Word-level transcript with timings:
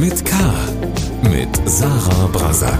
mit 0.00 0.24
K. 0.24 0.36
Mit 1.22 1.68
Sarah 1.68 2.28
Brasak. 2.28 2.78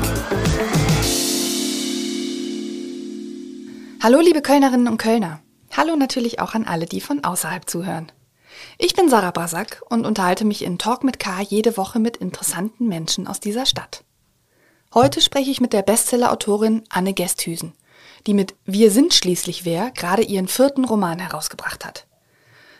Hallo, 4.01 4.21
liebe 4.21 4.41
Kölnerinnen 4.41 4.87
und 4.87 4.99
Kölner. 4.99 5.41
Hallo 5.77 5.97
natürlich 5.97 6.39
auch 6.39 6.55
an 6.55 6.65
alle, 6.65 6.87
die 6.87 7.01
von 7.01 7.25
außerhalb 7.25 7.69
zuhören. 7.69 8.13
Ich 8.79 8.95
bin 8.95 9.09
Sarah 9.09 9.33
Brasak 9.33 9.83
und 9.89 10.07
unterhalte 10.07 10.45
mich 10.45 10.63
in 10.63 10.79
Talk 10.79 11.03
mit 11.03 11.19
K 11.19 11.41
jede 11.41 11.77
Woche 11.77 11.99
mit 11.99 12.19
interessanten 12.19 12.87
Menschen 12.87 13.27
aus 13.27 13.41
dieser 13.41 13.67
Stadt. 13.67 14.05
Heute 14.95 15.21
spreche 15.21 15.51
ich 15.51 15.61
mit 15.61 15.73
der 15.73 15.83
Bestseller-Autorin 15.83 16.85
Anne 16.89 17.15
Gesthüsen, 17.15 17.73
die 18.29 18.35
mit 18.35 18.55
Wir 18.65 18.93
sind 18.93 19.13
schließlich 19.13 19.65
wer 19.65 19.91
gerade 19.91 20.23
ihren 20.23 20.47
vierten 20.47 20.85
Roman 20.85 21.19
herausgebracht 21.19 21.85
hat. 21.85 22.07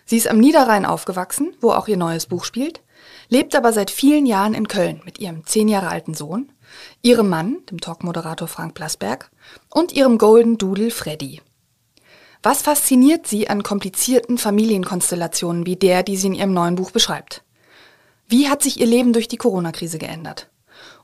Sie 0.05 0.17
ist 0.17 0.29
am 0.29 0.39
Niederrhein 0.39 0.87
aufgewachsen, 0.87 1.57
wo 1.61 1.73
auch 1.73 1.89
ihr 1.89 1.97
neues 1.97 2.27
Buch 2.27 2.45
spielt, 2.45 2.83
lebt 3.29 3.55
aber 3.55 3.73
seit 3.73 3.91
vielen 3.91 4.27
Jahren 4.27 4.55
in 4.55 4.69
Köln 4.69 5.01
mit 5.05 5.19
ihrem 5.19 5.45
zehn 5.47 5.69
Jahre 5.69 5.89
alten 5.89 6.15
Sohn, 6.15 6.53
ihrem 7.03 7.29
Mann, 7.29 7.59
dem 7.71 7.81
Talkmoderator 7.81 8.49
Frank 8.49 8.75
Blasberg, 8.75 9.31
und 9.71 9.93
ihrem 9.93 10.19
Golden 10.19 10.59
Doodle 10.59 10.91
Freddy. 10.91 11.41
Was 12.43 12.63
fasziniert 12.63 13.27
sie 13.27 13.51
an 13.51 13.63
komplizierten 13.63 14.39
Familienkonstellationen 14.39 15.67
wie 15.67 15.77
der, 15.77 16.03
die 16.03 16.17
sie 16.17 16.29
in 16.29 16.35
ihrem 16.35 16.53
neuen 16.53 16.77
Buch 16.77 16.93
beschreibt? 16.93 17.43
Wie 18.29 18.49
hat 18.49 18.63
sich 18.63 18.79
ihr 18.81 18.87
Leben 18.87 19.13
durch 19.13 19.27
die 19.27 19.39
Corona-Krise 19.39 19.99
geändert? 19.99 20.49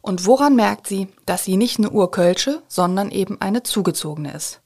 Und 0.00 0.27
woran 0.27 0.55
merkt 0.55 0.86
sie, 0.86 1.09
dass 1.27 1.45
sie 1.45 1.56
nicht 1.56 1.78
eine 1.78 1.91
Urkölsche, 1.91 2.62
sondern 2.69 3.11
eben 3.11 3.41
eine 3.41 3.62
zugezogene 3.62 4.33
ist? 4.33 4.61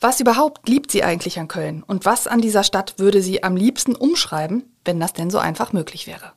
Was 0.00 0.18
überhaupt 0.18 0.68
liebt 0.68 0.90
sie 0.90 1.04
eigentlich 1.04 1.38
an 1.38 1.46
Köln 1.46 1.82
und 1.86 2.06
was 2.06 2.26
an 2.26 2.40
dieser 2.40 2.64
Stadt 2.64 2.98
würde 2.98 3.22
sie 3.22 3.44
am 3.44 3.54
liebsten 3.54 3.94
umschreiben, 3.94 4.64
wenn 4.84 4.98
das 4.98 5.12
denn 5.12 5.30
so 5.30 5.38
einfach 5.38 5.74
möglich 5.74 6.06
wäre? 6.06 6.32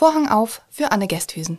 Vorhang 0.00 0.28
auf 0.28 0.62
für 0.70 0.92
Anne 0.92 1.08
Gesthüsen. 1.08 1.58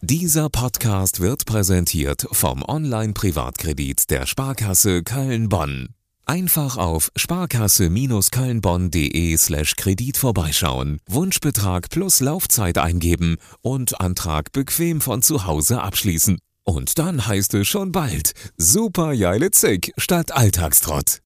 Dieser 0.00 0.48
Podcast 0.48 1.20
wird 1.20 1.44
präsentiert 1.44 2.26
vom 2.32 2.64
Online-Privatkredit 2.66 4.08
der 4.08 4.24
Sparkasse 4.24 5.02
Köln-Bonn. 5.02 5.90
Einfach 6.24 6.78
auf 6.78 7.12
sparkasse-kölnbonn.de 7.14 9.36
slash 9.36 9.76
Kredit 9.76 10.16
vorbeischauen, 10.16 10.98
Wunschbetrag 11.10 11.90
plus 11.90 12.20
Laufzeit 12.20 12.78
eingeben 12.78 13.36
und 13.60 14.00
Antrag 14.00 14.50
bequem 14.52 15.02
von 15.02 15.20
zu 15.20 15.46
Hause 15.46 15.82
abschließen. 15.82 16.38
Und 16.64 16.98
dann 16.98 17.26
heißt 17.26 17.52
es 17.52 17.68
schon 17.68 17.92
bald 17.92 18.32
Super 18.56 19.12
Jeile 19.12 19.50
Zick 19.50 19.92
statt 19.98 20.32
Alltagstrott. 20.32 21.20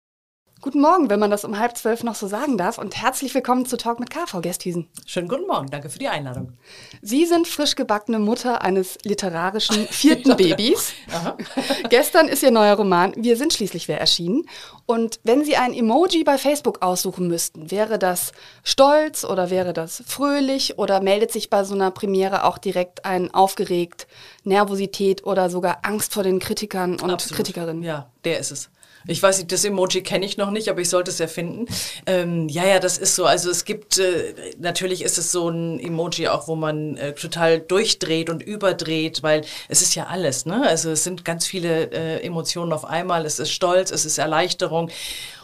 Guten 0.62 0.80
Morgen, 0.80 1.10
wenn 1.10 1.18
man 1.18 1.32
das 1.32 1.44
um 1.44 1.58
halb 1.58 1.76
zwölf 1.76 2.04
noch 2.04 2.14
so 2.14 2.28
sagen 2.28 2.56
darf 2.56 2.78
und 2.78 2.96
herzlich 2.96 3.34
willkommen 3.34 3.66
zu 3.66 3.76
Talk 3.76 3.98
mit 3.98 4.10
KV 4.10 4.40
Gesthüsen. 4.42 4.86
Schönen 5.06 5.26
guten 5.26 5.48
Morgen, 5.48 5.66
danke 5.66 5.90
für 5.90 5.98
die 5.98 6.06
Einladung. 6.06 6.52
Sie 7.00 7.26
sind 7.26 7.48
frisch 7.48 7.74
gebackene 7.74 8.20
Mutter 8.20 8.62
eines 8.62 8.96
literarischen 9.02 9.86
vierten 9.90 10.36
Babys. 10.36 10.92
Gestern 11.90 12.28
ist 12.28 12.44
Ihr 12.44 12.52
neuer 12.52 12.76
Roman 12.76 13.12
Wir 13.16 13.36
sind 13.36 13.52
schließlich 13.52 13.88
wer 13.88 13.98
erschienen. 13.98 14.44
Und 14.86 15.18
wenn 15.24 15.44
Sie 15.44 15.56
ein 15.56 15.74
Emoji 15.74 16.22
bei 16.22 16.38
Facebook 16.38 16.80
aussuchen 16.80 17.26
müssten, 17.26 17.72
wäre 17.72 17.98
das 17.98 18.30
stolz 18.62 19.24
oder 19.24 19.50
wäre 19.50 19.72
das 19.72 20.04
fröhlich 20.06 20.78
oder 20.78 21.02
meldet 21.02 21.32
sich 21.32 21.50
bei 21.50 21.64
so 21.64 21.74
einer 21.74 21.90
Premiere 21.90 22.44
auch 22.44 22.58
direkt 22.58 23.04
ein 23.04 23.34
aufgeregt, 23.34 24.06
Nervosität 24.44 25.26
oder 25.26 25.50
sogar 25.50 25.80
Angst 25.82 26.14
vor 26.14 26.22
den 26.22 26.38
Kritikern 26.38 27.00
und 27.00 27.10
Absolut. 27.10 27.38
Kritikerinnen? 27.38 27.82
Ja, 27.82 28.12
der 28.22 28.38
ist 28.38 28.52
es. 28.52 28.70
Ich 29.06 29.22
weiß 29.22 29.38
nicht, 29.38 29.52
das 29.52 29.64
Emoji 29.64 30.02
kenne 30.02 30.24
ich 30.24 30.36
noch 30.36 30.50
nicht, 30.50 30.68
aber 30.68 30.80
ich 30.80 30.88
sollte 30.88 31.10
es 31.10 31.20
erfinden. 31.20 31.66
Ähm, 32.06 32.48
ja, 32.48 32.64
ja, 32.64 32.78
das 32.78 32.98
ist 32.98 33.16
so. 33.16 33.24
Also 33.24 33.50
es 33.50 33.64
gibt, 33.64 33.98
äh, 33.98 34.34
natürlich 34.58 35.02
ist 35.02 35.18
es 35.18 35.32
so 35.32 35.48
ein 35.48 35.80
Emoji 35.80 36.28
auch, 36.28 36.48
wo 36.48 36.54
man 36.54 36.96
äh, 36.96 37.12
total 37.14 37.60
durchdreht 37.60 38.30
und 38.30 38.42
überdreht, 38.42 39.22
weil 39.22 39.42
es 39.68 39.82
ist 39.82 39.94
ja 39.94 40.06
alles, 40.06 40.46
ne? 40.46 40.66
Also 40.66 40.90
es 40.90 41.04
sind 41.04 41.24
ganz 41.24 41.46
viele 41.46 41.90
äh, 41.92 42.22
Emotionen 42.24 42.72
auf 42.72 42.84
einmal. 42.84 43.26
Es 43.26 43.38
ist 43.38 43.50
Stolz, 43.50 43.90
es 43.90 44.04
ist 44.04 44.18
Erleichterung. 44.18 44.90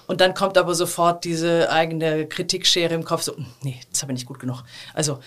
Und 0.08 0.22
dann 0.22 0.32
kommt 0.32 0.56
aber 0.56 0.74
sofort 0.74 1.24
diese 1.24 1.70
eigene 1.70 2.26
Kritikschere 2.26 2.94
im 2.94 3.04
Kopf, 3.04 3.22
so, 3.22 3.36
hm, 3.36 3.44
nee, 3.62 3.78
das 3.92 4.00
habe 4.00 4.12
ich 4.12 4.20
nicht 4.20 4.26
gut 4.26 4.40
genug. 4.40 4.62
Also, 4.94 5.18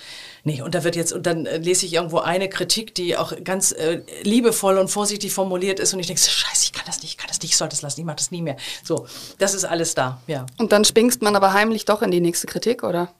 nee, 0.43 0.61
und 0.61 0.75
da 0.75 0.83
wird 0.83 0.95
jetzt, 0.95 1.13
und 1.13 1.25
dann 1.25 1.45
äh, 1.45 1.57
lese 1.57 1.85
ich 1.85 1.93
irgendwo 1.93 2.19
eine 2.19 2.49
Kritik, 2.49 2.95
die 2.95 3.17
auch 3.17 3.33
ganz 3.43 3.71
äh, 3.71 4.01
liebevoll 4.23 4.77
und 4.77 4.89
vorsichtig 4.89 5.33
formuliert 5.33 5.79
ist 5.79 5.93
und 5.93 5.99
ich 5.99 6.07
denke, 6.07 6.21
scheiße, 6.21 6.65
ich 6.65 6.73
kann 6.73 6.83
das 6.85 7.01
nicht, 7.01 7.11
ich 7.11 7.17
kann 7.17 7.27
das 7.27 7.41
nicht, 7.41 7.51
ich 7.51 7.57
sollte 7.57 7.75
das 7.75 7.81
lassen, 7.81 7.99
ich 7.99 8.05
mache 8.05 8.17
das 8.17 8.31
nie 8.31 8.41
mehr. 8.41 8.57
So, 8.83 9.07
das 9.37 9.53
ist 9.53 9.65
alles 9.65 9.95
da, 9.95 10.21
ja. 10.27 10.45
Und 10.57 10.71
dann 10.71 10.85
springst 10.85 11.21
man 11.21 11.35
aber 11.35 11.53
heimlich 11.53 11.85
doch 11.85 12.01
in 12.01 12.11
die 12.11 12.21
nächste 12.21 12.47
Kritik, 12.47 12.83
oder? 12.83 13.13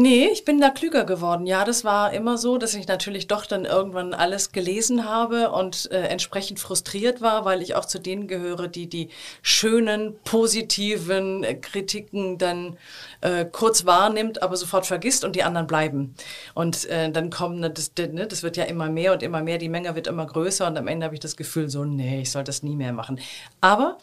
Nee, 0.00 0.28
ich 0.28 0.44
bin 0.44 0.60
da 0.60 0.70
klüger 0.70 1.02
geworden. 1.02 1.44
Ja, 1.44 1.64
das 1.64 1.82
war 1.82 2.12
immer 2.12 2.38
so, 2.38 2.56
dass 2.56 2.74
ich 2.74 2.86
natürlich 2.86 3.26
doch 3.26 3.46
dann 3.46 3.64
irgendwann 3.64 4.14
alles 4.14 4.52
gelesen 4.52 5.04
habe 5.04 5.50
und 5.50 5.90
äh, 5.90 6.02
entsprechend 6.02 6.60
frustriert 6.60 7.20
war, 7.20 7.44
weil 7.44 7.62
ich 7.62 7.74
auch 7.74 7.84
zu 7.84 7.98
denen 7.98 8.28
gehöre, 8.28 8.68
die 8.68 8.88
die 8.88 9.08
schönen, 9.42 10.14
positiven 10.22 11.42
äh, 11.42 11.56
Kritiken 11.56 12.38
dann 12.38 12.76
äh, 13.22 13.44
kurz 13.44 13.86
wahrnimmt, 13.86 14.40
aber 14.40 14.56
sofort 14.56 14.86
vergisst 14.86 15.24
und 15.24 15.34
die 15.34 15.42
anderen 15.42 15.66
bleiben. 15.66 16.14
Und 16.54 16.84
äh, 16.84 17.10
dann 17.10 17.30
kommen, 17.30 17.60
das, 17.62 17.90
ne, 17.98 18.28
das 18.28 18.44
wird 18.44 18.56
ja 18.56 18.66
immer 18.66 18.88
mehr 18.88 19.12
und 19.12 19.24
immer 19.24 19.42
mehr, 19.42 19.58
die 19.58 19.68
Menge 19.68 19.96
wird 19.96 20.06
immer 20.06 20.26
größer 20.26 20.68
und 20.68 20.78
am 20.78 20.86
Ende 20.86 21.06
habe 21.06 21.16
ich 21.16 21.20
das 21.20 21.36
Gefühl 21.36 21.68
so, 21.68 21.84
nee, 21.84 22.20
ich 22.20 22.30
soll 22.30 22.44
das 22.44 22.62
nie 22.62 22.76
mehr 22.76 22.92
machen. 22.92 23.18
Aber 23.60 23.98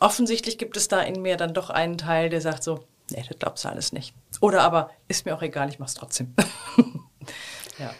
offensichtlich 0.00 0.58
gibt 0.58 0.76
es 0.76 0.88
da 0.88 1.02
in 1.02 1.22
mir 1.22 1.36
dann 1.36 1.54
doch 1.54 1.70
einen 1.70 1.98
Teil, 1.98 2.30
der 2.30 2.40
sagt 2.40 2.64
so, 2.64 2.80
nee, 3.12 3.22
das 3.28 3.38
glaubst 3.38 3.64
du 3.64 3.68
alles 3.68 3.92
nicht. 3.92 4.12
Oder 4.40 4.62
aber, 4.62 4.90
ist 5.08 5.26
mir 5.26 5.34
auch 5.34 5.42
egal, 5.42 5.68
ich 5.68 5.78
mach's 5.78 5.94
trotzdem. 5.94 6.34
ja. 7.78 7.92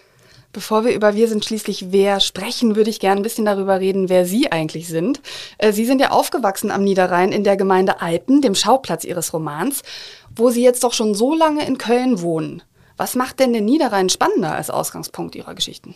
Bevor 0.53 0.85
wir 0.85 0.95
über 0.95 1.15
Wir 1.15 1.29
sind 1.29 1.45
schließlich 1.45 1.93
wer 1.93 2.19
sprechen, 2.21 2.77
würde 2.77 2.89
ich 2.89 2.99
gerne 2.99 3.21
ein 3.21 3.23
bisschen 3.23 3.45
darüber 3.45 3.79
reden, 3.79 4.09
wer 4.09 4.25
Sie 4.25 4.51
eigentlich 4.51 4.89
sind. 4.89 5.21
Äh, 5.59 5.73
Sie 5.73 5.85
sind 5.85 6.01
ja 6.01 6.13
aufgewachsen 6.13 6.71
am 6.71 6.83
Niederrhein 6.83 7.31
in 7.31 7.45
der 7.45 7.57
Gemeinde 7.57 8.01
Alpen, 8.01 8.41
dem 8.41 8.55
Schauplatz 8.55 9.05
Ihres 9.05 9.35
Romans, 9.35 9.83
wo 10.35 10.49
Sie 10.51 10.63
jetzt 10.63 10.83
doch 10.83 10.95
schon 10.95 11.15
so 11.15 11.35
lange 11.35 11.67
in 11.67 11.77
Köln 11.77 12.23
wohnen. 12.23 12.63
Was 12.97 13.15
macht 13.15 13.41
denn 13.41 13.53
den 13.53 13.67
Niederrhein 13.67 14.09
spannender 14.09 14.55
als 14.55 14.71
Ausgangspunkt 14.71 15.35
Ihrer 15.35 15.55
Geschichten? 15.55 15.95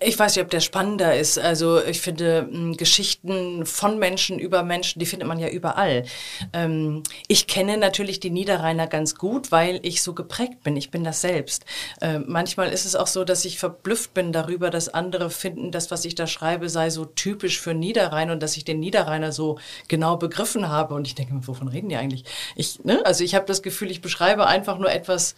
Ich 0.00 0.16
weiß 0.16 0.36
nicht, 0.36 0.44
ob 0.44 0.50
der 0.50 0.60
spannender 0.60 1.18
ist. 1.18 1.40
Also 1.40 1.82
ich 1.82 2.00
finde 2.00 2.48
m, 2.52 2.76
Geschichten 2.76 3.66
von 3.66 3.98
Menschen 3.98 4.38
über 4.38 4.62
Menschen, 4.62 5.00
die 5.00 5.06
findet 5.06 5.26
man 5.26 5.40
ja 5.40 5.48
überall. 5.48 6.04
Ähm, 6.52 7.02
ich 7.26 7.48
kenne 7.48 7.76
natürlich 7.76 8.20
die 8.20 8.30
Niederrheiner 8.30 8.86
ganz 8.86 9.16
gut, 9.16 9.50
weil 9.50 9.80
ich 9.82 10.00
so 10.02 10.14
geprägt 10.14 10.62
bin. 10.62 10.76
Ich 10.76 10.92
bin 10.92 11.02
das 11.02 11.20
selbst. 11.20 11.64
Ähm, 12.00 12.26
manchmal 12.28 12.72
ist 12.72 12.84
es 12.84 12.94
auch 12.94 13.08
so, 13.08 13.24
dass 13.24 13.44
ich 13.44 13.58
verblüfft 13.58 14.14
bin 14.14 14.32
darüber, 14.32 14.70
dass 14.70 14.88
andere 14.88 15.30
finden, 15.30 15.72
das, 15.72 15.90
was 15.90 16.04
ich 16.04 16.14
da 16.14 16.28
schreibe, 16.28 16.68
sei 16.68 16.90
so 16.90 17.04
typisch 17.04 17.60
für 17.60 17.74
Niederrhein 17.74 18.30
und 18.30 18.40
dass 18.40 18.56
ich 18.56 18.64
den 18.64 18.78
Niederrheiner 18.78 19.32
so 19.32 19.58
genau 19.88 20.16
begriffen 20.16 20.68
habe. 20.68 20.94
Und 20.94 21.08
ich 21.08 21.16
denke, 21.16 21.34
wovon 21.48 21.66
reden 21.66 21.88
die 21.88 21.96
eigentlich? 21.96 22.22
Ich, 22.54 22.84
ne? 22.84 23.04
Also 23.04 23.24
ich 23.24 23.34
habe 23.34 23.46
das 23.46 23.62
Gefühl, 23.62 23.90
ich 23.90 24.00
beschreibe 24.00 24.46
einfach 24.46 24.78
nur 24.78 24.92
etwas, 24.92 25.34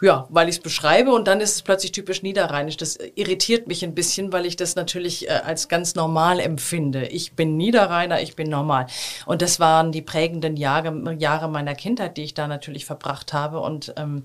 ja, 0.00 0.26
weil 0.30 0.48
ich 0.48 0.56
es 0.56 0.62
beschreibe 0.62 1.12
und 1.12 1.28
dann 1.28 1.42
ist 1.42 1.56
es 1.56 1.62
plötzlich 1.62 1.92
typisch 1.92 2.22
niederrheinisch. 2.22 2.78
Das 2.78 2.96
irritiert 3.16 3.66
mich 3.66 3.81
ein 3.82 3.94
bisschen, 3.94 4.32
weil 4.32 4.46
ich 4.46 4.56
das 4.56 4.76
natürlich 4.76 5.28
äh, 5.28 5.32
als 5.32 5.68
ganz 5.68 5.94
normal 5.94 6.40
empfinde. 6.40 7.06
Ich 7.06 7.32
bin 7.34 7.56
Niederrheiner, 7.56 8.20
ich 8.20 8.36
bin 8.36 8.48
normal. 8.50 8.86
Und 9.26 9.42
das 9.42 9.60
waren 9.60 9.92
die 9.92 10.02
prägenden 10.02 10.56
Jahre, 10.56 11.14
Jahre 11.18 11.48
meiner 11.48 11.74
Kindheit, 11.74 12.16
die 12.16 12.24
ich 12.24 12.34
da 12.34 12.46
natürlich 12.46 12.84
verbracht 12.86 13.32
habe. 13.32 13.60
Und, 13.60 13.94
ähm, 13.96 14.24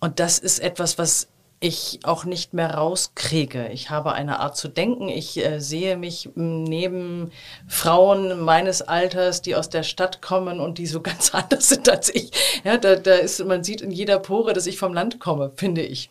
und 0.00 0.20
das 0.20 0.38
ist 0.38 0.58
etwas, 0.60 0.98
was 0.98 1.28
ich 1.64 2.00
auch 2.02 2.26
nicht 2.26 2.52
mehr 2.52 2.74
rauskriege. 2.74 3.68
Ich 3.68 3.88
habe 3.88 4.12
eine 4.12 4.40
Art 4.40 4.54
zu 4.56 4.68
denken. 4.68 5.08
Ich 5.08 5.42
äh, 5.42 5.60
sehe 5.60 5.96
mich 5.96 6.28
neben 6.34 7.30
Frauen 7.66 8.40
meines 8.40 8.82
Alters, 8.82 9.40
die 9.40 9.56
aus 9.56 9.70
der 9.70 9.82
Stadt 9.82 10.20
kommen 10.20 10.60
und 10.60 10.76
die 10.76 10.86
so 10.86 11.00
ganz 11.02 11.34
anders 11.34 11.70
sind 11.70 11.88
als 11.88 12.14
ich. 12.14 12.30
Ja, 12.64 12.76
da, 12.76 12.96
da 12.96 13.14
ist, 13.14 13.42
man 13.44 13.64
sieht 13.64 13.80
in 13.80 13.90
jeder 13.90 14.18
Pore, 14.18 14.52
dass 14.52 14.66
ich 14.66 14.78
vom 14.78 14.92
Land 14.92 15.20
komme, 15.20 15.52
finde 15.56 15.82
ich. 15.82 16.10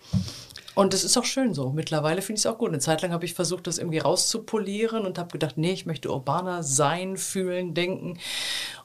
Und 0.76 0.94
das 0.94 1.04
ist 1.04 1.18
auch 1.18 1.26
schön 1.26 1.54
so. 1.54 1.70
Mittlerweile 1.70 2.22
finde 2.22 2.40
ich 2.40 2.46
es 2.46 2.52
auch 2.52 2.58
gut. 2.58 2.70
Eine 2.70 2.80
Zeit 2.80 3.02
lang 3.02 3.12
habe 3.12 3.26
ich 3.26 3.34
versucht, 3.34 3.68
das 3.68 3.78
irgendwie 3.78 4.00
rauszupolieren 4.00 5.06
und 5.06 5.18
habe 5.18 5.32
gedacht, 5.32 5.58
nee, 5.58 5.72
ich 5.72 5.86
möchte 5.86 6.12
urbaner 6.12 6.64
sein, 6.64 7.18
fühlen, 7.18 7.74
denken. 7.74 8.18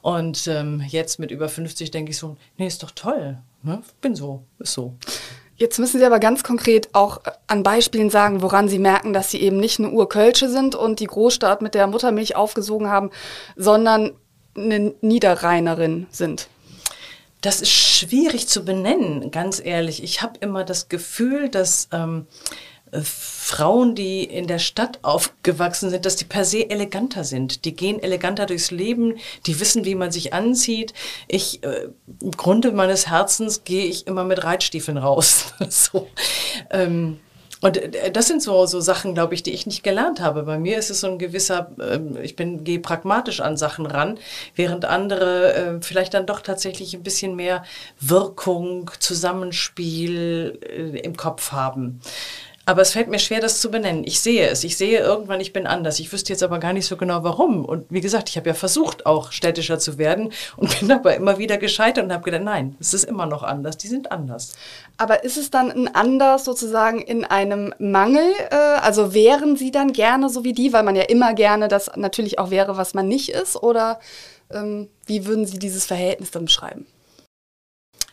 Und 0.01 0.47
ähm, 0.47 0.83
jetzt 0.87 1.19
mit 1.19 1.31
über 1.31 1.49
50 1.49 1.91
denke 1.91 2.11
ich 2.11 2.17
so, 2.17 2.37
nee, 2.57 2.67
ist 2.67 2.83
doch 2.83 2.91
toll. 2.91 3.39
Ne? 3.63 3.81
Bin 4.01 4.15
so, 4.15 4.43
ist 4.59 4.73
so. 4.73 4.95
Jetzt 5.55 5.77
müssen 5.77 5.99
Sie 5.99 6.05
aber 6.05 6.19
ganz 6.19 6.43
konkret 6.43 6.89
auch 6.93 7.19
an 7.47 7.63
Beispielen 7.63 8.09
sagen, 8.09 8.41
woran 8.41 8.69
Sie 8.69 8.79
merken, 8.79 9.11
dass 9.11 9.31
Sie 9.31 9.41
eben 9.41 9.57
nicht 9.57 9.79
eine 9.79 9.89
Urkölsche 9.89 10.47
sind 10.49 10.73
und 10.73 11.01
die 11.01 11.07
Großstadt 11.07 11.61
mit 11.61 11.73
der 11.75 11.87
Muttermilch 11.87 12.37
aufgesogen 12.37 12.87
haben, 12.87 13.09
sondern 13.57 14.13
eine 14.55 14.93
Niederrheinerin 15.01 16.07
sind. 16.11 16.47
Das 17.41 17.61
ist 17.61 17.71
schwierig 17.71 18.47
zu 18.47 18.65
benennen, 18.65 19.31
ganz 19.31 19.61
ehrlich. 19.63 20.03
Ich 20.03 20.21
habe 20.21 20.39
immer 20.41 20.63
das 20.65 20.89
Gefühl, 20.89 21.49
dass 21.49 21.87
ähm, 21.93 22.27
äh, 22.91 23.01
Frauen, 23.01 23.95
die 23.95 24.23
in 24.23 24.47
der 24.47 24.59
Stadt 24.59 24.99
aufgewachsen 25.03 25.89
sind, 25.89 26.05
dass 26.05 26.15
die 26.17 26.25
per 26.25 26.43
se 26.43 26.69
eleganter 26.69 27.23
sind. 27.23 27.65
Die 27.65 27.75
gehen 27.75 28.01
eleganter 28.01 28.45
durchs 28.45 28.71
Leben, 28.71 29.15
die 29.45 29.59
wissen, 29.59 29.85
wie 29.85 29.95
man 29.95 30.11
sich 30.11 30.33
anzieht. 30.33 30.93
Ich, 31.27 31.63
äh, 31.63 31.89
im 32.21 32.31
Grunde 32.31 32.71
meines 32.71 33.07
Herzens 33.09 33.63
gehe 33.63 33.85
ich 33.85 34.07
immer 34.07 34.23
mit 34.25 34.43
Reitstiefeln 34.43 34.97
raus. 34.97 35.53
so. 35.69 36.09
Ähm, 36.69 37.19
und 37.61 37.77
äh, 37.77 38.11
das 38.11 38.27
sind 38.27 38.41
so, 38.41 38.65
so 38.65 38.79
Sachen, 38.79 39.13
glaube 39.13 39.33
ich, 39.33 39.43
die 39.43 39.51
ich 39.51 39.65
nicht 39.65 39.83
gelernt 39.83 40.21
habe. 40.21 40.43
Bei 40.43 40.57
mir 40.57 40.77
ist 40.77 40.89
es 40.89 41.01
so 41.01 41.07
ein 41.07 41.19
gewisser, 41.19 41.71
ähm, 41.81 42.17
ich 42.21 42.35
bin, 42.35 42.63
gehe 42.63 42.79
pragmatisch 42.79 43.41
an 43.41 43.57
Sachen 43.57 43.85
ran, 43.85 44.17
während 44.55 44.85
andere 44.85 45.53
äh, 45.53 45.81
vielleicht 45.81 46.13
dann 46.13 46.25
doch 46.25 46.41
tatsächlich 46.41 46.93
ein 46.93 47.03
bisschen 47.03 47.35
mehr 47.35 47.63
Wirkung, 47.99 48.91
Zusammenspiel 48.99 50.59
äh, 50.63 50.99
im 50.99 51.17
Kopf 51.17 51.51
haben. 51.51 51.99
Aber 52.69 52.83
es 52.83 52.91
fällt 52.91 53.07
mir 53.07 53.17
schwer, 53.17 53.39
das 53.39 53.61
zu 53.61 53.71
benennen. 53.71 54.03
Ich 54.05 54.19
sehe 54.19 54.47
es. 54.47 54.63
Ich 54.63 54.77
sehe 54.77 54.99
irgendwann, 54.99 55.41
ich 55.41 55.53
bin 55.53 55.65
anders. 55.65 55.99
Ich 55.99 56.13
wüsste 56.13 56.33
jetzt 56.33 56.43
aber 56.43 56.59
gar 56.59 56.71
nicht 56.71 56.85
so 56.85 56.97
genau, 56.97 57.23
warum. 57.23 57.65
Und 57.65 57.87
wie 57.89 57.99
gesagt, 57.99 58.29
ich 58.29 58.37
habe 58.37 58.47
ja 58.47 58.53
versucht, 58.53 59.07
auch 59.07 59.31
städtischer 59.31 59.79
zu 59.79 59.97
werden 59.97 60.31
und 60.55 60.79
bin 60.79 60.91
aber 60.91 61.15
immer 61.15 61.39
wieder 61.39 61.57
gescheitert 61.57 62.03
und 62.03 62.13
habe 62.13 62.23
gedacht, 62.23 62.43
nein, 62.43 62.75
es 62.79 62.93
ist 62.93 63.05
immer 63.05 63.25
noch 63.25 63.41
anders. 63.41 63.77
Die 63.77 63.87
sind 63.87 64.11
anders. 64.11 64.53
Aber 64.97 65.23
ist 65.23 65.37
es 65.37 65.49
dann 65.49 65.71
ein 65.71 65.95
anders 65.95 66.45
sozusagen 66.45 67.01
in 67.01 67.25
einem 67.25 67.73
Mangel? 67.79 68.33
Äh, 68.51 68.55
also 68.55 69.15
wären 69.15 69.55
Sie 69.55 69.71
dann 69.71 69.91
gerne 69.91 70.29
so 70.29 70.43
wie 70.43 70.53
die, 70.53 70.71
weil 70.71 70.83
man 70.83 70.95
ja 70.95 71.05
immer 71.05 71.33
gerne 71.33 71.69
das 71.69 71.89
natürlich 71.95 72.37
auch 72.37 72.51
wäre, 72.51 72.77
was 72.77 72.93
man 72.93 73.07
nicht 73.07 73.29
ist? 73.29 73.55
Oder 73.55 73.99
ähm, 74.53 74.89
wie 75.07 75.25
würden 75.25 75.47
Sie 75.47 75.57
dieses 75.57 75.87
Verhältnis 75.87 76.29
dann 76.29 76.45
beschreiben? 76.45 76.85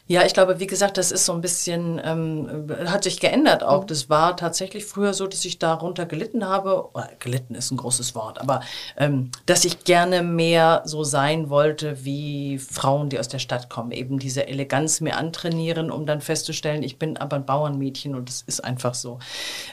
Ja, 0.09 0.25
ich 0.25 0.35
glaube, 0.35 0.61
wie 0.61 0.69
gesagt, 0.69 0.99
das 0.99 1.11
ist 1.11 1.25
so 1.25 1.33
ein 1.33 1.41
bisschen, 1.41 2.01
ähm, 2.05 2.69
hat 2.87 3.03
sich 3.03 3.19
geändert 3.19 3.65
auch. 3.65 3.83
Mhm. 3.83 3.87
Das 3.89 4.09
war 4.09 4.37
tatsächlich 4.37 4.85
früher 4.85 5.13
so, 5.15 5.27
dass 5.27 5.45
ich 5.45 5.59
darunter 5.59 6.07
gelitten 6.07 6.47
habe. 6.47 6.89
Oh, 6.95 7.03
gelitten 7.19 7.57
ist 7.57 7.73
ein 7.73 7.77
großes 7.77 8.15
Wort, 8.15 8.41
aber 8.41 8.61
ähm, 8.97 9.33
dass 9.47 9.65
ich 9.65 9.83
gerne 9.83 10.23
mehr 10.23 10.83
so 10.85 11.03
sein 11.03 11.51
wollte 11.51 12.05
wie 12.05 12.59
Frauen, 12.59 13.09
die 13.09 13.19
aus 13.19 13.27
der 13.27 13.41
Stadt 13.41 13.69
kommen. 13.69 13.91
Eben 13.91 14.21
diese 14.21 14.47
Eleganz 14.47 15.01
mir 15.01 15.17
antrainieren, 15.17 15.91
um 15.91 16.07
dann 16.07 16.21
festzustellen, 16.21 16.85
ich 16.85 17.01
bin 17.01 17.17
aber 17.17 17.35
ein 17.35 17.45
Bauernmädchen 17.45 18.15
und 18.15 18.29
es 18.29 18.43
ist 18.43 18.65
einfach 18.65 18.95
so. 18.95 19.19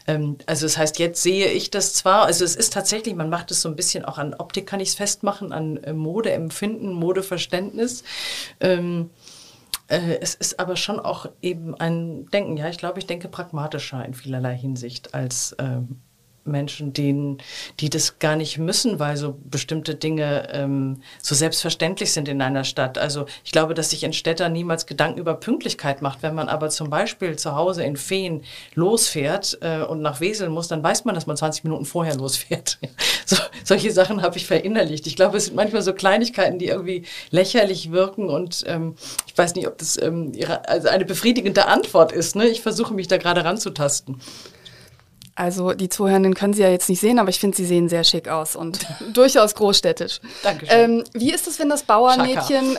Ähm, 0.07 0.37
also 0.47 0.65
das 0.65 0.79
heißt, 0.79 0.97
jetzt 0.97 1.21
sehe 1.21 1.51
ich 1.51 1.69
das 1.69 1.93
zwar, 1.93 2.25
also 2.25 2.43
es 2.43 2.55
ist 2.55 2.73
tatsächlich, 2.73 3.13
man 3.13 3.29
macht 3.29 3.51
es 3.51 3.61
so 3.61 3.69
ein 3.69 3.75
bisschen 3.75 4.03
auch 4.03 4.17
an 4.17 4.33
Optik, 4.33 4.65
kann 4.65 4.79
ich 4.79 4.89
es 4.89 4.95
festmachen, 4.95 5.53
an 5.53 5.77
äh, 5.77 5.93
Modeempfinden, 5.93 6.91
Modeverständnis. 6.91 8.03
Ähm, 8.59 9.11
äh, 9.11 9.22
es 9.93 10.35
ist 10.35 10.59
aber 10.59 10.75
schon 10.75 10.99
auch 10.99 11.29
eben 11.41 11.75
ein 11.75 12.27
Denken, 12.27 12.57
ja, 12.57 12.69
ich 12.69 12.77
glaube, 12.77 12.99
ich 12.99 13.05
denke 13.05 13.27
pragmatischer 13.27 14.03
in 14.05 14.13
vielerlei 14.13 14.55
Hinsicht 14.55 15.13
als 15.13 15.55
ähm, 15.59 16.01
Menschen, 16.45 16.93
denen, 16.93 17.37
die 17.79 17.89
das 17.89 18.19
gar 18.19 18.35
nicht 18.35 18.57
müssen, 18.57 18.99
weil 18.99 19.17
so 19.17 19.37
bestimmte 19.43 19.95
Dinge 19.95 20.49
ähm, 20.51 21.01
so 21.21 21.35
selbstverständlich 21.35 22.11
sind 22.11 22.27
in 22.27 22.41
einer 22.41 22.63
Stadt. 22.63 22.97
Also 22.97 23.25
ich 23.43 23.51
glaube, 23.51 23.73
dass 23.73 23.91
sich 23.91 24.05
ein 24.05 24.13
Städter 24.13 24.49
niemals 24.49 24.85
Gedanken 24.85 25.19
über 25.19 25.35
Pünktlichkeit 25.35 26.01
macht. 26.01 26.21
Wenn 26.21 26.35
man 26.35 26.49
aber 26.49 26.69
zum 26.69 26.89
Beispiel 26.89 27.37
zu 27.37 27.55
Hause 27.55 27.83
in 27.83 27.95
Feen 27.95 28.43
losfährt 28.75 29.57
äh, 29.61 29.81
und 29.83 30.01
nach 30.01 30.19
Wesel 30.19 30.49
muss, 30.49 30.67
dann 30.67 30.83
weiß 30.83 31.05
man, 31.05 31.15
dass 31.15 31.27
man 31.27 31.37
20 31.37 31.63
Minuten 31.63 31.85
vorher 31.85 32.15
losfährt. 32.15 32.77
so, 33.25 33.37
solche 33.63 33.91
Sachen 33.91 34.21
habe 34.21 34.37
ich 34.37 34.45
verinnerlicht. 34.45 35.07
Ich 35.07 35.15
glaube, 35.15 35.37
es 35.37 35.45
sind 35.45 35.55
manchmal 35.55 35.81
so 35.81 35.93
Kleinigkeiten, 35.93 36.59
die 36.59 36.67
irgendwie 36.67 37.03
lächerlich 37.31 37.91
wirken 37.91 38.29
und 38.29 38.63
ähm, 38.67 38.95
ich 39.27 39.37
weiß 39.37 39.55
nicht, 39.55 39.67
ob 39.67 39.77
das 39.77 40.01
ähm, 40.01 40.33
ihre, 40.33 40.67
also 40.67 40.89
eine 40.89 41.05
befriedigende 41.05 41.67
Antwort 41.67 42.11
ist. 42.11 42.35
Ne? 42.35 42.47
Ich 42.47 42.61
versuche 42.61 42.93
mich 42.93 43.07
da 43.07 43.17
gerade 43.17 43.43
ranzutasten. 43.45 44.19
Also 45.35 45.73
die 45.73 45.89
Zuhörenden 45.89 46.35
können 46.35 46.53
Sie 46.53 46.61
ja 46.61 46.69
jetzt 46.69 46.89
nicht 46.89 46.99
sehen, 46.99 47.17
aber 47.17 47.29
ich 47.29 47.39
finde, 47.39 47.57
Sie 47.57 47.65
sehen 47.65 47.89
sehr 47.89 48.03
schick 48.03 48.27
aus 48.27 48.55
und 48.55 48.85
durchaus 49.13 49.55
großstädtisch. 49.55 50.19
Dankeschön. 50.43 50.79
Ähm, 50.79 51.03
wie 51.13 51.31
ist 51.31 51.47
es, 51.47 51.59
wenn 51.59 51.69
das 51.69 51.83
Bauernmädchen, 51.83 52.77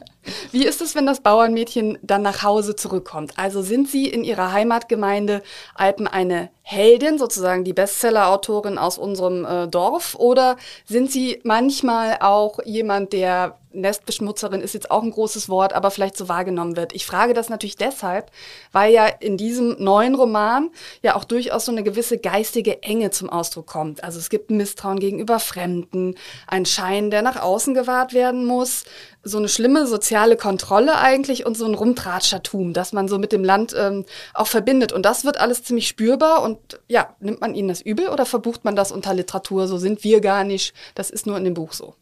wie 0.52 0.64
ist 0.64 0.82
es, 0.82 0.94
wenn 0.94 1.06
das 1.06 1.20
Bauernmädchen 1.20 1.98
dann 2.02 2.22
nach 2.22 2.42
Hause 2.42 2.76
zurückkommt? 2.76 3.32
Also 3.36 3.62
sind 3.62 3.88
Sie 3.88 4.06
in 4.06 4.22
Ihrer 4.22 4.52
Heimatgemeinde 4.52 5.42
Alpen 5.74 6.06
eine 6.06 6.50
Heldin, 6.66 7.18
sozusagen 7.18 7.62
die 7.62 7.74
Bestseller-Autorin 7.74 8.78
aus 8.78 8.96
unserem 8.96 9.44
äh, 9.44 9.68
Dorf, 9.68 10.14
oder 10.14 10.56
sind 10.86 11.12
Sie 11.12 11.38
manchmal 11.44 12.16
auch 12.20 12.58
jemand, 12.64 13.12
der 13.12 13.58
Nestbeschmutzerin 13.74 14.60
ist 14.60 14.74
jetzt 14.74 14.90
auch 14.90 15.02
ein 15.02 15.10
großes 15.10 15.48
Wort, 15.48 15.72
aber 15.72 15.90
vielleicht 15.90 16.16
so 16.16 16.28
wahrgenommen 16.28 16.76
wird. 16.76 16.94
Ich 16.94 17.06
frage 17.06 17.34
das 17.34 17.48
natürlich 17.48 17.76
deshalb, 17.76 18.30
weil 18.72 18.92
ja 18.92 19.06
in 19.06 19.36
diesem 19.36 19.76
neuen 19.82 20.14
Roman 20.14 20.70
ja 21.02 21.16
auch 21.16 21.24
durchaus 21.24 21.64
so 21.64 21.72
eine 21.72 21.82
gewisse 21.82 22.18
geistige 22.18 22.82
Enge 22.82 23.10
zum 23.10 23.28
Ausdruck 23.28 23.66
kommt. 23.66 24.04
Also 24.04 24.18
es 24.18 24.30
gibt 24.30 24.50
Misstrauen 24.50 25.00
gegenüber 25.00 25.40
Fremden, 25.40 26.14
ein 26.46 26.66
Schein, 26.66 27.10
der 27.10 27.22
nach 27.22 27.42
außen 27.42 27.74
gewahrt 27.74 28.12
werden 28.12 28.46
muss, 28.46 28.84
so 29.22 29.38
eine 29.38 29.48
schlimme 29.48 29.86
soziale 29.86 30.36
Kontrolle 30.36 30.96
eigentlich 30.96 31.46
und 31.46 31.56
so 31.56 31.64
ein 31.64 31.74
Rumtratschertum, 31.74 32.74
das 32.74 32.92
man 32.92 33.08
so 33.08 33.18
mit 33.18 33.32
dem 33.32 33.42
Land 33.42 33.74
ähm, 33.76 34.04
auch 34.34 34.46
verbindet. 34.46 34.92
Und 34.92 35.04
das 35.04 35.24
wird 35.24 35.40
alles 35.40 35.64
ziemlich 35.64 35.88
spürbar 35.88 36.42
und 36.42 36.53
ja, 36.88 37.14
nimmt 37.20 37.40
man 37.40 37.54
ihnen 37.54 37.68
das 37.68 37.80
übel 37.80 38.08
oder 38.08 38.26
verbucht 38.26 38.64
man 38.64 38.76
das 38.76 38.92
unter 38.92 39.14
Literatur? 39.14 39.66
So 39.66 39.78
sind 39.78 40.04
wir 40.04 40.20
gar 40.20 40.44
nicht, 40.44 40.74
das 40.94 41.10
ist 41.10 41.26
nur 41.26 41.36
in 41.36 41.44
dem 41.44 41.54
Buch 41.54 41.72
so. 41.72 41.94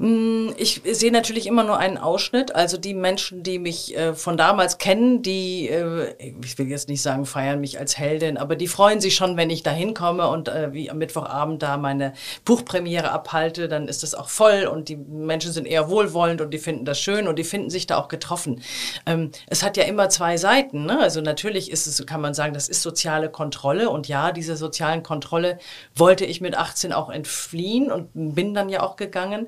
Mm, 0.00 0.52
ich 0.56 0.80
sehe 0.82 1.12
natürlich 1.12 1.46
immer 1.46 1.62
nur 1.62 1.76
einen 1.76 1.98
Ausschnitt. 1.98 2.54
Also 2.54 2.78
die 2.78 2.94
Menschen, 2.94 3.42
die 3.42 3.58
mich 3.58 3.94
äh, 3.98 4.14
von 4.14 4.38
damals 4.38 4.78
kennen, 4.78 5.20
die, 5.20 5.68
äh, 5.68 6.14
ich 6.42 6.56
will 6.56 6.68
jetzt 6.68 6.88
nicht 6.88 7.02
sagen, 7.02 7.26
feiern 7.26 7.60
mich 7.60 7.78
als 7.78 7.98
Heldin, 7.98 8.38
aber 8.38 8.56
die 8.56 8.66
freuen 8.66 9.02
sich 9.02 9.14
schon, 9.14 9.36
wenn 9.36 9.50
ich 9.50 9.62
da 9.62 9.70
hinkomme 9.70 10.26
und 10.28 10.48
äh, 10.48 10.72
wie 10.72 10.90
am 10.90 10.96
Mittwochabend 10.96 11.62
da 11.62 11.76
meine 11.76 12.14
Buchpremiere 12.46 13.10
abhalte, 13.10 13.68
dann 13.68 13.88
ist 13.88 14.02
das 14.02 14.14
auch 14.14 14.30
voll 14.30 14.64
und 14.64 14.88
die 14.88 14.96
Menschen 14.96 15.52
sind 15.52 15.66
eher 15.66 15.90
wohlwollend 15.90 16.40
und 16.40 16.54
die 16.54 16.58
finden 16.58 16.86
das 16.86 16.98
schön 16.98 17.28
und 17.28 17.38
die 17.38 17.44
finden 17.44 17.68
sich 17.68 17.86
da 17.86 17.98
auch 17.98 18.08
getroffen. 18.08 18.62
Ähm, 19.04 19.32
es 19.48 19.62
hat 19.62 19.76
ja 19.76 19.84
immer 19.84 20.08
zwei 20.08 20.38
Seiten. 20.38 20.86
Ne? 20.86 20.98
Also 20.98 21.20
natürlich 21.20 21.70
ist 21.70 21.86
es, 21.86 22.06
kann 22.06 22.22
man 22.22 22.32
sagen, 22.32 22.54
das 22.54 22.70
ist 22.70 22.80
soziale 22.80 23.28
Kontrolle 23.28 23.90
und 23.90 24.08
ja, 24.08 24.32
dieser 24.32 24.56
sozialen 24.56 25.02
Kontrolle 25.02 25.58
wollte 25.94 26.24
ich 26.24 26.40
mit 26.40 26.56
18 26.56 26.94
auch 26.94 27.10
entfliehen 27.10 27.92
und 27.92 28.08
bin 28.14 28.54
dann 28.54 28.70
ja 28.70 28.82
auch 28.82 28.96
gegangen. 28.96 29.46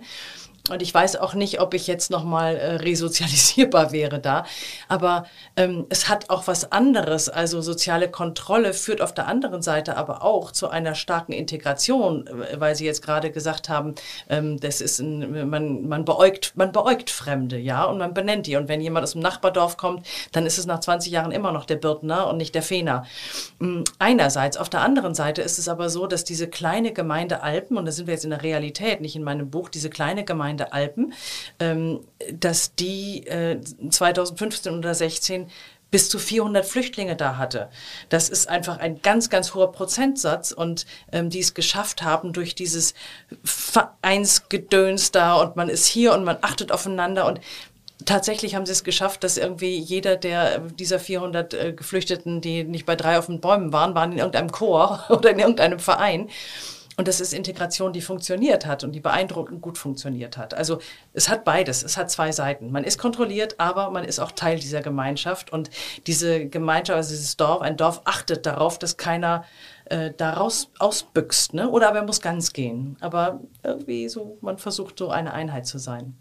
Und 0.70 0.80
ich 0.80 0.94
weiß 0.94 1.16
auch 1.16 1.34
nicht, 1.34 1.60
ob 1.60 1.74
ich 1.74 1.88
jetzt 1.88 2.10
nochmal 2.10 2.56
äh, 2.56 2.74
resozialisierbar 2.76 3.90
wäre 3.90 4.20
da. 4.20 4.44
Aber 4.88 5.26
ähm, 5.56 5.86
es 5.88 6.08
hat 6.08 6.30
auch 6.30 6.46
was 6.46 6.70
anderes. 6.70 7.28
Also 7.28 7.60
soziale 7.60 8.08
Kontrolle 8.08 8.72
führt 8.72 9.00
auf 9.00 9.12
der 9.12 9.26
anderen 9.26 9.60
Seite 9.60 9.96
aber 9.96 10.22
auch 10.22 10.52
zu 10.52 10.68
einer 10.68 10.94
starken 10.94 11.32
Integration, 11.32 12.28
äh, 12.28 12.60
weil 12.60 12.76
Sie 12.76 12.84
jetzt 12.84 13.02
gerade 13.02 13.32
gesagt 13.32 13.68
haben, 13.68 13.96
ähm, 14.28 14.60
das 14.60 14.80
ist 14.80 15.00
ein, 15.00 15.50
man, 15.50 15.88
man, 15.88 16.04
beäugt, 16.04 16.52
man 16.54 16.70
beäugt 16.70 17.10
Fremde, 17.10 17.58
ja, 17.58 17.84
und 17.84 17.98
man 17.98 18.14
benennt 18.14 18.46
die. 18.46 18.54
Und 18.54 18.68
wenn 18.68 18.80
jemand 18.80 19.02
aus 19.02 19.12
dem 19.12 19.20
Nachbardorf 19.20 19.76
kommt, 19.76 20.06
dann 20.30 20.46
ist 20.46 20.58
es 20.58 20.66
nach 20.66 20.78
20 20.78 21.10
Jahren 21.10 21.32
immer 21.32 21.50
noch 21.50 21.64
der 21.64 21.76
Birtner 21.76 22.28
und 22.28 22.36
nicht 22.36 22.54
der 22.54 22.62
Fehner. 22.62 23.04
Ähm, 23.60 23.82
einerseits. 23.98 24.56
Auf 24.56 24.68
der 24.68 24.82
anderen 24.82 25.14
Seite 25.16 25.42
ist 25.42 25.58
es 25.58 25.68
aber 25.68 25.90
so, 25.90 26.06
dass 26.06 26.22
diese 26.22 26.46
kleine 26.46 26.92
Gemeinde 26.92 27.42
Alpen, 27.42 27.76
und 27.76 27.84
da 27.84 27.90
sind 27.90 28.06
wir 28.06 28.14
jetzt 28.14 28.24
in 28.24 28.30
der 28.30 28.44
Realität, 28.44 29.00
nicht 29.00 29.16
in 29.16 29.24
meinem 29.24 29.50
Buch, 29.50 29.68
diese 29.68 29.90
kleine 29.90 30.24
Gemeinde 30.24 30.51
Gemeinde 30.52 30.72
Alpen, 30.72 31.14
ähm, 31.58 32.00
dass 32.32 32.74
die 32.74 33.26
äh, 33.26 33.60
2015 33.60 34.78
oder 34.78 34.94
16 34.94 35.48
bis 35.90 36.08
zu 36.08 36.18
400 36.18 36.64
Flüchtlinge 36.64 37.16
da 37.16 37.36
hatte. 37.36 37.68
Das 38.08 38.30
ist 38.30 38.48
einfach 38.48 38.78
ein 38.78 39.02
ganz, 39.02 39.28
ganz 39.28 39.54
hoher 39.54 39.72
Prozentsatz 39.72 40.50
und 40.50 40.86
ähm, 41.10 41.28
die 41.28 41.40
es 41.40 41.52
geschafft 41.52 42.02
haben 42.02 42.32
durch 42.32 42.54
dieses 42.54 42.94
Vereinsgedöns 43.44 45.12
da 45.12 45.34
und 45.34 45.56
man 45.56 45.68
ist 45.68 45.86
hier 45.86 46.14
und 46.14 46.24
man 46.24 46.38
achtet 46.40 46.72
aufeinander 46.72 47.26
und 47.26 47.40
tatsächlich 48.06 48.54
haben 48.54 48.64
sie 48.66 48.72
es 48.72 48.84
geschafft, 48.84 49.22
dass 49.22 49.36
irgendwie 49.36 49.78
jeder 49.78 50.16
der 50.16 50.60
dieser 50.60 50.98
400 50.98 51.54
äh, 51.54 51.72
Geflüchteten, 51.74 52.40
die 52.40 52.64
nicht 52.64 52.86
bei 52.86 52.96
drei 52.96 53.18
auf 53.18 53.26
den 53.26 53.40
Bäumen 53.40 53.72
waren, 53.72 53.94
waren 53.94 54.12
in 54.12 54.18
irgendeinem 54.18 54.50
Chor 54.50 55.04
oder 55.10 55.30
in 55.30 55.38
irgendeinem 55.38 55.78
Verein. 55.78 56.30
Und 57.02 57.08
das 57.08 57.20
ist 57.20 57.34
Integration, 57.34 57.92
die 57.92 58.00
funktioniert 58.00 58.64
hat 58.64 58.84
und 58.84 58.92
die 58.92 59.00
beeindruckend 59.00 59.60
gut 59.60 59.76
funktioniert 59.76 60.36
hat. 60.36 60.54
Also 60.54 60.78
es 61.12 61.28
hat 61.28 61.44
beides, 61.44 61.82
es 61.82 61.96
hat 61.96 62.12
zwei 62.12 62.30
Seiten. 62.30 62.70
Man 62.70 62.84
ist 62.84 62.96
kontrolliert, 62.96 63.58
aber 63.58 63.90
man 63.90 64.04
ist 64.04 64.20
auch 64.20 64.30
Teil 64.30 64.60
dieser 64.60 64.82
Gemeinschaft. 64.82 65.52
Und 65.52 65.68
diese 66.06 66.46
Gemeinschaft, 66.46 66.96
also 66.96 67.10
dieses 67.10 67.36
Dorf, 67.36 67.60
ein 67.60 67.76
Dorf 67.76 68.02
achtet 68.04 68.46
darauf, 68.46 68.78
dass 68.78 68.98
keiner 68.98 69.44
äh, 69.86 70.12
daraus 70.16 70.70
ausbüchst. 70.78 71.54
Ne? 71.54 71.68
Oder 71.68 71.88
aber 71.88 71.98
er 71.98 72.04
muss 72.04 72.20
ganz 72.20 72.52
gehen. 72.52 72.96
Aber 73.00 73.40
irgendwie 73.64 74.08
so, 74.08 74.38
man 74.40 74.58
versucht 74.58 74.96
so 74.96 75.10
eine 75.10 75.32
Einheit 75.32 75.66
zu 75.66 75.78
sein. 75.78 76.16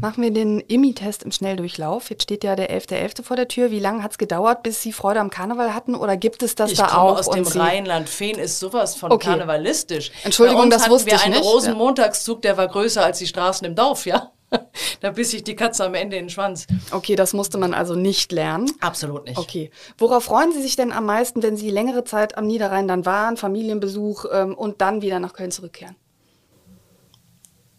Machen 0.00 0.22
wir 0.22 0.30
den 0.30 0.60
IMI-Test 0.60 1.24
im 1.24 1.32
Schnelldurchlauf. 1.32 2.08
Jetzt 2.08 2.22
steht 2.22 2.44
ja 2.44 2.54
der 2.54 2.70
11.11. 2.70 3.16
.11. 3.18 3.22
vor 3.24 3.36
der 3.36 3.48
Tür. 3.48 3.72
Wie 3.72 3.80
lange 3.80 4.04
hat 4.04 4.12
es 4.12 4.18
gedauert, 4.18 4.62
bis 4.62 4.80
Sie 4.80 4.92
Freude 4.92 5.18
am 5.18 5.28
Karneval 5.28 5.74
hatten? 5.74 5.96
Oder 5.96 6.16
gibt 6.16 6.44
es 6.44 6.54
das 6.54 6.70
ich 6.70 6.78
da 6.78 6.84
auch? 6.96 7.18
Ich 7.18 7.26
komme 7.26 7.40
aus 7.40 7.52
dem 7.52 7.60
Rheinland. 7.60 8.08
Feen 8.08 8.38
ist 8.38 8.60
sowas 8.60 8.94
von 8.94 9.10
okay. 9.10 9.30
karnevalistisch. 9.30 10.12
Entschuldigung, 10.22 10.70
das 10.70 10.88
wusste 10.88 11.08
ich 11.08 11.14
nicht. 11.14 11.26
wir 11.26 11.34
einen 11.34 11.42
Rosenmontagszug, 11.42 12.42
der 12.42 12.56
war 12.56 12.68
größer 12.68 13.04
als 13.04 13.18
die 13.18 13.26
Straßen 13.26 13.66
im 13.66 13.74
Dorf, 13.74 14.06
ja? 14.06 14.30
da 15.00 15.10
biss 15.10 15.34
ich 15.34 15.42
die 15.42 15.56
Katze 15.56 15.84
am 15.84 15.94
Ende 15.94 16.16
in 16.16 16.26
den 16.26 16.30
Schwanz. 16.30 16.68
Okay, 16.92 17.16
das 17.16 17.32
musste 17.32 17.58
man 17.58 17.74
also 17.74 17.96
nicht 17.96 18.30
lernen. 18.30 18.70
Absolut 18.78 19.24
nicht. 19.24 19.36
Okay. 19.36 19.72
Worauf 19.98 20.22
freuen 20.22 20.52
Sie 20.52 20.62
sich 20.62 20.76
denn 20.76 20.92
am 20.92 21.06
meisten, 21.06 21.42
wenn 21.42 21.56
Sie 21.56 21.70
längere 21.70 22.04
Zeit 22.04 22.38
am 22.38 22.46
Niederrhein 22.46 22.86
dann 22.86 23.04
waren, 23.04 23.36
Familienbesuch 23.36 24.26
ähm, 24.32 24.54
und 24.54 24.80
dann 24.80 25.02
wieder 25.02 25.18
nach 25.18 25.32
Köln 25.32 25.50
zurückkehren? 25.50 25.96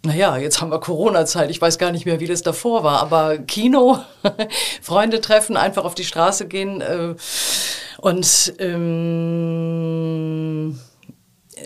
Naja, 0.05 0.37
jetzt 0.37 0.61
haben 0.61 0.71
wir 0.71 0.79
Corona-Zeit. 0.79 1.51
Ich 1.51 1.61
weiß 1.61 1.77
gar 1.77 1.91
nicht 1.91 2.05
mehr, 2.05 2.21
wie 2.21 2.27
das 2.27 2.41
davor 2.41 2.83
war. 2.85 3.01
Aber 3.01 3.37
Kino, 3.37 3.97
Freunde 4.81 5.19
treffen, 5.19 5.57
einfach 5.57 5.83
auf 5.83 5.93
die 5.93 6.05
Straße 6.05 6.47
gehen 6.47 6.79
äh, 6.81 7.15
und 7.99 8.53
ähm, 8.59 9.99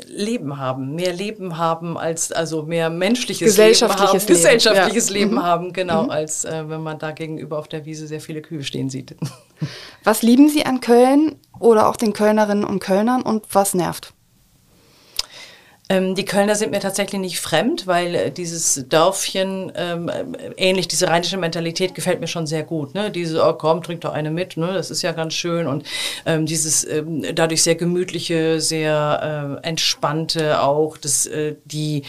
Leben 0.08 0.58
haben, 0.58 0.96
mehr 0.96 1.14
Leben 1.14 1.60
haben 1.60 2.00
als 2.00 2.32
also 2.32 2.64
mehr 2.64 2.90
menschliches 2.90 3.46
gesellschaftliches 3.50 4.14
Leben 4.14 4.14
Leben, 4.14 4.24
haben, 4.24 4.28
gesellschaftliches 4.36 5.10
ja. 5.10 5.14
Leben 5.14 5.34
Mhm. 5.36 5.44
haben, 5.44 5.72
genau, 5.74 6.04
Mhm. 6.06 6.10
als 6.10 6.46
äh, 6.46 6.68
wenn 6.68 6.82
man 6.82 6.98
da 6.98 7.12
gegenüber 7.12 7.60
auf 7.60 7.68
der 7.68 7.86
Wiese 7.86 8.08
sehr 8.08 8.20
viele 8.22 8.42
Kühe 8.42 8.64
stehen 8.64 8.90
sieht. 8.90 9.16
Was 10.04 10.24
lieben 10.24 10.50
Sie 10.50 10.66
an 10.66 10.82
Köln 10.82 11.36
oder 11.60 11.88
auch 11.88 11.96
den 11.96 12.14
Kölnerinnen 12.14 12.64
und 12.64 12.80
Kölnern 12.80 13.22
und 13.22 13.46
was 13.54 13.76
nervt? 13.76 14.14
Ähm, 15.94 16.16
die 16.16 16.26
Kölner 16.26 16.56
sind 16.56 16.72
mir 16.72 16.80
tatsächlich 16.80 17.22
nicht 17.22 17.40
fremd, 17.40 17.86
weil 17.86 18.16
äh, 18.16 18.32
dieses 18.32 18.86
Dörfchen, 18.90 19.72
ähm, 19.76 20.10
äh, 20.10 20.24
ähnlich 20.58 20.88
diese 20.88 21.08
rheinische 21.08 21.38
Mentalität 21.38 21.94
gefällt 21.94 22.20
mir 22.20 22.28
schon 22.28 22.48
sehr 22.48 22.64
gut. 22.64 22.96
Ne? 22.96 23.12
Diese, 23.12 23.44
oh 23.46 23.54
komm, 23.54 23.84
trink 23.84 24.02
doch 24.02 24.14
eine 24.14 24.32
mit, 24.32 24.58
ne? 24.58 24.74
das 24.74 24.90
ist 24.90 25.04
ja 25.04 25.12
ganz 25.12 25.36
schön. 25.36 25.68
Und 25.68 25.86
ähm, 26.26 26.48
dieses 26.48 26.84
ähm, 26.90 27.24
dadurch 27.36 27.62
sehr 27.62 27.76
gemütliche, 27.76 28.60
sehr 28.60 29.60
äh, 29.62 29.68
entspannte 29.68 30.64
auch, 30.64 30.98
das, 30.98 31.28
äh, 31.28 31.56
die, 31.66 32.04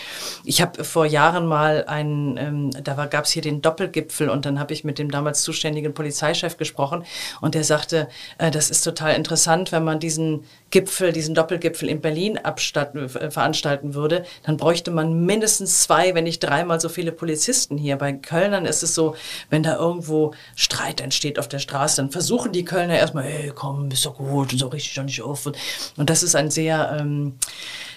ich 0.45 0.62
habe 0.62 0.83
vor 0.83 1.05
Jahren 1.05 1.47
mal 1.47 1.85
einen, 1.87 2.38
ähm, 2.38 2.71
da 2.83 3.05
gab 3.05 3.26
es 3.26 3.33
hier 3.33 3.43
den 3.43 3.61
Doppelgipfel 3.61 4.31
und 4.31 4.47
dann 4.47 4.59
habe 4.59 4.73
ich 4.73 4.85
mit 4.85 4.99
dem 4.99 5.11
damals 5.11 5.43
zuständigen 5.43 5.93
Polizeichef 5.93 6.57
gesprochen 6.57 7.05
und 7.43 7.55
der 7.55 7.64
sagte, 7.64 8.09
äh, 8.38 8.50
das 8.50 8.71
ist 8.71 8.83
total 8.83 9.14
interessant, 9.14 9.73
wenn 9.73 9.85
man 9.85 10.00
diesen 10.00 10.45
Gipfel, 10.75 11.12
diesen 11.12 11.37
Doppelgipfel 11.37 11.88
in 11.88 12.00
Berlin 12.00 12.37
abstatten, 12.37 13.04
äh, 13.04 13.31
veranstalten 13.31 13.95
würde, 13.95 14.25
dann 14.43 14.57
bräuchte 14.57 14.90
man 14.90 15.25
mindestens 15.25 15.85
zwei, 15.85 16.16
wenn 16.16 16.25
nicht 16.25 16.40
dreimal 16.40 16.81
so 16.81 16.88
viele 16.88 17.12
Polizisten 17.12 17.78
hier. 17.78 17.95
Bei 17.95 18.12
Kölnern 18.12 18.66
ist 18.66 18.83
es 18.83 18.93
so, 18.93 19.14
wenn 19.50 19.62
da 19.62 19.76
irgendwo 19.76 20.35
Streit 20.57 21.00
entsteht 21.00 21.38
auf 21.38 21.47
der 21.47 21.61
Straße, 21.61 22.02
dann 22.02 22.11
versuchen 22.11 22.50
die 22.50 22.64
Kölner 22.64 22.99
erstmal, 22.99 23.23
hey, 23.23 23.52
komm, 23.54 23.88
ist 23.93 24.04
doch 24.04 24.16
gut 24.16 24.52
und 24.52 24.59
so 24.59 24.66
richtig 24.66 24.95
doch 24.95 25.04
nicht 25.04 25.23
auf. 25.23 25.47
Und, 25.47 25.57
und 25.97 26.11
das 26.11 26.25
ist 26.25 26.35
ein 26.35 26.50
sehr, 26.50 26.97
ähm, 26.99 27.38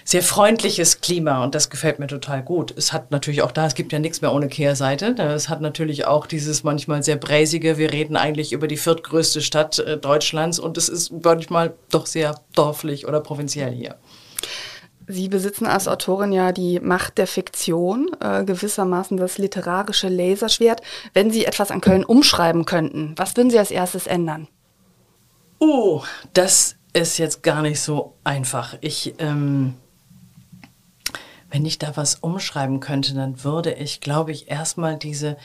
sehr 0.08 0.24
freundliches 0.24 1.02
Klima 1.02 1.44
und 1.44 1.54
das 1.54 1.70
gefällt 1.70 2.00
mir 2.00 2.08
total 2.08 2.42
gut. 2.42 2.74
Es 2.78 2.94
hat 2.94 3.12
natürlich 3.12 3.42
auch 3.42 3.52
da, 3.52 3.66
es 3.66 3.76
gibt 3.76 3.92
ja 3.92 4.00
nichts 4.00 4.22
mehr 4.22 4.34
ohne 4.34 4.48
Kehrseite. 4.48 5.08
Es 5.22 5.50
hat 5.50 5.60
natürlich 5.60 6.08
auch 6.08 6.28
dieses 6.28 6.64
manchmal 6.64 7.04
sehr 7.04 7.18
bräsige, 7.18 7.78
wir 7.78 7.92
reden 7.92 8.16
eigentlich 8.16 8.54
über 8.54 8.70
die 8.70 8.78
viertgrößte 8.78 9.42
Stadt 9.42 9.80
äh, 9.80 9.98
Deutschlands 9.98 10.60
und 10.60 10.78
es 10.78 10.88
ist 10.88 11.12
manchmal 11.12 11.74
doch 11.92 12.06
sehr 12.06 12.40
dorflich 12.56 13.06
oder 13.06 13.20
provinziell 13.20 13.74
hier. 13.74 13.98
Sie 15.08 15.28
besitzen 15.28 15.66
als 15.66 15.90
Autorin 15.90 16.32
ja 16.32 16.54
die 16.54 16.80
Macht 16.80 17.18
der 17.18 17.28
Fiktion, 17.28 18.10
äh, 18.22 18.46
gewissermaßen 18.46 19.18
das 19.18 19.38
literarische 19.38 20.08
Laserschwert. 20.08 20.82
Wenn 21.12 21.32
Sie 21.32 21.44
etwas 21.44 21.70
an 21.70 21.82
Köln 21.82 22.06
umschreiben 22.06 22.64
könnten, 22.64 23.14
was 23.18 23.36
würden 23.36 23.50
Sie 23.50 23.60
als 23.60 23.72
erstes 23.72 24.08
ändern? 24.08 24.48
Oh, 25.60 26.02
das 26.32 26.78
ist 26.94 27.18
jetzt 27.18 27.44
gar 27.44 27.62
nicht 27.62 27.82
so 27.82 28.14
einfach. 28.24 28.78
Ich, 28.80 29.14
ähm, 29.20 29.74
wenn 31.50 31.66
ich 31.66 31.80
da 31.80 31.96
was 31.96 32.16
umschreiben 32.16 32.80
könnte, 32.80 33.14
dann 33.14 33.44
würde 33.44 33.74
ich, 33.74 34.02
glaube 34.02 34.32
ich, 34.32 34.50
erstmal 34.50 34.98
diese 34.98 35.38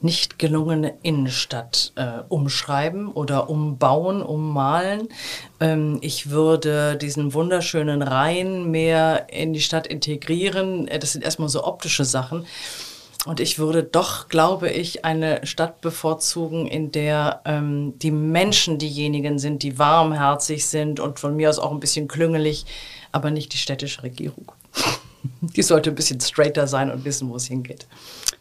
nicht 0.00 0.38
gelungene 0.38 0.98
Innenstadt 1.02 1.92
äh, 1.96 2.22
umschreiben 2.28 3.08
oder 3.08 3.48
umbauen, 3.48 4.22
ummalen. 4.22 5.08
Ähm, 5.60 5.98
ich 6.02 6.30
würde 6.30 6.96
diesen 6.96 7.32
wunderschönen 7.32 8.02
Rhein 8.02 8.70
mehr 8.70 9.28
in 9.30 9.52
die 9.54 9.62
Stadt 9.62 9.86
integrieren. 9.86 10.88
Äh, 10.88 10.98
Das 10.98 11.12
sind 11.12 11.24
erstmal 11.24 11.48
so 11.48 11.64
optische 11.64 12.04
Sachen. 12.04 12.44
Und 13.24 13.40
ich 13.40 13.58
würde 13.58 13.82
doch, 13.82 14.28
glaube 14.28 14.68
ich, 14.68 15.06
eine 15.06 15.46
Stadt 15.46 15.80
bevorzugen, 15.80 16.66
in 16.66 16.92
der 16.92 17.40
ähm, 17.46 17.98
die 17.98 18.10
Menschen 18.10 18.76
diejenigen 18.76 19.38
sind, 19.38 19.62
die 19.62 19.78
warmherzig 19.78 20.66
sind 20.66 21.00
und 21.00 21.18
von 21.18 21.34
mir 21.34 21.48
aus 21.48 21.58
auch 21.58 21.72
ein 21.72 21.80
bisschen 21.80 22.06
klüngelig, 22.08 22.66
aber 23.12 23.30
nicht 23.30 23.54
die 23.54 23.58
städtische 23.58 24.02
Regierung. 24.02 24.52
Die 25.40 25.62
sollte 25.62 25.90
ein 25.90 25.96
bisschen 25.96 26.20
straighter 26.20 26.66
sein 26.66 26.90
und 26.90 27.04
wissen, 27.04 27.28
wo 27.30 27.36
es 27.36 27.46
hingeht. 27.46 27.86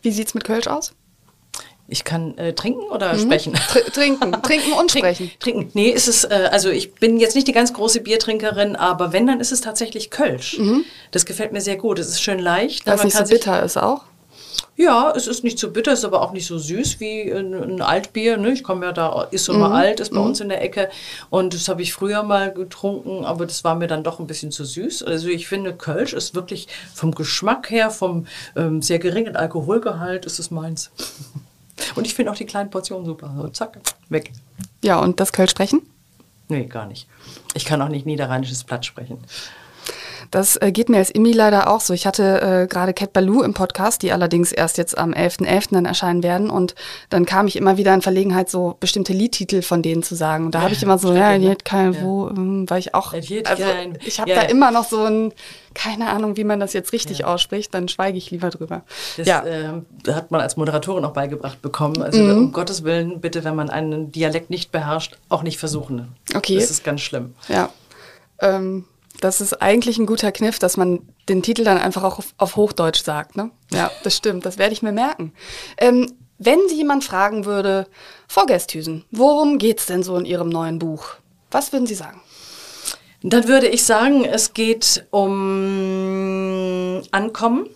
Wie 0.02 0.12
sieht's 0.12 0.34
mit 0.34 0.44
Kölsch 0.44 0.68
aus? 0.68 0.94
Ich 1.88 2.06
kann 2.06 2.38
äh, 2.38 2.54
trinken 2.54 2.84
oder 2.92 3.18
sprechen? 3.20 3.54
Tr 3.54 3.82
trinken, 3.92 4.32
trinken 4.44 4.72
und 4.74 4.92
sprechen. 4.92 5.30
Trinken. 5.40 5.70
Nee, 5.74 5.90
ist 5.90 6.08
es, 6.08 6.24
äh, 6.24 6.50
also 6.52 6.70
ich 6.70 6.96
bin 6.96 7.20
jetzt 7.20 7.36
nicht 7.36 7.48
die 7.48 7.52
ganz 7.52 7.74
große 7.74 8.00
Biertrinkerin, 8.02 8.76
aber 8.78 9.12
wenn, 9.12 9.28
dann 9.28 9.42
ist 9.42 9.52
es 9.52 9.62
tatsächlich 9.62 10.10
Kölsch. 10.10 10.60
Das 11.12 11.26
gefällt 11.26 11.52
mir 11.52 11.62
sehr 11.62 11.76
gut. 11.76 12.00
Es 12.00 12.08
ist 12.08 12.22
schön 12.22 12.40
leicht. 12.40 12.86
Was 12.86 12.98
man 12.98 13.08
nicht 13.08 13.18
so 13.18 13.26
bitter 13.26 13.62
ist 13.64 13.78
auch. 13.78 14.06
Ja, 14.76 15.14
es 15.16 15.28
ist 15.28 15.44
nicht 15.44 15.60
so 15.60 15.72
bitter, 15.72 15.94
ist 15.94 16.04
aber 16.04 16.22
auch 16.22 16.32
nicht 16.32 16.48
so 16.48 16.58
süß 16.58 17.00
wie 17.00 17.32
ein, 17.32 17.54
ein 17.54 17.82
Altbier. 17.82 18.38
Ne? 18.38 18.52
Ich 18.54 18.64
komme 18.64 18.86
ja 18.86 18.92
da, 18.92 19.28
ist 19.32 19.46
so 19.46 19.54
mal 19.54 19.72
alt, 19.72 20.00
ist 20.00 20.14
bei 20.14 20.20
uns 20.20 20.40
in 20.42 20.50
der 20.50 20.62
Ecke. 20.62 20.90
Und 21.30 21.54
das 21.54 21.68
habe 21.68 21.82
ich 21.82 21.94
früher 21.94 22.24
mal 22.24 22.52
getrunken, 22.52 23.24
aber 23.24 23.46
das 23.46 23.64
war 23.64 23.76
mir 23.76 23.88
dann 23.88 24.04
doch 24.04 24.20
ein 24.20 24.28
bisschen 24.28 24.52
zu 24.52 24.66
süß. 24.66 25.04
Also 25.04 25.28
ich 25.28 25.48
finde, 25.48 25.74
Kölsch 25.74 26.14
ist 26.14 26.34
wirklich 26.36 26.68
vom 26.94 27.14
Geschmack 27.14 27.70
her, 27.70 27.92
vom 27.92 28.26
ähm, 28.56 28.82
sehr 28.82 29.00
geringen 29.00 29.36
Alkoholgehalt, 29.36 30.26
ist 30.26 30.40
es 30.40 30.50
meins. 30.52 30.92
Und 31.96 32.06
ich 32.06 32.14
finde 32.14 32.32
auch 32.32 32.36
die 32.36 32.46
kleinen 32.46 32.70
Portionen 32.70 33.06
super. 33.06 33.34
So, 33.36 33.48
zack, 33.50 33.80
weg. 34.10 34.32
Ja, 34.84 35.00
und 35.00 35.20
das 35.20 35.34
Kölsch 35.34 35.52
sprechen? 35.52 35.82
Nee, 36.48 36.66
gar 36.66 36.86
nicht. 36.86 37.08
Ich 37.56 37.66
kann 37.66 37.82
auch 37.82 37.90
nicht 37.90 38.06
niederrheinisches 38.06 38.64
Platt 38.64 38.86
sprechen. 38.86 39.18
Das 40.34 40.58
äh, 40.58 40.72
geht 40.72 40.90
mir 40.90 40.98
als 40.98 41.12
Immi 41.12 41.32
leider 41.32 41.70
auch 41.70 41.80
so. 41.80 41.94
Ich 41.94 42.08
hatte 42.08 42.42
äh, 42.42 42.68
gerade 42.68 42.92
Cat 42.96 43.14
Baloo 43.14 43.44
im 43.44 43.54
Podcast, 43.54 44.02
die 44.02 44.12
allerdings 44.12 44.52
erst 44.52 44.80
jetzt 44.80 44.98
am 44.98 45.12
11.11. 45.12 45.74
dann 45.76 45.86
erscheinen 45.86 46.24
werden. 46.24 46.50
Und 46.50 46.74
dann 47.12 47.28
kam 47.28 47.46
ich 47.46 47.56
immer 47.56 47.78
wieder 47.78 47.94
in 47.94 48.02
Verlegenheit, 48.02 48.50
so 48.50 48.76
bestimmte 48.80 49.14
Liedtitel 49.14 49.62
von 49.62 49.84
denen 49.84 50.02
zu 50.02 50.16
sagen. 50.16 50.46
Und 50.48 50.56
da 50.56 50.62
habe 50.62 50.74
ich 50.74 50.82
immer 50.82 50.98
so, 50.98 51.14
ja, 51.14 51.38
ne? 51.38 51.50
jetzt 51.50 51.66
kein 51.66 51.94
Ja. 51.94 52.02
wo, 52.02 52.30
ähm, 52.30 52.66
weil 52.68 52.80
ich 52.80 52.96
auch, 52.96 53.14
also 53.14 53.32
ich 53.32 54.20
habe 54.20 54.30
Ja, 54.32 54.38
da 54.38 54.42
ja. 54.44 54.50
immer 54.50 54.72
noch 54.72 54.86
so 54.90 55.04
ein, 55.04 55.34
keine 55.76 56.10
Ahnung, 56.10 56.36
wie 56.36 56.44
man 56.44 56.60
das 56.60 56.74
jetzt 56.74 56.94
richtig 56.94 57.26
ausspricht, 57.26 57.72
dann 57.76 57.88
schweige 57.88 58.18
ich 58.18 58.32
lieber 58.32 58.50
drüber. 58.50 58.82
Das 59.18 59.28
ja, 59.28 59.46
ähm, 59.46 59.86
hat 60.12 60.32
man 60.32 60.42
als 60.42 60.58
Moderatorin 60.58 61.06
auch 61.06 61.14
beigebracht 61.14 61.62
bekommen. 61.62 62.02
Also 62.02 62.20
Mhm. 62.24 62.38
um 62.38 62.52
Gottes 62.54 62.84
Willen, 62.84 63.22
bitte, 63.22 63.44
wenn 63.44 63.56
man 63.56 63.70
einen 63.70 64.12
Dialekt 64.12 64.50
nicht 64.50 64.72
beherrscht, 64.72 65.16
auch 65.30 65.44
nicht 65.44 65.60
versuchen. 65.60 66.16
Okay. 66.36 66.56
Das 66.56 66.72
ist 66.72 66.84
ganz 66.84 67.02
schlimm. 67.02 67.36
ja. 67.50 67.70
Ähm, 68.42 68.86
das 69.24 69.40
ist 69.40 69.62
eigentlich 69.62 69.98
ein 69.98 70.06
guter 70.06 70.32
Kniff, 70.32 70.60
dass 70.60 70.76
man 70.76 71.00
den 71.30 71.42
Titel 71.42 71.64
dann 71.64 71.78
einfach 71.78 72.04
auch 72.04 72.20
auf, 72.20 72.34
auf 72.38 72.56
Hochdeutsch 72.58 73.04
sagt. 73.04 73.38
Ne? 73.38 73.52
Ja, 73.72 73.90
das 74.04 74.18
stimmt. 74.18 74.46
Das 74.46 74.58
werde 74.58 74.74
ich 74.74 74.82
mir 74.82 74.92
merken. 74.92 75.34
Ähm, 75.78 76.12
wenn 76.40 76.60
Sie 76.68 76.76
jemand 76.76 77.06
fragen 77.06 77.46
würde, 77.46 77.88
Frau 78.28 78.46
Gesthüsen, 78.46 79.06
worum 79.12 79.60
geht's 79.60 79.86
denn 79.86 80.04
so 80.04 80.18
in 80.18 80.26
Ihrem 80.26 80.50
neuen 80.50 80.78
Buch? 80.78 81.06
Was 81.52 81.72
würden 81.72 81.88
Sie 81.88 81.96
sagen? 81.96 82.20
Dann 83.22 83.48
würde 83.48 83.68
ich 83.68 83.86
sagen, 83.86 84.26
es 84.26 84.54
geht 84.54 85.06
um 85.10 87.02
Ankommen 87.12 87.70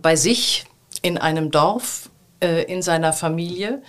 bei 0.00 0.16
sich 0.16 0.64
in 1.02 1.18
einem 1.18 1.50
Dorf, 1.50 2.08
äh, 2.40 2.62
in 2.64 2.80
seiner 2.80 3.12
Familie 3.12 3.82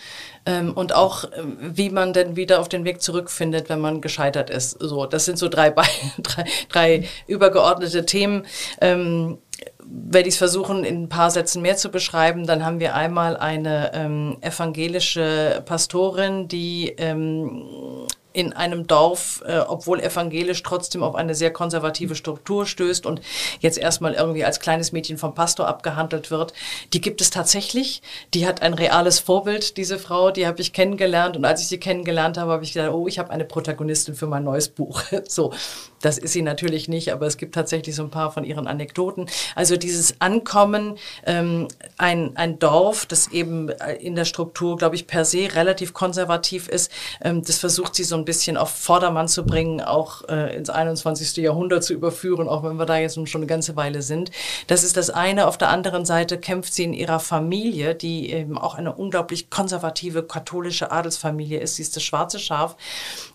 ähm, 0.46 0.74
und 0.74 0.94
auch, 0.94 1.26
äh, 1.26 1.44
wie 1.60 1.90
man 1.90 2.14
denn 2.14 2.36
wieder 2.36 2.60
auf 2.60 2.70
den 2.70 2.86
Weg 2.86 3.02
zurückfindet, 3.02 3.70
wenn 3.70 3.80
man 3.80 4.02
gescheitert 4.02 4.50
ist. 4.50 4.78
So, 4.80 5.06
das 5.06 5.26
sind 5.26 5.38
so 5.38 5.50
drei, 5.50 5.70
Be 5.70 5.84
drei, 6.24 6.46
drei 6.70 7.08
übergeordnete 7.28 8.06
Themen. 8.06 8.46
Ähm, 8.82 9.38
werde 9.86 10.28
ich 10.28 10.36
es 10.36 10.38
versuchen, 10.38 10.84
in 10.84 11.04
ein 11.04 11.10
paar 11.10 11.32
Sätzen 11.32 11.62
mehr 11.62 11.78
zu 11.78 11.90
beschreiben. 11.90 12.46
Dann 12.46 12.66
haben 12.66 12.80
wir 12.80 12.96
einmal 12.96 13.38
eine 13.38 13.92
ähm, 13.94 14.38
evangelische 14.42 15.62
Pastorin, 15.66 16.48
die 16.48 16.94
ähm, 16.98 18.08
in 18.34 18.52
einem 18.52 18.88
Dorf, 18.88 19.44
äh, 19.46 19.60
obwohl 19.60 20.00
evangelisch, 20.00 20.64
trotzdem 20.64 21.04
auf 21.04 21.16
eine 21.16 21.36
sehr 21.36 21.54
konservative 21.54 22.16
Struktur 22.16 22.66
stößt 22.66 23.06
und 23.06 23.22
jetzt 23.60 23.78
erstmal 23.78 24.14
irgendwie 24.14 24.44
als 24.44 24.60
kleines 24.60 24.92
Mädchen 24.92 25.18
vom 25.18 25.36
Pastor 25.36 25.68
abgehandelt 25.68 26.32
wird. 26.32 26.54
Die 26.94 27.02
gibt 27.02 27.22
es 27.22 27.30
tatsächlich. 27.30 28.02
Die 28.34 28.48
hat 28.48 28.62
ein 28.62 28.74
reales 28.74 29.20
Vorbild, 29.20 29.78
diese 29.78 30.00
Frau. 30.00 30.32
Die 30.32 30.48
habe 30.48 30.62
ich 30.62 30.74
kennengelernt 30.74 31.38
und 31.38 31.46
als 31.46 31.62
ich 31.62 31.68
sie 31.68 31.80
kennengelernt 31.80 32.38
habe, 32.38 32.52
habe 32.52 32.64
ich 32.64 32.74
gedacht, 32.74 32.92
oh, 32.92 33.08
ich 33.08 33.20
habe 33.20 33.30
eine 33.30 33.46
Protagonistin 33.46 34.16
für 34.16 34.28
mein 34.28 34.44
neues 34.44 34.68
Buch. 34.68 35.04
so. 35.28 35.54
Das 36.04 36.18
ist 36.18 36.34
sie 36.34 36.42
natürlich 36.42 36.90
nicht, 36.90 37.14
aber 37.14 37.26
es 37.26 37.38
gibt 37.38 37.56
tatsächlich 37.56 37.96
so 37.96 38.04
ein 38.04 38.10
paar 38.10 38.32
von 38.34 38.44
ihren 38.44 38.68
Anekdoten. 38.68 39.28
Also 39.56 39.78
dieses 39.78 40.20
Ankommen, 40.20 40.98
ähm, 41.26 41.70
ein, 41.98 42.36
ein 42.36 42.60
Dorf, 42.60 43.06
das 43.06 43.30
eben 43.30 43.70
äh, 43.70 43.94
in 43.94 44.16
der 44.16 44.26
Struktur, 44.26 44.78
glaube 44.78 44.96
ich, 44.96 45.08
per 45.08 45.24
se 45.24 45.48
relativ 45.56 45.94
konservativ 45.94 46.68
ist, 46.68 46.92
ähm, 47.22 47.42
das 47.42 47.58
versucht 47.58 47.96
sie 47.96 48.04
so 48.04 48.18
ein 48.18 48.26
bisschen 48.26 48.58
auf 48.58 48.70
Vordermann 48.70 49.30
zu 49.30 49.46
bringen, 49.46 49.80
auch 49.80 50.28
äh, 50.28 50.54
ins 50.58 50.70
21. 50.70 51.38
Jahrhundert 51.38 51.86
zu 51.86 51.94
überführen, 51.94 52.50
auch 52.50 52.64
wenn 52.64 52.76
wir 52.76 52.86
da 52.86 52.98
jetzt 52.98 53.16
schon 53.30 53.40
eine 53.40 53.48
ganze 53.48 53.78
Weile 53.78 54.02
sind. 54.02 54.30
Das 54.68 54.84
ist 54.84 54.98
das 54.98 55.10
eine. 55.10 55.48
Auf 55.48 55.58
der 55.58 55.70
anderen 55.70 56.04
Seite 56.04 56.38
kämpft 56.38 56.74
sie 56.74 56.84
in 56.84 56.94
ihrer 56.94 57.22
Familie, 57.22 57.96
die 57.96 58.30
eben 58.30 58.58
auch 58.58 58.76
eine 58.76 58.94
unglaublich 58.94 59.50
konservative 59.50 60.24
katholische 60.24 60.92
Adelsfamilie 60.92 61.62
ist. 61.62 61.76
Sie 61.76 61.82
ist 61.82 61.96
das 61.96 62.04
schwarze 62.04 62.40
Schaf 62.40 62.76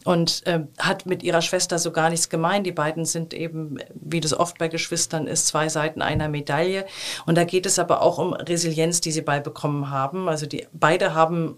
und 0.04 0.46
äh, 0.46 0.60
hat 0.78 1.06
mit 1.06 1.22
ihrer 1.22 1.42
Schwester 1.42 1.78
so 1.78 1.90
gar 1.90 2.10
nichts 2.10 2.28
gemein. 2.28 2.64
Die 2.64 2.72
beiden 2.72 3.04
sind 3.04 3.34
eben, 3.34 3.78
wie 3.94 4.20
das 4.20 4.32
oft 4.32 4.58
bei 4.58 4.68
Geschwistern 4.68 5.26
ist, 5.26 5.46
zwei 5.46 5.68
Seiten 5.68 6.02
einer 6.02 6.28
Medaille. 6.28 6.86
Und 7.26 7.36
da 7.36 7.44
geht 7.44 7.66
es 7.66 7.78
aber 7.78 8.02
auch 8.02 8.18
um 8.18 8.32
Resilienz, 8.32 9.00
die 9.00 9.12
sie 9.12 9.22
beibekommen 9.22 9.90
haben. 9.90 10.28
Also 10.28 10.46
die 10.46 10.66
beide 10.72 11.14
haben 11.14 11.56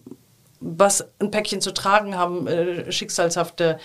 was 0.61 1.09
ein 1.19 1.31
Päckchen 1.31 1.62
zu 1.62 1.73
tragen 1.73 2.17
haben, 2.17 2.47
äh, 2.47 2.93
schicksalshafte 2.93 3.79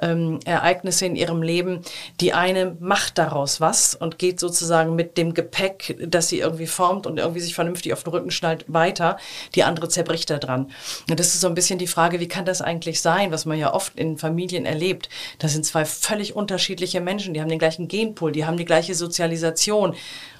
ähm, 0.00 0.40
Ereignisse 0.46 1.04
in 1.04 1.14
ihrem 1.14 1.42
Leben. 1.42 1.82
Die 2.20 2.32
eine 2.32 2.76
macht 2.80 3.18
daraus 3.18 3.60
was 3.60 3.94
und 3.94 4.18
geht 4.18 4.40
sozusagen 4.40 4.96
mit 4.96 5.18
dem 5.18 5.34
Gepäck, 5.34 5.96
das 6.00 6.28
sie 6.28 6.40
irgendwie 6.40 6.66
formt 6.66 7.06
und 7.06 7.18
irgendwie 7.18 7.40
sich 7.40 7.54
vernünftig 7.54 7.92
auf 7.92 8.02
den 8.02 8.12
Rücken 8.12 8.30
schnallt, 8.30 8.64
weiter. 8.68 9.18
Die 9.54 9.62
andere 9.62 9.88
zerbricht 9.88 10.30
da 10.30 10.38
dran. 10.38 10.70
Und 11.10 11.20
das 11.20 11.34
ist 11.34 11.42
so 11.42 11.48
ein 11.48 11.54
bisschen 11.54 11.78
die 11.78 11.86
Frage, 11.86 12.18
wie 12.18 12.28
kann 12.28 12.46
das 12.46 12.62
eigentlich 12.62 13.02
sein, 13.02 13.30
was 13.30 13.44
man 13.44 13.58
ja 13.58 13.74
oft 13.74 13.96
in 13.96 14.16
Familien 14.16 14.64
erlebt. 14.64 15.10
Da 15.38 15.48
sind 15.48 15.66
zwei 15.66 15.84
völlig 15.84 16.34
unterschiedliche 16.34 17.00
Menschen, 17.02 17.34
die 17.34 17.42
haben 17.42 17.48
den 17.48 17.58
gleichen 17.58 17.88
Genpool, 17.88 18.32
die 18.32 18.46
haben 18.46 18.56
die 18.56 18.64
gleiche 18.64 18.94
Sozialisation. 18.94 19.94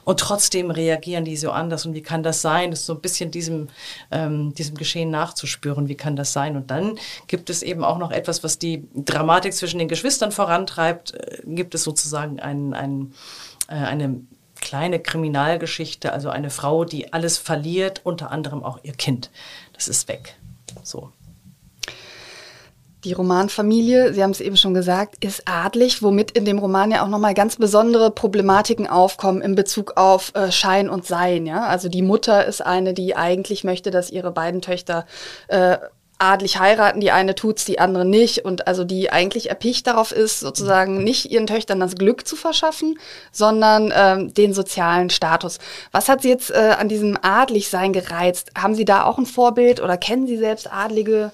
Und 0.05 0.21
trotzdem 0.21 0.71
reagieren 0.71 1.25
die 1.25 1.37
so 1.37 1.51
anders. 1.51 1.87
Und 1.87 1.95
wie 1.95 2.03
kann 2.03 2.23
das 2.23 2.43
sein? 2.43 2.71
Das 2.71 2.81
ist 2.81 2.87
so 2.87 2.95
ein 2.95 3.01
bisschen 3.01 3.31
diesem, 3.31 3.69
ähm, 4.11 4.55
diesem 4.55 4.77
Geschehen 4.77 5.11
nachzuspüren. 5.11 5.89
Wie 5.89 5.95
kann 5.95 6.17
das 6.17 6.33
sein? 6.33 6.57
Und 6.57 6.71
dann 6.71 6.99
gibt 7.29 7.51
es 7.51 7.63
eben 7.63 7.85
auch 7.85 7.99
noch 7.99 8.11
etwas, 8.11 8.43
was 8.43 8.59
die 8.59 8.85
Dramatik 8.95 9.55
zwischen 9.55 9.79
den 9.79 9.89
Geschwistern 9.89 10.33
vorantreibt. 10.33 11.15
Äh, 11.15 11.43
gibt 11.47 11.75
es 11.75 11.85
sozusagen 11.85 12.41
ein, 12.41 12.75
ein, 12.75 13.15
äh, 13.69 13.75
eine 13.75 14.21
kleine 14.61 15.01
Kriminalgeschichte, 15.01 16.13
also 16.13 16.31
eine 16.31 16.51
Frau, 16.51 16.85
die 16.85 17.13
alles 17.13 17.39
verliert, 17.39 18.01
unter 18.05 18.31
anderem 18.31 18.65
auch 18.65 18.79
ihr 18.83 18.95
Kind. 18.95 19.31
Das 19.73 19.89
ist 19.89 20.09
weg. 20.09 20.37
So. 20.83 21.13
Die 23.05 23.15
Romanfamilie, 23.15 24.15
Sie 24.15 24.23
haben 24.23 24.31
es 24.31 24.41
eben 24.41 24.57
schon 24.57 24.75
gesagt, 24.75 25.25
ist 25.25 25.43
adlig, 25.47 26.03
womit 26.03 26.31
in 26.33 26.45
dem 26.45 26.59
Roman 26.59 26.93
ja 26.93 27.03
auch 27.03 27.09
nochmal 27.09 27.35
ganz 27.35 27.57
besondere 27.57 28.13
Problematiken 28.13 28.87
aufkommen 28.87 29.43
in 29.43 29.57
Bezug 29.57 29.97
auf 29.97 30.33
äh, 30.37 30.53
Schein 30.53 30.89
und 30.89 31.05
Sein. 31.05 31.45
Ja? 31.45 31.67
Also 31.67 31.89
die 31.89 32.03
Mutter 32.03 32.47
ist 32.47 32.61
eine, 32.65 32.95
die 32.95 33.17
eigentlich 33.17 33.65
möchte, 33.65 33.91
dass 33.91 34.11
ihre 34.11 34.31
beiden 34.31 34.63
Töchter 34.63 35.05
äh, 35.49 35.79
adlig 36.23 36.61
heiraten. 36.61 37.01
Die 37.01 37.11
eine 37.11 37.35
tut's, 37.35 37.65
die 37.65 37.81
andere 37.81 38.05
nicht. 38.05 38.45
Und 38.45 38.69
also 38.69 38.85
die 38.85 39.11
eigentlich 39.11 39.51
erpicht 39.51 39.87
darauf 39.89 40.13
ist, 40.13 40.41
sozusagen 40.41 41.03
nicht 41.03 41.31
ihren 41.31 41.49
Töchtern 41.49 41.81
das 41.81 41.97
Glück 41.97 42.27
zu 42.27 42.37
verschaffen, 42.37 42.99
sondern 43.33 43.93
ähm, 43.95 44.33
den 44.33 44.55
sozialen 44.55 45.11
Status. 45.11 45.59
Was 45.91 46.09
hat 46.09 46.23
Sie 46.23 46.29
jetzt 46.29 46.51
äh, 46.51 46.77
an 46.79 46.89
diesem 46.89 47.19
Adligsein 47.21 47.93
gereizt? 47.93 48.53
Haben 48.57 48.75
Sie 48.77 48.85
da 48.85 49.05
auch 49.05 49.19
ein 49.19 49.27
Vorbild 49.27 49.81
oder 49.83 49.97
kennen 49.97 50.27
Sie 50.29 50.37
selbst 50.37 50.73
adlige 50.73 51.33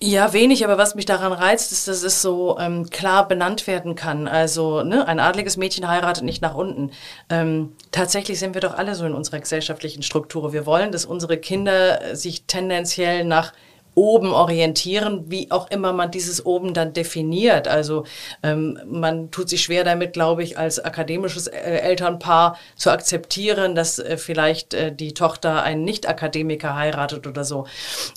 ja, 0.00 0.32
wenig, 0.32 0.64
aber 0.64 0.78
was 0.78 0.94
mich 0.94 1.06
daran 1.06 1.32
reizt, 1.32 1.72
ist, 1.72 1.88
dass 1.88 2.04
es 2.04 2.22
so 2.22 2.56
ähm, 2.60 2.88
klar 2.88 3.26
benannt 3.26 3.66
werden 3.66 3.96
kann. 3.96 4.28
Also 4.28 4.84
ne, 4.84 5.08
ein 5.08 5.18
adliges 5.18 5.56
Mädchen 5.56 5.88
heiratet 5.88 6.22
nicht 6.22 6.40
nach 6.40 6.54
unten. 6.54 6.92
Ähm, 7.28 7.72
tatsächlich 7.90 8.38
sind 8.38 8.54
wir 8.54 8.60
doch 8.60 8.74
alle 8.78 8.94
so 8.94 9.04
in 9.06 9.14
unserer 9.14 9.40
gesellschaftlichen 9.40 10.04
Struktur. 10.04 10.52
Wir 10.52 10.66
wollen, 10.66 10.92
dass 10.92 11.04
unsere 11.04 11.36
Kinder 11.36 12.14
sich 12.14 12.44
tendenziell 12.44 13.24
nach 13.24 13.52
oben 13.98 14.32
orientieren, 14.32 15.24
wie 15.26 15.50
auch 15.50 15.68
immer 15.72 15.92
man 15.92 16.12
dieses 16.12 16.46
oben 16.46 16.72
dann 16.72 16.92
definiert. 16.92 17.66
Also 17.66 18.04
ähm, 18.44 18.78
man 18.86 19.32
tut 19.32 19.48
sich 19.48 19.62
schwer 19.62 19.82
damit, 19.82 20.12
glaube 20.12 20.44
ich, 20.44 20.56
als 20.56 20.78
akademisches 20.78 21.48
äh, 21.48 21.58
Elternpaar 21.58 22.56
zu 22.76 22.90
akzeptieren, 22.90 23.74
dass 23.74 23.98
äh, 23.98 24.16
vielleicht 24.16 24.72
äh, 24.72 24.94
die 24.94 25.14
Tochter 25.14 25.64
einen 25.64 25.82
Nicht-Akademiker 25.82 26.76
heiratet 26.76 27.26
oder 27.26 27.42
so. 27.42 27.66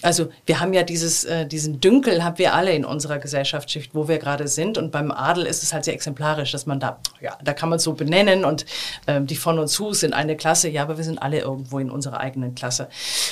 Also 0.03 0.29
wir 0.45 0.59
haben 0.59 0.73
ja 0.73 0.83
dieses, 0.83 1.25
äh, 1.25 1.47
diesen 1.47 1.81
Dünkel 1.81 2.23
haben 2.23 2.37
wir 2.37 2.53
alle 2.53 2.73
in 2.73 2.85
unserer 2.85 3.17
Gesellschaftsschicht, 3.17 3.95
wo 3.95 4.07
wir 4.07 4.19
gerade 4.19 4.47
sind. 4.47 4.77
Und 4.77 4.91
beim 4.91 5.09
Adel 5.09 5.47
ist 5.47 5.63
es 5.63 5.73
halt 5.73 5.85
sehr 5.85 5.95
exemplarisch, 5.95 6.51
dass 6.51 6.67
man 6.67 6.79
da, 6.79 6.99
ja, 7.21 7.39
da 7.43 7.53
kann 7.53 7.69
man 7.69 7.77
es 7.77 7.83
so 7.83 7.93
benennen 7.93 8.45
und 8.45 8.67
ähm, 9.07 9.25
die 9.25 9.35
von 9.35 9.57
uns 9.57 9.71
zu 9.71 9.93
sind 9.93 10.13
eine 10.13 10.37
Klasse, 10.37 10.69
ja, 10.69 10.83
aber 10.83 10.97
wir 10.97 11.03
sind 11.03 11.23
alle 11.23 11.39
irgendwo 11.39 11.79
in 11.79 11.89
unserer 11.89 12.19
eigenen 12.19 12.53
Klasse. 12.53 12.87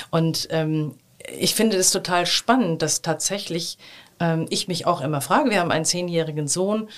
Und 0.09 0.47
ähm, 0.49 0.95
ich 1.37 1.55
finde 1.55 1.77
es 1.77 1.91
total 1.91 2.25
spannend, 2.25 2.81
dass 2.81 3.01
tatsächlich 3.01 3.77
ähm, 4.19 4.45
ich 4.49 4.67
mich 4.67 4.85
auch 4.85 5.01
immer 5.01 5.21
frage, 5.21 5.49
wir 5.49 5.59
haben 5.59 5.71
einen 5.71 5.85
zehnjährigen 5.85 6.47
Sohn, 6.47 6.89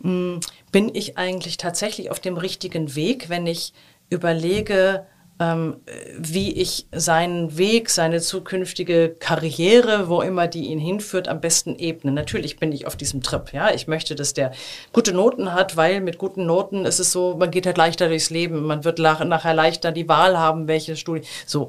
mh, 0.00 0.10
hm, 0.10 0.40
bin 0.72 0.94
ich 0.94 1.18
eigentlich 1.18 1.56
tatsächlich 1.56 2.10
auf 2.10 2.20
dem 2.20 2.36
richtigen 2.36 2.94
Weg, 2.94 3.28
wenn 3.28 3.46
ich 3.46 3.72
überlege, 4.08 5.06
ähm, 5.40 5.76
wie 6.18 6.52
ich 6.52 6.86
seinen 6.92 7.56
Weg, 7.56 7.88
seine 7.88 8.20
zukünftige 8.20 9.16
Karriere, 9.18 10.08
wo 10.08 10.20
immer 10.20 10.46
die 10.46 10.66
ihn 10.66 10.78
hinführt, 10.78 11.28
am 11.28 11.40
besten 11.40 11.76
ebne. 11.76 12.12
Natürlich 12.12 12.58
bin 12.58 12.72
ich 12.72 12.86
auf 12.86 12.94
diesem 12.94 13.22
Trip. 13.22 13.52
Ja, 13.52 13.72
ich 13.72 13.88
möchte, 13.88 14.14
dass 14.14 14.34
der 14.34 14.52
gute 14.92 15.14
Noten 15.14 15.54
hat, 15.54 15.76
weil 15.76 16.02
mit 16.02 16.18
guten 16.18 16.44
Noten 16.44 16.84
ist 16.84 16.98
es 16.98 17.10
so, 17.10 17.36
man 17.36 17.50
geht 17.50 17.66
halt 17.66 17.78
leichter 17.78 18.08
durchs 18.08 18.30
Leben, 18.30 18.66
man 18.66 18.84
wird 18.84 18.98
nachher 18.98 19.54
leichter 19.54 19.92
die 19.92 20.08
Wahl 20.08 20.38
haben, 20.38 20.68
welche 20.68 20.94
Studie. 20.94 21.26
So. 21.46 21.68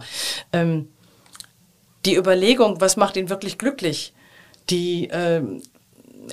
Ähm, 0.52 0.90
die 2.06 2.16
Überlegung, 2.16 2.82
was 2.82 2.98
macht 2.98 3.18
ihn 3.18 3.30
wirklich 3.30 3.58
glücklich, 3.58 4.14
die 4.70 5.10
äh, 5.10 5.42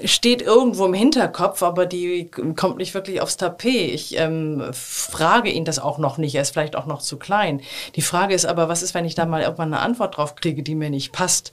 steht 0.04 0.42
irgendwo 0.42 0.86
im 0.86 0.94
Hinterkopf, 0.94 1.62
aber 1.62 1.86
die 1.86 2.30
kommt 2.56 2.76
nicht 2.76 2.94
wirklich 2.94 3.20
aufs 3.20 3.36
Tapet. 3.36 3.94
Ich 3.94 4.18
ähm, 4.18 4.62
frage 4.72 5.50
ihn 5.50 5.64
das 5.64 5.78
auch 5.78 5.98
noch 5.98 6.18
nicht. 6.18 6.34
Er 6.34 6.42
ist 6.42 6.50
vielleicht 6.50 6.76
auch 6.76 6.86
noch 6.86 7.00
zu 7.00 7.16
klein. 7.16 7.62
Die 7.96 8.02
Frage 8.02 8.34
ist 8.34 8.46
aber, 8.46 8.68
was 8.68 8.82
ist, 8.82 8.94
wenn 8.94 9.04
ich 9.04 9.14
da 9.14 9.26
mal 9.26 9.42
irgendwann 9.42 9.72
eine 9.72 9.82
Antwort 9.82 10.16
drauf 10.16 10.34
kriege, 10.34 10.62
die 10.62 10.74
mir 10.74 10.90
nicht 10.90 11.12
passt? 11.12 11.52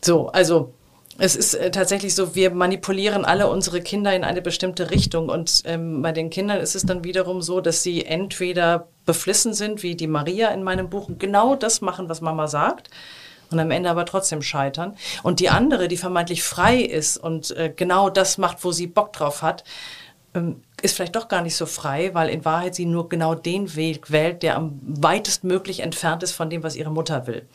So, 0.00 0.28
also 0.28 0.74
es 1.18 1.36
ist 1.36 1.54
äh, 1.54 1.70
tatsächlich 1.70 2.14
so, 2.14 2.34
wir 2.34 2.50
manipulieren 2.50 3.24
alle 3.24 3.48
unsere 3.48 3.80
Kinder 3.80 4.14
in 4.14 4.24
eine 4.24 4.42
bestimmte 4.42 4.90
Richtung. 4.90 5.28
Und 5.28 5.62
ähm, 5.64 6.02
bei 6.02 6.12
den 6.12 6.30
Kindern 6.30 6.60
ist 6.60 6.74
es 6.74 6.84
dann 6.84 7.04
wiederum 7.04 7.42
so, 7.42 7.60
dass 7.60 7.82
sie 7.82 8.04
entweder 8.04 8.88
beflissen 9.06 9.54
sind, 9.54 9.82
wie 9.82 9.94
die 9.94 10.06
Maria 10.06 10.48
in 10.48 10.62
meinem 10.62 10.90
Buch, 10.90 11.10
genau 11.18 11.56
das 11.56 11.80
machen, 11.80 12.08
was 12.08 12.20
Mama 12.20 12.48
sagt 12.48 12.90
und 13.52 13.60
am 13.60 13.70
Ende 13.70 13.90
aber 13.90 14.06
trotzdem 14.06 14.42
scheitern. 14.42 14.96
Und 15.22 15.40
die 15.40 15.50
andere, 15.50 15.88
die 15.88 15.96
vermeintlich 15.96 16.42
frei 16.42 16.78
ist 16.78 17.16
und 17.16 17.50
äh, 17.56 17.72
genau 17.74 18.10
das 18.10 18.38
macht, 18.38 18.64
wo 18.64 18.72
sie 18.72 18.86
Bock 18.86 19.12
drauf 19.12 19.42
hat, 19.42 19.64
ähm, 20.34 20.62
ist 20.82 20.96
vielleicht 20.96 21.16
doch 21.16 21.28
gar 21.28 21.42
nicht 21.42 21.56
so 21.56 21.66
frei, 21.66 22.10
weil 22.12 22.28
in 22.28 22.44
Wahrheit 22.44 22.74
sie 22.74 22.86
nur 22.86 23.08
genau 23.08 23.34
den 23.34 23.74
Weg 23.76 24.10
wählt, 24.10 24.42
der 24.42 24.56
am 24.56 24.80
weitestmöglich 24.82 25.80
entfernt 25.80 26.22
ist 26.22 26.32
von 26.32 26.50
dem, 26.50 26.62
was 26.62 26.76
ihre 26.76 26.90
Mutter 26.90 27.26
will. 27.26 27.46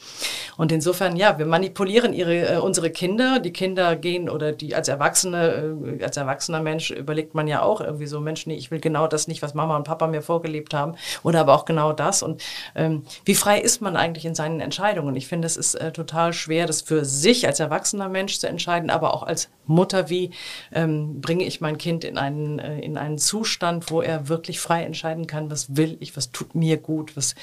Und 0.57 0.71
insofern, 0.71 1.15
ja, 1.15 1.37
wir 1.37 1.45
manipulieren 1.45 2.13
ihre, 2.13 2.55
äh, 2.55 2.57
unsere 2.57 2.89
Kinder. 2.89 3.39
Die 3.39 3.51
Kinder 3.51 3.95
gehen 3.95 4.29
oder 4.29 4.51
die 4.51 4.75
als 4.75 4.87
Erwachsene, 4.87 5.75
äh, 5.99 6.03
als 6.03 6.17
erwachsener 6.17 6.61
Mensch 6.61 6.91
überlegt 6.91 7.35
man 7.35 7.47
ja 7.47 7.61
auch 7.61 7.81
irgendwie 7.81 8.07
so, 8.07 8.19
Mensch, 8.19 8.47
nee, 8.47 8.55
ich 8.55 8.71
will 8.71 8.79
genau 8.79 9.07
das 9.07 9.27
nicht, 9.27 9.41
was 9.41 9.53
Mama 9.53 9.75
und 9.75 9.83
Papa 9.83 10.07
mir 10.07 10.21
vorgelebt 10.21 10.73
haben 10.73 10.95
oder 11.23 11.41
aber 11.41 11.53
auch 11.53 11.65
genau 11.65 11.93
das. 11.93 12.23
Und 12.23 12.41
ähm, 12.75 13.03
wie 13.25 13.35
frei 13.35 13.59
ist 13.59 13.81
man 13.81 13.95
eigentlich 13.95 14.25
in 14.25 14.35
seinen 14.35 14.61
Entscheidungen? 14.61 15.15
Ich 15.15 15.27
finde, 15.27 15.45
es 15.45 15.57
ist 15.57 15.75
äh, 15.75 15.91
total 15.91 16.33
schwer, 16.33 16.65
das 16.65 16.81
für 16.81 17.05
sich 17.05 17.45
als 17.45 17.59
erwachsener 17.59 18.09
Mensch 18.09 18.39
zu 18.39 18.47
entscheiden, 18.47 18.89
aber 18.89 19.13
auch 19.13 19.23
als 19.23 19.49
Mutter, 19.65 20.09
wie 20.09 20.31
ähm, 20.71 21.21
bringe 21.21 21.43
ich 21.43 21.61
mein 21.61 21.77
Kind 21.77 22.03
in 22.03 22.17
einen, 22.17 22.59
äh, 22.59 22.79
in 22.79 22.97
einen 22.97 23.16
Zustand, 23.17 23.91
wo 23.91 24.01
er 24.01 24.29
wirklich 24.29 24.59
frei 24.59 24.83
entscheiden 24.83 25.27
kann, 25.27 25.49
was 25.49 25.75
will 25.75 25.97
ich, 25.99 26.15
was 26.15 26.31
tut 26.31 26.55
mir 26.55 26.77
gut, 26.77 27.15
was, 27.15 27.35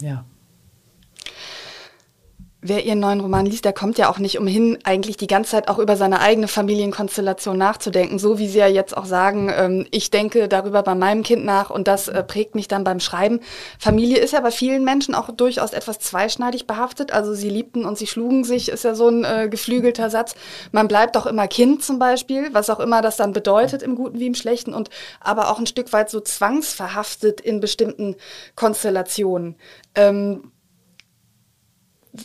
ja. 0.00 0.24
Wer 2.62 2.86
Ihren 2.86 3.00
neuen 3.00 3.20
Roman 3.20 3.44
liest, 3.44 3.66
der 3.66 3.74
kommt 3.74 3.98
ja 3.98 4.08
auch 4.08 4.18
nicht 4.18 4.38
umhin, 4.38 4.78
eigentlich 4.82 5.18
die 5.18 5.26
ganze 5.26 5.50
Zeit 5.50 5.68
auch 5.68 5.78
über 5.78 5.94
seine 5.94 6.20
eigene 6.20 6.48
Familienkonstellation 6.48 7.58
nachzudenken. 7.58 8.18
So 8.18 8.38
wie 8.38 8.48
Sie 8.48 8.58
ja 8.58 8.66
jetzt 8.66 8.96
auch 8.96 9.04
sagen, 9.04 9.52
ähm, 9.54 9.86
ich 9.90 10.10
denke 10.10 10.48
darüber 10.48 10.82
bei 10.82 10.94
meinem 10.94 11.22
Kind 11.22 11.44
nach 11.44 11.68
und 11.68 11.86
das 11.86 12.08
äh, 12.08 12.22
prägt 12.22 12.54
mich 12.54 12.66
dann 12.66 12.82
beim 12.82 12.98
Schreiben. 12.98 13.40
Familie 13.78 14.18
ist 14.18 14.32
ja 14.32 14.40
bei 14.40 14.50
vielen 14.50 14.84
Menschen 14.84 15.14
auch 15.14 15.30
durchaus 15.30 15.74
etwas 15.74 15.98
zweischneidig 15.98 16.66
behaftet. 16.66 17.12
Also 17.12 17.34
sie 17.34 17.50
liebten 17.50 17.84
und 17.84 17.98
sie 17.98 18.06
schlugen 18.06 18.42
sich, 18.42 18.70
ist 18.70 18.84
ja 18.84 18.94
so 18.94 19.08
ein 19.08 19.24
äh, 19.24 19.48
geflügelter 19.50 20.08
Satz. 20.08 20.34
Man 20.72 20.88
bleibt 20.88 21.18
auch 21.18 21.26
immer 21.26 21.48
Kind 21.48 21.84
zum 21.84 21.98
Beispiel, 21.98 22.48
was 22.52 22.70
auch 22.70 22.80
immer 22.80 23.02
das 23.02 23.18
dann 23.18 23.34
bedeutet 23.34 23.82
im 23.82 23.94
Guten 23.96 24.18
wie 24.18 24.26
im 24.26 24.34
Schlechten 24.34 24.72
und 24.72 24.88
aber 25.20 25.50
auch 25.50 25.58
ein 25.58 25.66
Stück 25.66 25.92
weit 25.92 26.08
so 26.08 26.20
zwangsverhaftet 26.20 27.42
in 27.42 27.60
bestimmten 27.60 28.16
Konstellationen. 28.54 29.56
Ähm, 29.94 30.52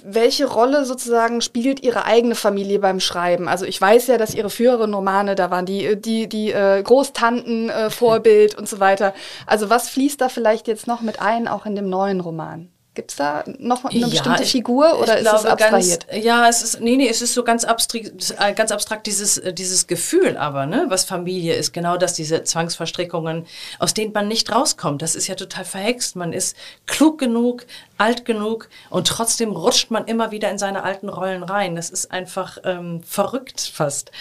welche 0.03 0.45
Rolle 0.47 0.85
sozusagen 0.85 1.41
spielt 1.41 1.83
Ihre 1.83 2.05
eigene 2.05 2.35
Familie 2.35 2.79
beim 2.79 2.99
Schreiben? 2.99 3.47
Also 3.47 3.65
ich 3.65 3.79
weiß 3.79 4.07
ja, 4.07 4.17
dass 4.17 4.35
Ihre 4.35 4.49
früheren 4.49 4.93
Romane, 4.93 5.35
da 5.35 5.51
waren 5.51 5.65
die, 5.65 5.99
die, 5.99 6.27
die 6.27 6.51
äh, 6.51 6.81
Großtanten 6.81 7.69
äh, 7.69 7.89
Vorbild 7.89 8.57
und 8.57 8.67
so 8.67 8.79
weiter. 8.79 9.13
Also 9.45 9.69
was 9.69 9.89
fließt 9.89 10.19
da 10.21 10.29
vielleicht 10.29 10.67
jetzt 10.67 10.87
noch 10.87 11.01
mit 11.01 11.21
ein, 11.21 11.47
auch 11.47 11.65
in 11.65 11.75
dem 11.75 11.89
neuen 11.89 12.19
Roman? 12.19 12.69
Gibt 12.93 13.11
es 13.11 13.17
da 13.17 13.45
noch 13.57 13.85
eine 13.85 13.99
ja, 13.99 14.07
bestimmte 14.09 14.43
ich, 14.43 14.51
Figur 14.51 14.99
oder 14.99 15.17
ist 15.17 15.25
es 15.25 15.45
abstrahiert? 15.45 16.09
Ganz, 16.09 16.25
ja, 16.25 16.49
es 16.49 16.61
ist, 16.61 16.81
nee, 16.81 16.97
nee, 16.97 17.07
es 17.07 17.21
ist 17.21 17.33
so 17.33 17.45
ganz 17.45 17.63
abstrakt, 17.63 18.35
äh, 18.37 18.53
ganz 18.53 18.69
abstrakt 18.69 19.07
dieses, 19.07 19.37
äh, 19.37 19.53
dieses 19.53 19.87
Gefühl 19.87 20.35
aber, 20.35 20.65
ne, 20.65 20.87
was 20.89 21.05
Familie 21.05 21.55
ist, 21.55 21.71
genau 21.71 21.95
das, 21.95 22.15
diese 22.15 22.43
Zwangsverstrickungen, 22.43 23.47
aus 23.79 23.93
denen 23.93 24.11
man 24.11 24.27
nicht 24.27 24.53
rauskommt. 24.53 25.01
Das 25.01 25.15
ist 25.15 25.27
ja 25.27 25.35
total 25.35 25.63
verhext. 25.63 26.17
Man 26.17 26.33
ist 26.33 26.57
klug 26.85 27.17
genug, 27.17 27.65
alt 27.97 28.25
genug 28.25 28.67
und 28.89 29.07
trotzdem 29.07 29.51
rutscht 29.51 29.89
man 29.89 30.05
immer 30.05 30.31
wieder 30.31 30.51
in 30.51 30.57
seine 30.57 30.83
alten 30.83 31.07
Rollen 31.07 31.43
rein. 31.43 31.77
Das 31.77 31.89
ist 31.89 32.11
einfach 32.11 32.57
ähm, 32.65 33.03
verrückt 33.03 33.71
fast. 33.73 34.11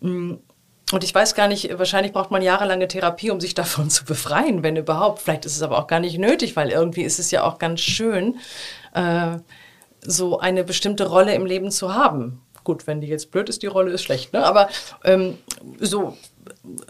Mm, 0.00 0.34
und 0.92 1.02
ich 1.02 1.14
weiß 1.14 1.34
gar 1.34 1.48
nicht, 1.48 1.78
wahrscheinlich 1.78 2.12
braucht 2.12 2.30
man 2.30 2.42
jahrelange 2.42 2.86
Therapie, 2.86 3.30
um 3.30 3.40
sich 3.40 3.54
davon 3.54 3.90
zu 3.90 4.04
befreien, 4.04 4.62
wenn 4.62 4.76
überhaupt. 4.76 5.20
Vielleicht 5.20 5.44
ist 5.44 5.56
es 5.56 5.62
aber 5.62 5.78
auch 5.78 5.86
gar 5.86 6.00
nicht 6.00 6.18
nötig, 6.18 6.56
weil 6.56 6.70
irgendwie 6.70 7.02
ist 7.02 7.18
es 7.18 7.30
ja 7.30 7.42
auch 7.42 7.58
ganz 7.58 7.80
schön, 7.80 8.36
äh, 8.94 9.38
so 10.00 10.38
eine 10.38 10.62
bestimmte 10.62 11.08
Rolle 11.08 11.34
im 11.34 11.46
Leben 11.46 11.70
zu 11.70 11.94
haben. 11.94 12.40
Gut, 12.62 12.86
wenn 12.86 13.00
die 13.00 13.08
jetzt 13.08 13.30
blöd 13.30 13.48
ist, 13.48 13.62
die 13.62 13.68
Rolle 13.68 13.92
ist 13.92 14.02
schlecht, 14.02 14.32
ne? 14.32 14.44
Aber 14.44 14.68
ähm, 15.04 15.38
so 15.80 16.16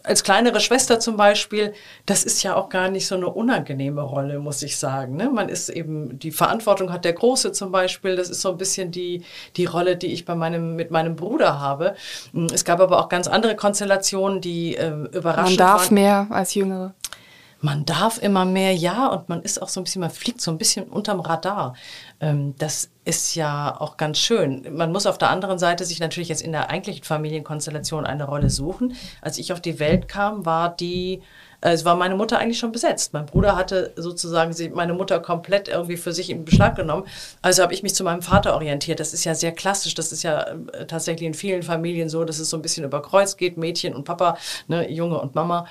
als 0.02 0.22
kleinere 0.22 0.60
Schwester 0.60 1.00
zum 1.00 1.16
Beispiel, 1.16 1.72
das 2.06 2.24
ist 2.24 2.42
ja 2.42 2.54
auch 2.54 2.68
gar 2.68 2.88
nicht 2.88 3.06
so 3.06 3.14
eine 3.14 3.28
unangenehme 3.28 4.02
Rolle, 4.02 4.38
muss 4.38 4.62
ich 4.62 4.76
sagen. 4.76 5.16
Ne? 5.16 5.30
Man 5.30 5.48
ist 5.48 5.68
eben, 5.68 6.18
die 6.18 6.30
Verantwortung 6.30 6.92
hat 6.92 7.04
der 7.04 7.12
Große 7.12 7.52
zum 7.52 7.72
Beispiel, 7.72 8.16
das 8.16 8.30
ist 8.30 8.40
so 8.40 8.50
ein 8.50 8.58
bisschen 8.58 8.90
die, 8.90 9.22
die 9.56 9.64
Rolle, 9.64 9.96
die 9.96 10.08
ich 10.08 10.24
bei 10.24 10.34
meinem, 10.34 10.76
mit 10.76 10.90
meinem 10.90 11.16
Bruder 11.16 11.60
habe. 11.60 11.94
Es 12.52 12.64
gab 12.64 12.80
aber 12.80 13.00
auch 13.00 13.08
ganz 13.08 13.26
andere 13.28 13.56
Konstellationen, 13.56 14.40
die 14.40 14.76
äh, 14.76 14.90
überraschend 15.12 15.58
Man 15.58 15.66
darf 15.68 15.84
waren. 15.86 15.94
mehr 15.94 16.26
als 16.30 16.54
Jüngere. 16.54 16.94
Man 17.66 17.84
darf 17.84 18.22
immer 18.22 18.44
mehr, 18.44 18.72
ja, 18.72 19.08
und 19.08 19.28
man 19.28 19.42
ist 19.42 19.60
auch 19.60 19.68
so 19.68 19.80
ein 19.80 19.82
bisschen, 19.84 19.98
man 19.98 20.10
fliegt 20.10 20.40
so 20.40 20.52
ein 20.52 20.56
bisschen 20.56 20.84
unterm 20.84 21.18
Radar. 21.18 21.74
Ähm, 22.20 22.54
das 22.58 22.90
ist 23.04 23.34
ja 23.34 23.74
auch 23.80 23.96
ganz 23.96 24.18
schön. 24.18 24.64
Man 24.70 24.92
muss 24.92 25.04
auf 25.04 25.18
der 25.18 25.30
anderen 25.30 25.58
Seite 25.58 25.84
sich 25.84 25.98
natürlich 25.98 26.28
jetzt 26.28 26.42
in 26.42 26.52
der 26.52 26.70
eigentlichen 26.70 27.02
Familienkonstellation 27.02 28.06
eine 28.06 28.22
Rolle 28.22 28.50
suchen. 28.50 28.94
Als 29.20 29.38
ich 29.38 29.52
auf 29.52 29.60
die 29.60 29.80
Welt 29.80 30.06
kam, 30.06 30.46
war 30.46 30.76
die, 30.76 31.22
äh, 31.60 31.72
es 31.72 31.84
war 31.84 31.96
meine 31.96 32.14
Mutter 32.14 32.38
eigentlich 32.38 32.60
schon 32.60 32.70
besetzt. 32.70 33.12
Mein 33.14 33.26
Bruder 33.26 33.56
hatte 33.56 33.92
sozusagen 33.96 34.54
meine 34.72 34.94
Mutter 34.94 35.18
komplett 35.18 35.66
irgendwie 35.66 35.96
für 35.96 36.12
sich 36.12 36.30
in 36.30 36.44
Beschlag 36.44 36.76
genommen. 36.76 37.02
Also 37.42 37.64
habe 37.64 37.74
ich 37.74 37.82
mich 37.82 37.96
zu 37.96 38.04
meinem 38.04 38.22
Vater 38.22 38.54
orientiert. 38.54 39.00
Das 39.00 39.12
ist 39.12 39.24
ja 39.24 39.34
sehr 39.34 39.50
klassisch. 39.50 39.94
Das 39.94 40.12
ist 40.12 40.22
ja 40.22 40.42
äh, 40.42 40.86
tatsächlich 40.86 41.26
in 41.26 41.34
vielen 41.34 41.64
Familien 41.64 42.08
so, 42.08 42.24
dass 42.24 42.38
es 42.38 42.48
so 42.48 42.56
ein 42.56 42.62
bisschen 42.62 42.84
über 42.84 43.02
Kreuz 43.02 43.36
geht, 43.36 43.56
Mädchen 43.56 43.92
und 43.92 44.04
Papa, 44.04 44.38
ne, 44.68 44.88
Junge 44.88 45.20
und 45.20 45.34
Mama. 45.34 45.66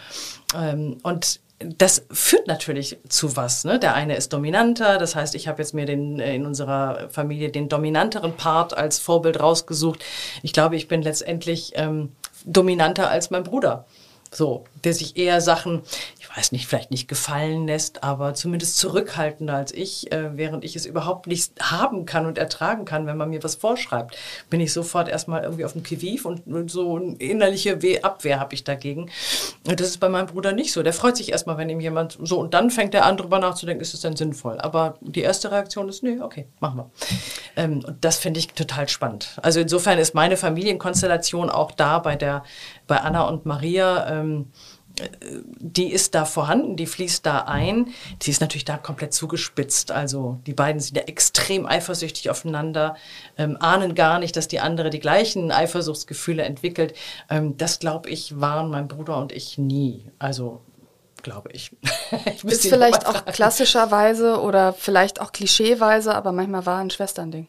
Ähm, 0.54 0.98
und 1.02 1.40
das 1.60 2.06
führt 2.12 2.48
natürlich 2.48 2.98
zu 3.08 3.38
was. 3.38 3.64
Ne? 3.64 3.80
Der 3.80 3.94
eine 3.94 4.16
ist 4.16 4.34
dominanter, 4.34 4.98
das 4.98 5.16
heißt, 5.16 5.36
ich 5.36 5.48
habe 5.48 5.62
jetzt 5.62 5.74
mir 5.74 5.86
den, 5.86 6.20
äh, 6.20 6.36
in 6.36 6.46
unserer 6.46 7.10
Familie 7.10 7.50
den 7.50 7.70
dominanteren 7.70 8.36
Part 8.36 8.76
als 8.78 9.00
Vorbild 9.00 9.40
rausgesucht. 9.40 10.04
Ich 10.44 10.54
glaube, 10.54 10.76
ich 10.76 10.88
bin 10.88 11.02
letztendlich 11.02 11.72
ähm, 11.76 12.12
dominanter 12.46 13.10
als 13.10 13.30
mein 13.30 13.44
Bruder. 13.44 13.86
So, 14.32 14.66
der 14.84 14.94
sich 14.94 15.16
eher 15.16 15.40
Sachen, 15.40 15.84
weiß 16.36 16.52
nicht, 16.52 16.68
vielleicht 16.68 16.92
nicht 16.92 17.08
gefallen 17.08 17.66
lässt, 17.66 18.04
aber 18.04 18.34
zumindest 18.34 18.78
zurückhaltender 18.78 19.56
als 19.56 19.72
ich, 19.72 20.12
äh, 20.12 20.38
während 20.38 20.66
ich 20.66 20.76
es 20.76 20.86
überhaupt 20.86 21.28
nicht 21.28 21.54
haben 21.62 22.06
kann 22.06 22.26
und 22.26 22.38
ertragen 22.38 22.84
kann, 22.84 23.08
wenn 23.08 23.16
man 23.16 23.30
mir 23.30 23.44
was 23.44 23.56
vorschreibt, 23.56 24.18
bin 24.50 24.60
ich 24.60 24.74
sofort 24.74 25.08
erstmal 25.08 25.44
irgendwie 25.44 25.64
auf 25.64 25.74
dem 25.74 25.84
Kiviv 25.84 26.26
und 26.26 26.44
so 26.70 26.98
eine 26.98 27.16
innerliche 27.16 27.80
Abwehr 28.04 28.40
habe 28.40 28.54
ich 28.54 28.64
dagegen. 28.64 29.10
Das 29.64 29.88
ist 29.88 30.00
bei 30.00 30.10
meinem 30.10 30.28
Bruder 30.28 30.52
nicht 30.52 30.74
so. 30.74 30.84
Der 30.84 30.94
freut 30.94 31.16
sich 31.16 31.32
erstmal, 31.32 31.58
wenn 31.58 31.70
ihm 31.70 31.80
jemand 31.80 32.18
so 32.22 32.40
und 32.40 32.54
dann 32.54 32.70
fängt 32.70 32.94
er 32.94 33.06
an, 33.06 33.18
drüber 33.18 33.40
nachzudenken, 33.40 33.82
ist 33.82 33.94
es 33.94 34.02
denn 34.02 34.16
sinnvoll? 34.16 34.60
Aber 34.60 34.96
die 35.02 35.22
erste 35.22 35.52
Reaktion 35.52 35.88
ist, 35.88 36.04
nee, 36.04 36.20
okay, 36.20 36.48
machen 36.60 36.78
wir. 36.78 36.92
Ähm, 37.56 37.84
und 37.86 38.04
das 38.04 38.18
finde 38.18 38.40
ich 38.40 38.48
total 38.50 38.90
spannend. 38.90 39.40
Also 39.42 39.62
insofern 39.62 40.00
ist 40.00 40.14
meine 40.14 40.36
Familienkonstellation 40.36 41.50
auch 41.50 41.72
da 41.72 42.00
bei 42.00 42.16
der 42.16 42.44
bei 42.88 42.98
Anna 42.98 43.28
und 43.28 43.46
Maria, 43.46 44.10
ähm, 44.10 44.52
die 45.60 45.92
ist 45.92 46.16
da 46.16 46.26
vorhanden, 46.26 46.76
die 46.76 46.86
fließt 46.86 47.26
da 47.26 47.40
ein. 47.40 47.88
Die 48.22 48.32
ist 48.32 48.42
natürlich 48.42 48.66
da 48.66 48.78
komplett 48.78 49.14
zugespitzt. 49.14 49.92
Also 49.92 50.40
die 50.46 50.54
beiden 50.54 50.80
sind 50.80 50.98
ja 50.98 51.04
extrem 51.04 51.66
eifersüchtig 51.66 52.30
aufeinander, 52.30 52.96
ähm, 53.38 53.58
ahnen 53.60 53.96
gar 53.96 54.20
nicht, 54.20 54.36
dass 54.36 54.48
die 54.48 54.60
andere 54.60 54.90
die 54.90 55.00
gleichen 55.00 55.52
Eifersuchtsgefühle 55.52 56.44
entwickelt. 56.44 56.94
Ähm, 57.30 57.58
das, 57.58 57.80
glaube 57.80 58.10
ich, 58.10 58.40
waren 58.40 58.70
mein 58.70 58.88
Bruder 58.88 59.18
und 59.18 59.32
ich 59.32 59.58
nie. 59.58 60.12
Also 60.20 60.62
glaube 61.24 61.50
ich. 61.52 61.72
ich 62.26 62.44
ist 62.44 62.68
vielleicht 62.68 63.08
auch 63.08 63.26
klassischerweise 63.26 64.40
oder 64.40 64.74
vielleicht 64.74 65.20
auch 65.20 65.32
klischeeweise, 65.32 66.14
aber 66.14 66.32
manchmal 66.32 66.66
war 66.66 66.80
ein 66.80 66.92
Schwesternding. 66.92 67.48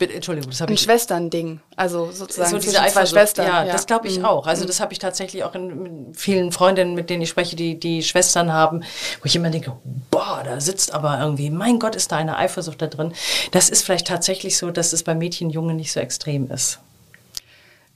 Bitte, 0.00 0.14
Entschuldigung, 0.14 0.48
das 0.48 0.62
habe 0.62 0.72
ich. 0.72 0.80
Ein 0.80 0.84
Schwesternding, 0.84 1.60
also 1.76 2.10
sozusagen 2.10 2.52
so 2.52 2.56
diese 2.56 2.78
zwei 2.86 3.04
Schwestern. 3.04 3.46
Ja, 3.46 3.64
ja. 3.66 3.72
das 3.72 3.84
glaube 3.84 4.08
ich 4.08 4.18
mhm. 4.18 4.24
auch. 4.24 4.46
Also 4.46 4.62
mhm. 4.62 4.68
das 4.68 4.80
habe 4.80 4.94
ich 4.94 4.98
tatsächlich 4.98 5.44
auch 5.44 5.54
in 5.54 6.14
vielen 6.14 6.52
Freundinnen, 6.52 6.94
mit 6.94 7.10
denen 7.10 7.20
ich 7.20 7.28
spreche, 7.28 7.54
die 7.54 7.78
die 7.78 8.02
Schwestern 8.02 8.50
haben, 8.50 8.80
wo 8.80 9.26
ich 9.26 9.36
immer 9.36 9.50
denke, 9.50 9.76
boah, 10.10 10.40
da 10.42 10.58
sitzt 10.58 10.94
aber 10.94 11.20
irgendwie, 11.20 11.50
mein 11.50 11.78
Gott, 11.78 11.96
ist 11.96 12.12
da 12.12 12.16
eine 12.16 12.38
Eifersucht 12.38 12.80
da 12.80 12.86
drin. 12.86 13.12
Das 13.50 13.68
ist 13.68 13.84
vielleicht 13.84 14.06
tatsächlich 14.06 14.56
so, 14.56 14.70
dass 14.70 14.94
es 14.94 15.02
bei 15.02 15.14
Mädchen, 15.14 15.50
Jungen 15.50 15.76
nicht 15.76 15.92
so 15.92 16.00
extrem 16.00 16.50
ist. 16.50 16.78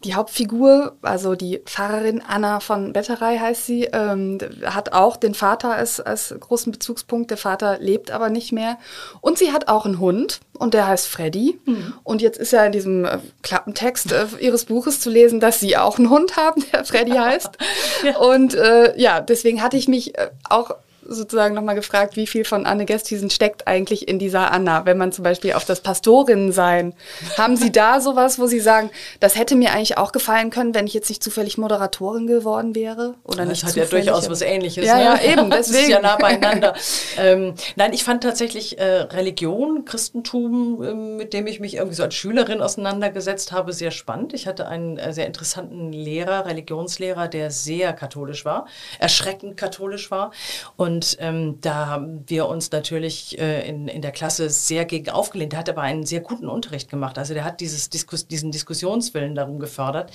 Die 0.05 0.15
Hauptfigur, 0.15 0.97
also 1.01 1.35
die 1.35 1.63
Pfarrerin 1.65 2.23
Anna 2.27 2.61
von 2.61 2.93
Betterei 2.93 3.39
heißt 3.39 3.65
sie, 3.65 3.85
ähm, 3.85 4.39
hat 4.65 4.93
auch 4.93 5.17
den 5.17 5.35
Vater 5.35 5.75
als, 5.75 5.99
als 5.99 6.35
großen 6.39 6.71
Bezugspunkt. 6.71 7.31
Der 7.31 7.39
Vater 7.39 7.79
lebt 7.79 8.11
aber 8.11 8.29
nicht 8.29 8.53
mehr. 8.53 8.79
Und 9.23 9.39
sie 9.39 9.51
hat 9.51 9.69
auch 9.69 9.87
einen 9.87 9.99
Hund 9.99 10.41
und 10.59 10.75
der 10.75 10.87
heißt 10.87 11.07
Freddy. 11.07 11.59
Mhm. 11.65 11.95
Und 12.03 12.21
jetzt 12.21 12.39
ist 12.39 12.53
ja 12.53 12.67
in 12.67 12.73
diesem 12.73 13.07
äh, 13.07 13.19
Klappentext 13.43 14.13
äh, 14.13 14.27
ihres 14.41 14.67
Buches 14.67 15.01
zu 15.01 15.09
lesen, 15.09 15.41
dass 15.41 15.59
sie 15.59 15.77
auch 15.79 15.99
einen 15.99 16.11
Hund 16.11 16.37
haben, 16.37 16.63
der 16.73 16.85
Freddy 16.85 17.13
heißt. 17.13 17.57
ja. 18.05 18.19
Und 18.19 18.55
äh, 18.55 18.99
ja, 19.01 19.23
deswegen 19.23 19.63
hatte 19.63 19.79
ich 19.79 19.89
mich 19.89 20.19
äh, 20.19 20.31
auch 20.51 20.73
sozusagen 21.07 21.55
nochmal 21.55 21.75
gefragt, 21.75 22.17
wie 22.17 22.27
viel 22.27 22.45
von 22.45 22.67
Anne 22.67 22.85
Gesthusen 22.85 23.31
steckt 23.31 23.67
eigentlich 23.67 24.09
in 24.09 24.19
dieser 24.19 24.53
Anna, 24.53 24.87
wenn 24.87 24.99
man 24.99 25.13
zum 25.13 25.25
Beispiel 25.25 25.53
auf 25.53 25.65
das 25.65 25.81
Pastorinnensein. 25.81 26.95
Haben 27.37 27.57
Sie 27.57 27.73
da 27.73 28.01
sowas, 28.01 28.39
wo 28.39 28.47
Sie 28.47 28.61
sagen, 28.61 28.91
das 29.21 29.37
hätte 29.37 29.57
mir 29.57 29.73
eigentlich 29.73 29.99
auch 29.99 30.13
gefallen 30.13 30.51
können, 30.51 30.75
wenn 30.75 30.87
ich 30.87 30.95
jetzt 30.95 31.09
nicht 31.09 31.23
zufällig 31.23 31.59
Moderatorin 31.59 32.27
geworden 32.27 32.75
wäre? 32.75 33.15
Oder 33.25 33.47
das 33.47 33.49
nicht 33.49 33.65
hat 33.65 33.77
ja 33.77 33.85
durchaus 33.85 34.31
was 34.31 34.43
Ähnliches. 34.43 34.87
Ja, 34.87 34.97
ne? 34.97 35.05
ja, 35.05 35.21
eben, 35.33 35.51
deswegen. 35.51 35.51
Das 35.51 35.69
ist 35.83 35.89
ja 35.89 36.01
nah 36.01 36.17
beieinander. 36.17 36.75
ähm, 37.19 37.55
nein, 37.77 37.93
ich 37.93 38.05
fand 38.05 38.23
tatsächlich 38.23 38.79
äh, 38.79 38.85
Religion, 38.85 39.85
Christentum, 39.85 40.83
äh, 40.83 40.95
mit 40.95 41.33
dem 41.33 41.47
ich 41.47 41.61
mich 41.61 41.75
irgendwie 41.75 41.97
so 41.97 42.03
als 42.03 42.15
Schülerin 42.15 42.61
auseinandergesetzt 42.61 43.53
habe, 43.53 43.73
sehr 43.73 43.91
spannend. 43.91 44.35
Ich 44.35 44.47
hatte 44.47 44.67
einen 44.67 44.99
äh, 44.99 45.13
sehr 45.13 45.27
interessanten 45.27 45.93
Lehrer, 45.93 46.47
Religionslehrer, 46.47 47.29
der 47.29 47.51
sehr 47.51 47.93
katholisch 47.93 48.45
war, 48.45 48.67
erschreckend 48.99 49.57
katholisch 49.57 50.11
war 50.11 50.33
und 50.77 50.94
und 50.95 51.17
ähm, 51.19 51.61
da 51.61 51.89
haben 51.89 52.23
wir 52.29 52.47
uns 52.47 52.71
natürlich 52.71 53.37
äh, 53.41 53.69
in, 53.69 53.89
in 53.89 54.01
der 54.01 54.13
Klasse 54.13 54.49
sehr 54.49 54.85
gegen 54.85 55.11
aufgelehnt. 55.11 55.51
Der 55.51 55.59
hat 55.59 55.69
aber 55.69 55.83
einen 55.83 56.07
sehr 56.07 56.21
guten 56.21 56.49
Unterricht 56.49 56.89
gemacht. 56.89 57.19
Also 57.19 57.35
der 57.35 57.43
hat 57.43 57.61
dieses 57.61 57.91
Diskus 57.91 58.29
diesen 58.29 58.53
Diskussionswillen 58.53 59.35
darum 59.35 59.59
gefördert. 59.59 60.13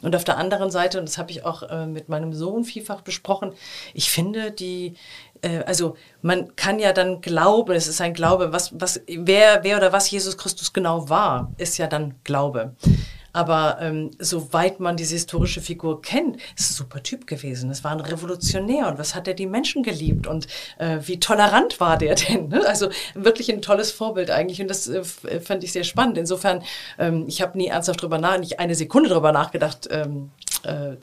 Und 0.00 0.16
auf 0.16 0.24
der 0.24 0.38
anderen 0.38 0.70
Seite, 0.70 0.98
und 0.98 1.06
das 1.06 1.18
habe 1.18 1.30
ich 1.30 1.44
auch 1.44 1.64
äh, 1.64 1.86
mit 1.86 2.08
meinem 2.08 2.32
Sohn 2.32 2.64
vielfach 2.64 3.02
besprochen, 3.02 3.52
ich 3.92 4.10
finde 4.10 4.52
die, 4.52 4.94
äh, 5.42 5.58
also 5.66 5.96
man 6.22 6.56
kann 6.56 6.78
ja 6.78 6.94
dann 6.94 7.20
glauben, 7.20 7.72
es 7.72 7.86
ist 7.86 8.00
ein 8.00 8.14
Glaube, 8.14 8.54
was, 8.54 8.72
was, 8.80 9.02
wer, 9.06 9.62
wer 9.64 9.76
oder 9.76 9.92
was 9.92 10.10
Jesus 10.10 10.38
Christus 10.38 10.72
genau 10.72 11.10
war, 11.10 11.52
ist 11.58 11.76
ja 11.76 11.88
dann 11.88 12.14
Glaube. 12.24 12.74
Aber 13.32 13.78
ähm, 13.80 14.10
soweit 14.18 14.80
man 14.80 14.96
diese 14.96 15.14
historische 15.14 15.60
Figur 15.60 16.02
kennt, 16.02 16.36
ist 16.56 16.70
ein 16.70 16.74
super 16.74 17.02
Typ 17.02 17.26
gewesen. 17.26 17.70
Es 17.70 17.84
war 17.84 17.92
ein 17.92 18.00
Revolutionär 18.00 18.88
und 18.88 18.98
was 18.98 19.14
hat 19.14 19.26
er 19.28 19.34
die 19.34 19.46
Menschen 19.46 19.82
geliebt 19.82 20.26
und 20.26 20.46
äh, 20.78 20.98
wie 21.02 21.18
tolerant 21.18 21.80
war 21.80 21.96
der 21.96 22.14
denn? 22.28 22.48
Ne? 22.48 22.66
Also 22.66 22.90
wirklich 23.14 23.52
ein 23.52 23.62
tolles 23.62 23.92
Vorbild 23.92 24.30
eigentlich 24.30 24.60
und 24.60 24.68
das 24.68 24.88
äh, 24.88 25.02
fand 25.40 25.64
ich 25.64 25.72
sehr 25.72 25.84
spannend. 25.84 26.18
Insofern, 26.18 26.62
ähm, 26.98 27.24
ich 27.26 27.40
habe 27.42 27.56
nie 27.56 27.68
ernsthaft 27.68 28.02
drüber 28.02 28.18
nach, 28.18 28.38
nicht 28.38 28.60
eine 28.60 28.74
Sekunde 28.74 29.08
drüber 29.08 29.32
nachgedacht, 29.32 29.88
ähm, 29.90 30.30
äh, 30.64 30.96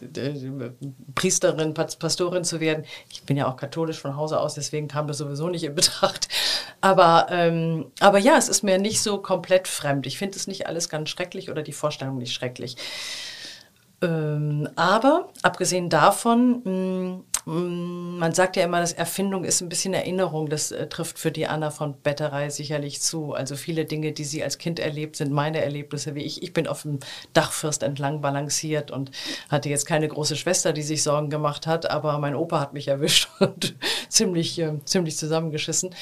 Priesterin, 1.16 1.74
Pastorin 1.74 2.44
zu 2.44 2.60
werden. 2.60 2.86
Ich 3.12 3.24
bin 3.24 3.38
ja 3.38 3.48
auch 3.48 3.58
katholisch 3.58 4.00
von 4.00 4.16
Hause 4.16 4.40
aus, 4.40 4.54
deswegen 4.54 4.88
kam 4.88 5.08
das 5.08 5.18
sowieso 5.18 5.50
nicht 5.50 5.64
in 5.64 5.76
Betracht. 5.76 6.28
Aber, 6.82 7.28
ähm, 7.30 7.92
aber 8.00 8.20
ja, 8.20 8.38
es 8.38 8.48
ist 8.50 8.64
mir 8.64 8.78
nicht 8.78 9.02
so 9.02 9.18
komplett 9.18 9.68
fremd. 9.68 10.08
Ich 10.08 10.18
finde 10.18 10.38
es 10.38 10.48
nicht 10.48 10.68
alles 10.68 10.88
ganz 10.90 11.10
schrecklich 11.10 11.50
oder 11.50 11.62
die 11.62 11.74
Vorstellung 11.74 12.18
nicht 12.18 12.34
schrecklich. 12.34 12.78
Ähm, 14.02 14.70
aber 14.76 15.30
abgesehen 15.42 15.90
davon 15.90 16.62
mh, 16.64 16.72
Mm, 16.72 17.24
man 17.46 18.34
sagt 18.34 18.56
ja 18.56 18.64
immer, 18.64 18.80
dass 18.80 18.94
Erfindung 18.94 19.44
ist 19.44 19.62
ein 19.62 19.70
bisschen 19.70 19.94
Erinnerung. 19.94 20.50
Das 20.50 20.72
äh, 20.72 20.88
trifft 20.88 21.20
für 21.20 21.32
die 21.32 21.48
Anna 21.48 21.72
von 21.72 21.96
Betterei 22.02 22.50
sicherlich 22.50 23.02
zu. 23.02 23.34
Also 23.34 23.56
viele 23.56 23.86
Dinge, 23.86 24.12
die 24.12 24.24
sie 24.24 24.44
als 24.44 24.58
Kind 24.58 24.80
erlebt, 24.80 25.16
sind 25.16 25.32
meine 25.32 25.62
Erlebnisse 25.62 26.16
wie 26.16 26.24
ich. 26.24 26.44
Ich 26.44 26.54
bin 26.54 26.68
auf 26.68 26.84
dem 26.84 27.00
Dachfirst 27.34 27.84
entlang 27.84 28.22
balanciert 28.22 28.92
und 28.92 29.12
hatte 29.50 29.70
jetzt 29.70 29.86
keine 29.86 30.08
große 30.08 30.36
Schwester, 30.36 30.74
die 30.74 30.82
sich 30.82 31.04
Sorgen 31.04 31.30
gemacht 31.30 31.66
hat, 31.66 31.90
aber 31.90 32.18
mein 32.20 32.36
Opa 32.36 32.60
hat 32.60 32.74
mich 32.74 32.88
erwischt 32.88 33.30
und 33.40 33.76
ziemlich, 34.10 34.60
äh, 34.60 34.74
ziemlich 34.86 35.18
zusammengeschissen. 35.18 35.96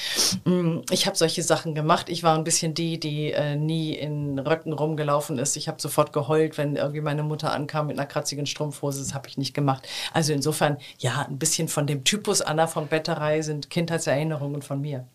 Mm, 0.44 0.78
ich 0.90 1.06
habe 1.06 1.16
solche 1.16 1.42
Sachen 1.42 1.74
gemacht. 1.74 2.08
Ich 2.08 2.22
war 2.22 2.36
ein 2.36 2.44
bisschen 2.44 2.74
die, 2.74 2.98
die 2.98 3.32
äh, 3.32 3.56
nie 3.56 3.94
in 3.94 4.38
Röcken 4.38 4.72
rumgelaufen 4.72 5.38
ist. 5.38 5.56
Ich 5.56 5.68
habe 5.68 5.80
sofort 5.80 6.12
geheult, 6.12 6.58
wenn 6.58 6.76
irgendwie 6.76 7.00
meine 7.00 7.22
Mutter 7.22 7.52
ankam 7.52 7.86
mit 7.86 7.98
einer 7.98 8.06
kratzigen 8.06 8.46
Strumpfhose. 8.46 9.00
Das 9.00 9.14
habe 9.14 9.28
ich 9.28 9.38
nicht 9.38 9.54
gemacht. 9.54 9.86
Also 10.12 10.32
insofern, 10.32 10.78
ja, 10.98 11.27
ein 11.30 11.38
bisschen 11.38 11.68
von 11.68 11.86
dem 11.86 12.04
Typus 12.04 12.42
Anna 12.42 12.66
von 12.66 12.88
Betterei 12.88 13.42
sind 13.42 13.70
Kindheitserinnerungen 13.70 14.62
von 14.62 14.80
mir. 14.80 15.06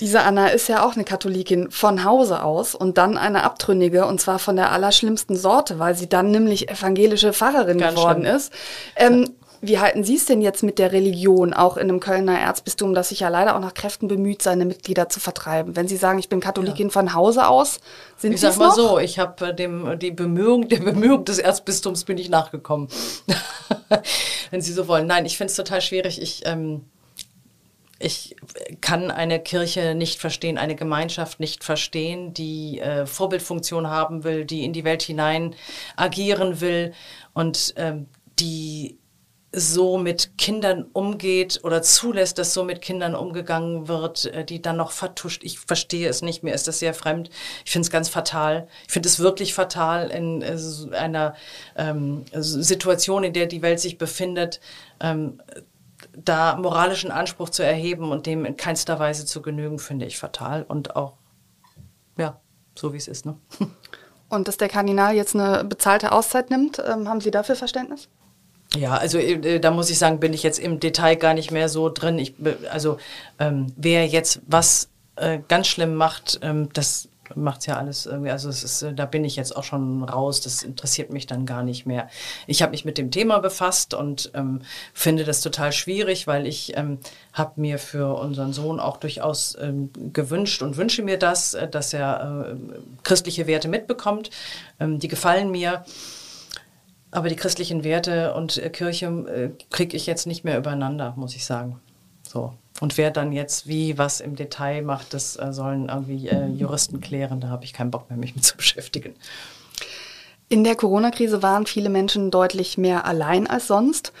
Diese 0.00 0.22
Anna 0.22 0.48
ist 0.48 0.68
ja 0.68 0.84
auch 0.84 0.94
eine 0.94 1.04
Katholikin 1.04 1.70
von 1.70 2.04
Hause 2.04 2.42
aus 2.42 2.74
und 2.74 2.98
dann 2.98 3.18
eine 3.18 3.44
Abtrünnige 3.44 4.06
und 4.06 4.20
zwar 4.20 4.38
von 4.38 4.56
der 4.56 4.72
allerschlimmsten 4.72 5.36
Sorte, 5.36 5.78
weil 5.78 5.94
sie 5.94 6.08
dann 6.08 6.30
nämlich 6.30 6.70
evangelische 6.70 7.32
Pfarrerin 7.32 7.78
Ganz 7.78 7.94
geworden 7.94 8.22
schlimm. 8.22 8.36
ist. 8.36 8.52
Ähm, 8.96 9.30
wie 9.62 9.78
halten 9.78 10.02
Sie 10.02 10.16
es 10.16 10.26
denn 10.26 10.42
jetzt 10.42 10.64
mit 10.64 10.80
der 10.80 10.90
Religion, 10.90 11.54
auch 11.54 11.76
in 11.76 11.84
einem 11.84 12.00
Kölner 12.00 12.36
Erzbistum, 12.36 12.94
das 12.94 13.10
sich 13.10 13.20
ja 13.20 13.28
leider 13.28 13.54
auch 13.54 13.60
nach 13.60 13.74
Kräften 13.74 14.08
bemüht, 14.08 14.42
seine 14.42 14.64
Mitglieder 14.64 15.08
zu 15.08 15.20
vertreiben? 15.20 15.76
Wenn 15.76 15.86
Sie 15.86 15.96
sagen, 15.96 16.18
ich 16.18 16.28
bin 16.28 16.40
Katholikin 16.40 16.88
ja. 16.88 16.92
von 16.92 17.14
Hause 17.14 17.46
aus, 17.46 17.78
sind 18.16 18.34
ich 18.34 18.40
Sie 18.40 18.48
Ich 18.48 18.54
sag 18.54 18.58
mal 18.58 18.68
noch? 18.68 18.74
so, 18.74 18.98
ich 18.98 19.20
habe 19.20 19.46
äh, 19.46 19.54
dem 19.54 19.98
die 20.00 20.10
Bemühung, 20.10 20.68
der 20.68 20.80
Bemühung 20.80 21.24
des 21.24 21.38
Erzbistums 21.38 22.02
bin 22.02 22.18
ich 22.18 22.28
nachgekommen, 22.28 22.88
wenn 24.50 24.60
Sie 24.60 24.72
so 24.72 24.88
wollen. 24.88 25.06
Nein, 25.06 25.26
ich 25.26 25.36
finde 25.36 25.52
es 25.52 25.56
total 25.56 25.80
schwierig. 25.80 26.20
Ich 26.20 26.42
ähm, 26.44 26.82
ich 28.00 28.34
kann 28.80 29.12
eine 29.12 29.38
Kirche 29.38 29.94
nicht 29.94 30.18
verstehen, 30.18 30.58
eine 30.58 30.74
Gemeinschaft 30.74 31.38
nicht 31.38 31.62
verstehen, 31.62 32.34
die 32.34 32.80
äh, 32.80 33.06
Vorbildfunktion 33.06 33.86
haben 33.86 34.24
will, 34.24 34.44
die 34.44 34.64
in 34.64 34.72
die 34.72 34.82
Welt 34.82 35.02
hinein 35.02 35.54
agieren 35.94 36.60
will 36.60 36.94
und 37.32 37.74
ähm, 37.76 38.08
die 38.40 38.98
so 39.54 39.98
mit 39.98 40.38
Kindern 40.38 40.86
umgeht 40.92 41.60
oder 41.62 41.82
zulässt, 41.82 42.38
dass 42.38 42.54
so 42.54 42.64
mit 42.64 42.80
Kindern 42.80 43.14
umgegangen 43.14 43.86
wird, 43.86 44.26
äh, 44.26 44.44
die 44.44 44.62
dann 44.62 44.76
noch 44.76 44.92
vertuscht. 44.92 45.44
Ich 45.44 45.60
verstehe 45.60 46.08
es 46.08 46.22
nicht, 46.22 46.42
mir 46.42 46.54
ist 46.54 46.68
das 46.68 46.78
sehr 46.78 46.94
fremd. 46.94 47.28
Ich 47.64 47.70
finde 47.70 47.84
es 47.86 47.90
ganz 47.90 48.08
fatal. 48.08 48.66
Ich 48.86 48.92
finde 48.92 49.08
es 49.08 49.18
wirklich 49.18 49.52
fatal 49.52 50.10
in 50.10 50.40
äh, 50.40 50.96
einer 50.96 51.34
ähm, 51.76 52.24
Situation, 52.32 53.24
in 53.24 53.34
der 53.34 53.46
die 53.46 53.62
Welt 53.62 53.80
sich 53.80 53.98
befindet, 53.98 54.60
ähm, 55.00 55.42
da 56.16 56.56
moralischen 56.56 57.10
Anspruch 57.10 57.50
zu 57.50 57.62
erheben 57.62 58.10
und 58.10 58.26
dem 58.26 58.44
in 58.44 58.56
keinster 58.56 58.98
Weise 58.98 59.26
zu 59.26 59.42
genügen, 59.42 59.78
finde 59.78 60.06
ich 60.06 60.18
fatal 60.18 60.64
und 60.66 60.96
auch, 60.96 61.14
ja, 62.16 62.40
so 62.74 62.92
wie 62.92 62.96
es 62.96 63.08
ist. 63.08 63.26
Ne? 63.26 63.36
Und 64.28 64.48
dass 64.48 64.56
der 64.56 64.70
Kardinal 64.70 65.14
jetzt 65.14 65.36
eine 65.36 65.62
bezahlte 65.62 66.10
Auszeit 66.10 66.48
nimmt, 66.48 66.78
ähm, 66.78 67.06
haben 67.06 67.20
Sie 67.20 67.30
dafür 67.30 67.54
Verständnis? 67.54 68.08
Ja, 68.76 68.96
also 68.96 69.18
äh, 69.18 69.60
da 69.60 69.70
muss 69.70 69.90
ich 69.90 69.98
sagen, 69.98 70.20
bin 70.20 70.32
ich 70.32 70.42
jetzt 70.42 70.58
im 70.58 70.80
Detail 70.80 71.16
gar 71.16 71.34
nicht 71.34 71.50
mehr 71.50 71.68
so 71.68 71.88
drin. 71.88 72.18
Ich, 72.18 72.34
also 72.70 72.98
ähm, 73.38 73.72
wer 73.76 74.06
jetzt 74.06 74.40
was 74.46 74.88
äh, 75.16 75.40
ganz 75.48 75.66
schlimm 75.66 75.94
macht, 75.94 76.40
ähm, 76.42 76.68
das 76.72 77.08
macht's 77.34 77.66
ja 77.66 77.76
alles 77.76 78.06
irgendwie, 78.06 78.30
also 78.30 78.48
es 78.48 78.62
ist, 78.62 78.82
äh, 78.82 78.94
da 78.94 79.06
bin 79.06 79.24
ich 79.24 79.36
jetzt 79.36 79.56
auch 79.56 79.64
schon 79.64 80.02
raus, 80.02 80.40
das 80.40 80.62
interessiert 80.62 81.12
mich 81.12 81.26
dann 81.26 81.46
gar 81.46 81.62
nicht 81.62 81.86
mehr. 81.86 82.08
Ich 82.46 82.62
habe 82.62 82.72
mich 82.72 82.84
mit 82.84 82.98
dem 82.98 83.10
Thema 83.10 83.38
befasst 83.38 83.94
und 83.94 84.30
ähm, 84.34 84.62
finde 84.92 85.24
das 85.24 85.40
total 85.40 85.72
schwierig, 85.72 86.26
weil 86.26 86.46
ich 86.46 86.76
ähm, 86.76 86.98
habe 87.32 87.60
mir 87.60 87.78
für 87.78 88.18
unseren 88.18 88.52
Sohn 88.52 88.80
auch 88.80 88.96
durchaus 88.96 89.56
ähm, 89.60 89.90
gewünscht 90.12 90.62
und 90.62 90.76
wünsche 90.76 91.02
mir 91.02 91.18
das, 91.18 91.54
äh, 91.54 91.68
dass 91.68 91.92
er 91.92 92.52
äh, 92.52 92.56
christliche 93.02 93.46
Werte 93.46 93.68
mitbekommt. 93.68 94.30
Ähm, 94.80 94.98
die 94.98 95.08
gefallen 95.08 95.50
mir. 95.50 95.84
Aber 97.12 97.28
die 97.28 97.36
christlichen 97.36 97.84
Werte 97.84 98.34
und 98.34 98.56
äh, 98.56 98.70
Kirche 98.70 99.06
äh, 99.06 99.64
kriege 99.70 99.96
ich 99.96 100.06
jetzt 100.06 100.26
nicht 100.26 100.44
mehr 100.44 100.58
übereinander, 100.58 101.12
muss 101.16 101.36
ich 101.36 101.44
sagen. 101.44 101.78
So. 102.26 102.54
Und 102.80 102.96
wer 102.96 103.10
dann 103.10 103.32
jetzt 103.32 103.68
wie 103.68 103.98
was 103.98 104.20
im 104.20 104.34
Detail 104.34 104.82
macht, 104.82 105.12
das 105.12 105.36
äh, 105.36 105.52
sollen 105.52 105.88
irgendwie 105.88 106.26
äh, 106.28 106.46
Juristen 106.48 107.00
klären. 107.00 107.40
Da 107.40 107.48
habe 107.48 107.64
ich 107.64 107.74
keinen 107.74 107.90
Bock 107.90 108.08
mehr, 108.08 108.18
mich 108.18 108.34
mit 108.34 108.44
zu 108.44 108.56
beschäftigen. 108.56 109.14
In 110.48 110.64
der 110.64 110.74
Corona-Krise 110.74 111.42
waren 111.42 111.66
viele 111.66 111.90
Menschen 111.90 112.30
deutlich 112.30 112.78
mehr 112.78 113.04
allein 113.04 113.46
als 113.46 113.66
sonst. 113.66 114.12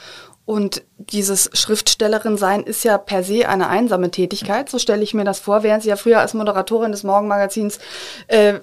Und 0.44 0.82
dieses 0.98 1.50
Schriftstellerin-Sein 1.54 2.64
ist 2.64 2.84
ja 2.84 2.98
per 2.98 3.22
se 3.22 3.48
eine 3.48 3.68
einsame 3.68 4.10
Tätigkeit. 4.10 4.68
So 4.68 4.78
stelle 4.78 5.02
ich 5.02 5.14
mir 5.14 5.24
das 5.24 5.38
vor, 5.38 5.62
während 5.62 5.82
Sie 5.82 5.88
ja 5.88 5.96
früher 5.96 6.20
als 6.20 6.34
Moderatorin 6.34 6.92
des 6.92 7.04
Morgenmagazins 7.04 7.78
äh, 8.26 8.60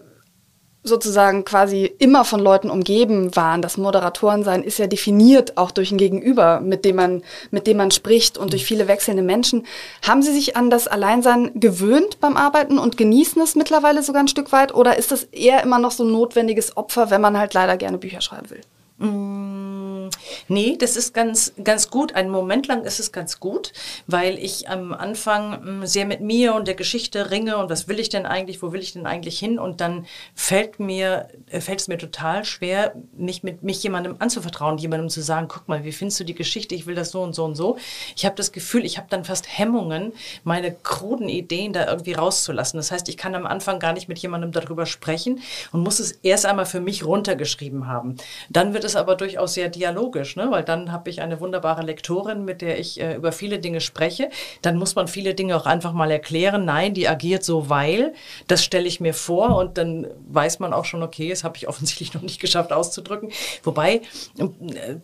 sozusagen 0.84 1.44
quasi 1.44 1.86
immer 2.00 2.24
von 2.24 2.40
Leuten 2.40 2.70
umgeben 2.70 3.36
waren. 3.36 3.62
Das 3.62 3.78
Moderatorensein 3.78 4.64
ist 4.64 4.80
ja 4.80 4.88
definiert 4.88 5.58
auch 5.58 5.72
durch 5.72 5.92
ein 5.92 5.98
Gegenüber, 5.98 6.62
mit 6.62 6.86
dem 6.86 6.96
man, 6.96 7.24
mit 7.52 7.68
dem 7.68 7.78
man 7.78 7.92
spricht 7.92 8.38
und 8.38 8.54
durch 8.54 8.66
viele 8.66 8.88
wechselnde 8.88 9.22
Menschen. 9.22 9.66
Haben 10.08 10.22
Sie 10.22 10.34
sich 10.34 10.56
an 10.56 10.70
das 10.70 10.88
Alleinsein 10.88 11.52
gewöhnt 11.56 12.20
beim 12.22 12.38
Arbeiten 12.38 12.80
und 12.80 12.98
genießen 12.98 13.42
es 13.42 13.56
mittlerweile 13.56 14.04
sogar 14.04 14.24
ein 14.24 14.30
Stück 14.30 14.52
weit? 14.52 14.74
Oder 14.74 14.98
ist 14.98 15.12
das 15.12 15.26
eher 15.26 15.62
immer 15.64 15.80
noch 15.80 15.92
so 15.92 16.06
ein 16.06 16.12
notwendiges 16.12 16.78
Opfer, 16.78 17.10
wenn 17.10 17.22
man 17.22 17.38
halt 17.38 17.54
leider 17.54 17.76
gerne 17.76 17.98
Bücher 17.98 18.22
schreiben 18.22 18.50
will? 18.50 18.62
Mm, 19.00 19.99
nee, 20.48 20.78
das 20.78 20.96
ist 20.96 21.14
ganz, 21.14 21.54
ganz 21.64 21.90
gut. 21.90 22.16
Einen 22.16 22.30
Moment 22.30 22.68
lang 22.68 22.84
ist 22.84 23.00
es 23.00 23.12
ganz 23.12 23.40
gut, 23.40 23.74
weil 24.08 24.38
ich 24.38 24.70
am 24.70 24.94
Anfang 24.94 25.82
mm, 25.82 25.86
sehr 25.86 26.06
mit 26.06 26.22
mir 26.22 26.56
und 26.56 26.68
der 26.68 26.76
Geschichte 26.76 27.32
ringe 27.32 27.58
und 27.58 27.70
was 27.70 27.88
will 27.88 28.00
ich 28.00 28.10
denn 28.10 28.26
eigentlich, 28.26 28.62
wo 28.62 28.72
will 28.72 28.82
ich 28.82 28.94
denn 28.94 29.06
eigentlich 29.06 29.40
hin? 29.40 29.60
Und 29.60 29.82
dann 29.82 30.06
fällt 30.36 30.80
mir, 30.80 31.28
äh, 31.50 31.62
fällt 31.62 31.80
es 31.80 31.88
mir 31.88 31.98
total 31.98 32.46
schwer, 32.46 32.96
mich 33.18 33.44
mit 33.44 33.64
mich 33.64 33.82
jemandem 33.84 34.16
anzuvertrauen, 34.20 34.78
jemandem 34.78 35.10
zu 35.10 35.22
sagen, 35.22 35.48
guck 35.48 35.68
mal, 35.68 35.84
wie 35.84 35.92
findest 35.92 36.20
du 36.20 36.24
die 36.24 36.36
Geschichte? 36.36 36.76
Ich 36.76 36.86
will 36.86 36.96
das 36.96 37.12
so 37.12 37.22
und 37.22 37.34
so 37.34 37.46
und 37.46 37.56
so. 37.56 37.78
Ich 38.16 38.26
habe 38.26 38.36
das 38.36 38.52
Gefühl, 38.52 38.86
ich 38.86 38.98
habe 38.98 39.08
dann 39.10 39.26
fast 39.26 39.46
Hemmungen, 39.58 40.14
meine 40.44 40.74
kruden 40.74 41.30
Ideen 41.30 41.74
da 41.74 41.88
irgendwie 41.88 42.14
rauszulassen. 42.14 42.78
Das 42.78 42.92
heißt, 42.92 43.10
ich 43.10 43.18
kann 43.18 43.36
am 43.36 43.46
Anfang 43.46 43.80
gar 43.80 43.94
nicht 43.94 44.08
mit 44.08 44.20
jemandem 44.20 44.52
darüber 44.52 44.86
sprechen 44.86 45.42
und 45.72 45.82
muss 45.82 46.00
es 46.00 46.12
erst 46.24 46.46
einmal 46.46 46.66
für 46.66 46.80
mich 46.80 47.06
runtergeschrieben 47.06 47.88
haben. 47.88 48.18
Dann 48.50 48.74
wird 48.74 48.84
es 48.84 48.96
aber 48.96 49.16
durchaus 49.16 49.54
sehr 49.54 49.70
dialogisch, 49.70 49.99
ne? 50.36 50.48
weil 50.50 50.64
dann 50.64 50.92
habe 50.92 51.10
ich 51.10 51.22
eine 51.22 51.40
wunderbare 51.40 51.84
Lektorin, 51.84 52.46
mit 52.46 52.62
der 52.62 52.80
ich 52.80 53.00
äh, 53.00 53.16
über 53.16 53.32
viele 53.32 53.60
Dinge 53.60 53.82
spreche. 53.82 54.30
Dann 54.62 54.78
muss 54.78 54.96
man 54.96 55.08
viele 55.08 55.34
Dinge 55.34 55.56
auch 55.56 55.66
einfach 55.66 55.94
mal 55.94 56.12
erklären. 56.12 56.66
Nein, 56.66 56.94
die 56.94 57.08
agiert 57.08 57.44
so, 57.44 57.70
weil, 57.70 58.14
das 58.48 58.64
stelle 58.64 58.88
ich 58.88 59.00
mir 59.00 59.14
vor 59.14 59.58
und 59.58 59.78
dann 59.78 60.08
weiß 60.30 60.60
man 60.60 60.74
auch 60.74 60.86
schon, 60.86 61.04
okay, 61.04 61.30
das 61.30 61.44
habe 61.44 61.58
ich 61.58 61.68
offensichtlich 61.70 62.14
noch 62.14 62.22
nicht 62.22 62.40
geschafft 62.40 62.72
auszudrücken. 62.72 63.32
Wobei, 63.64 64.02
äh, 64.38 64.96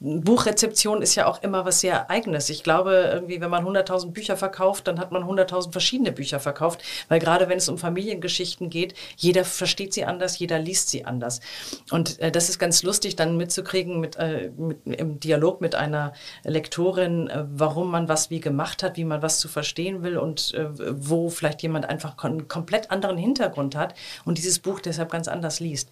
Buchrezeption 0.00 1.02
ist 1.02 1.14
ja 1.14 1.26
auch 1.26 1.42
immer 1.42 1.64
was 1.64 1.80
sehr 1.80 2.10
Eigenes. 2.10 2.50
Ich 2.50 2.62
glaube, 2.62 3.10
irgendwie, 3.12 3.40
wenn 3.40 3.50
man 3.50 3.64
100.000 3.64 4.12
Bücher 4.12 4.36
verkauft, 4.36 4.88
dann 4.88 4.98
hat 4.98 5.12
man 5.12 5.24
100.000 5.24 5.72
verschiedene 5.72 6.12
Bücher 6.12 6.40
verkauft, 6.40 6.82
weil 7.08 7.18
gerade 7.18 7.48
wenn 7.48 7.58
es 7.58 7.68
um 7.68 7.78
Familiengeschichten 7.78 8.70
geht, 8.70 8.94
jeder 9.16 9.44
versteht 9.44 9.94
sie 9.94 10.04
anders, 10.04 10.38
jeder 10.38 10.58
liest 10.58 10.90
sie 10.90 11.04
anders. 11.04 11.40
Und 11.90 12.18
äh, 12.20 12.30
das 12.30 12.48
ist 12.48 12.58
ganz 12.58 12.82
lustig, 12.82 13.16
dann 13.16 13.36
mitzukriegen 13.36 14.00
mit, 14.00 14.16
äh, 14.16 14.29
mit, 14.56 14.86
im 14.86 15.20
Dialog 15.20 15.60
mit 15.60 15.74
einer 15.74 16.12
Lektorin, 16.44 17.28
äh, 17.28 17.44
warum 17.50 17.90
man 17.90 18.08
was 18.08 18.30
wie 18.30 18.40
gemacht 18.40 18.82
hat, 18.82 18.96
wie 18.96 19.04
man 19.04 19.22
was 19.22 19.40
zu 19.40 19.48
verstehen 19.48 20.02
will 20.02 20.18
und 20.18 20.54
äh, 20.54 20.68
wo 20.92 21.30
vielleicht 21.30 21.62
jemand 21.62 21.88
einfach 21.88 22.16
einen 22.24 22.48
komplett 22.48 22.90
anderen 22.90 23.16
Hintergrund 23.16 23.76
hat 23.76 23.94
und 24.24 24.38
dieses 24.38 24.58
Buch 24.58 24.80
deshalb 24.80 25.10
ganz 25.10 25.28
anders 25.28 25.60
liest. 25.60 25.90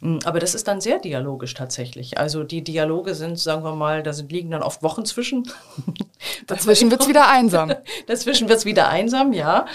Mm, 0.00 0.18
aber 0.24 0.40
das 0.40 0.54
ist 0.54 0.68
dann 0.68 0.80
sehr 0.80 0.98
dialogisch 0.98 1.54
tatsächlich. 1.54 2.18
Also 2.18 2.44
die 2.44 2.62
Dialoge 2.62 3.14
sind, 3.14 3.38
sagen 3.38 3.64
wir 3.64 3.74
mal, 3.74 4.02
da 4.02 4.12
sind, 4.12 4.30
liegen 4.32 4.50
dann 4.50 4.62
oft 4.62 4.82
Wochen 4.82 5.04
zwischen. 5.04 5.50
Dazwischen 6.46 6.90
wird 6.90 7.02
es 7.02 7.08
wieder 7.08 7.28
einsam. 7.28 7.72
Dazwischen 8.06 8.48
wird 8.48 8.58
es 8.58 8.64
wieder 8.64 8.88
einsam, 8.88 9.32
ja. 9.32 9.66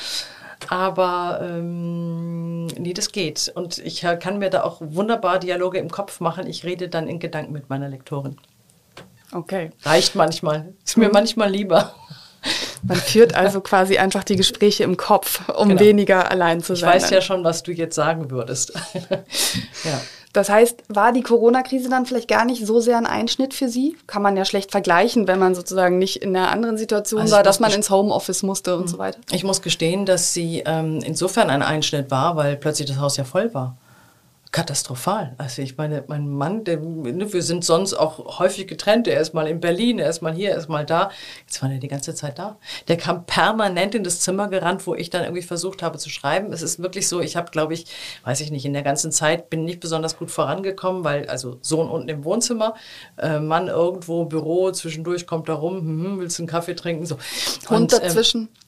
Aber 0.69 1.39
ähm, 1.41 2.67
nee, 2.67 2.93
das 2.93 3.12
geht. 3.12 3.52
Und 3.54 3.78
ich 3.80 4.02
kann 4.19 4.39
mir 4.39 4.50
da 4.50 4.63
auch 4.63 4.78
wunderbar 4.80 5.39
Dialoge 5.39 5.80
im 5.80 5.89
Kopf 5.89 6.19
machen. 6.19 6.47
Ich 6.47 6.63
rede 6.63 6.89
dann 6.89 7.08
in 7.08 7.19
Gedanken 7.19 7.52
mit 7.52 7.69
meiner 7.69 7.89
Lektorin. 7.89 8.38
Okay. 9.32 9.71
Reicht 9.84 10.15
manchmal. 10.15 10.74
Ist 10.86 10.97
mir 10.97 11.08
mhm. 11.08 11.13
manchmal 11.13 11.50
lieber. 11.50 11.95
Man 12.84 12.97
führt 12.97 13.36
also 13.36 13.62
quasi 13.62 13.97
einfach 13.97 14.24
die 14.24 14.36
Gespräche 14.36 14.84
im 14.84 14.97
Kopf, 14.97 15.47
um 15.50 15.69
genau. 15.69 15.80
weniger 15.82 16.32
allein 16.32 16.62
zu 16.62 16.76
sein. 16.76 16.97
Ich 16.97 17.04
weiß 17.04 17.10
ja 17.12 17.21
schon, 17.21 17.43
was 17.43 17.62
du 17.63 17.71
jetzt 17.71 17.95
sagen 17.95 18.32
würdest. 18.32 18.74
ja. 19.84 20.02
Das 20.34 20.50
heißt, 20.50 20.84
war 20.88 21.12
die 21.12 21.22
Corona-Krise 21.22 21.89
dann 21.89 22.06
vielleicht 22.06 22.28
gar 22.28 22.46
nicht 22.46 22.65
so 22.65 22.80
sehr 22.80 22.98
ein 22.98 23.06
Einschnitt 23.06 23.54
für 23.54 23.70
Sie? 23.70 23.98
Kann 24.08 24.22
man 24.22 24.38
ja 24.38 24.46
schlecht 24.46 24.72
vergleichen, 24.72 25.28
wenn 25.28 25.39
man 25.39 25.56
sozusagen 25.56 25.98
nicht 25.98 26.17
in 26.17 26.36
einer 26.36 26.52
anderen 26.52 26.78
Situation 26.78 27.22
also 27.22 27.36
war, 27.36 27.44
dass 27.44 27.60
man 27.60 27.72
ins 27.72 27.89
Homeoffice 27.89 28.44
musste 28.44 28.78
und 28.78 28.89
so 28.89 28.98
weiter. 28.98 29.20
Ich 29.32 29.44
muss 29.44 29.62
gestehen, 29.62 30.06
dass 30.06 30.34
sie 30.34 30.63
ähm, 30.65 31.00
insofern 31.04 31.50
ein 31.50 31.62
Einschnitt 31.62 32.12
war, 32.12 32.36
weil 32.36 32.56
plötzlich 32.56 32.88
das 32.88 33.00
Haus 33.00 33.17
ja 33.17 33.24
voll 33.24 33.54
war 33.54 33.78
katastrophal. 34.52 35.34
Also 35.38 35.62
ich 35.62 35.78
meine, 35.78 36.04
mein 36.08 36.28
Mann, 36.28 36.66
der, 36.66 36.78
ne, 36.78 37.32
wir 37.32 37.42
sind 37.42 37.64
sonst 37.64 37.94
auch 37.94 38.40
häufig 38.40 38.68
getrennt. 38.68 39.08
Er 39.08 39.22
ist 39.22 39.34
mal 39.34 39.48
in 39.48 39.62
Berlin, 39.62 39.98
er 39.98 40.10
ist 40.10 40.22
mal 40.22 40.34
hier, 40.34 40.52
er 40.52 40.58
ist 40.58 40.68
mal 40.68 40.86
da. 40.86 41.10
Jetzt 41.48 41.62
war 41.62 41.72
er 41.72 41.78
die 41.78 41.88
ganze 41.88 42.14
Zeit 42.16 42.38
da. 42.38 42.58
Der 42.90 42.98
kam 42.98 43.26
permanent 43.26 43.96
in 43.96 44.04
das 44.04 44.20
Zimmer 44.20 44.50
gerannt, 44.50 44.86
wo 44.86 44.94
ich 44.94 45.10
dann 45.10 45.24
irgendwie 45.24 45.42
versucht 45.42 45.82
habe 45.82 45.98
zu 45.98 46.10
schreiben. 46.10 46.52
Es 46.52 46.62
ist 46.62 46.82
wirklich 46.82 47.08
so, 47.08 47.22
ich 47.22 47.38
habe, 47.38 47.50
glaube 47.52 47.74
ich, 47.74 47.86
weiß 48.26 48.42
ich 48.42 48.52
nicht, 48.52 48.66
in 48.66 48.74
der 48.74 48.84
ganzen 48.84 49.14
Zeit 49.14 49.50
bin 49.50 49.64
nicht 49.64 49.80
besonders 49.80 50.18
gut 50.18 50.30
vorangekommen, 50.30 51.06
weil 51.06 51.30
also 51.30 51.58
Sohn 51.62 51.90
unten 51.90 52.10
im 52.10 52.26
Wohnzimmer, 52.26 52.76
äh, 53.18 53.40
Mann 53.40 53.70
irgendwo, 53.70 54.26
Büro, 54.26 54.72
zwischendurch 54.72 55.28
kommt 55.28 55.48
er 55.48 55.56
rum, 55.56 55.78
hm, 55.78 56.04
hm 56.04 56.20
willst 56.20 56.38
du 56.38 56.44
einen 56.44 56.50
Kaffee 56.50 56.76
trinken? 56.76 57.06
So. 57.06 57.16
Hund 57.70 57.94
Und, 57.94 57.94
ähm, 57.94 58.00
dazwischen. 58.02 58.42
Ähm, 58.42 58.61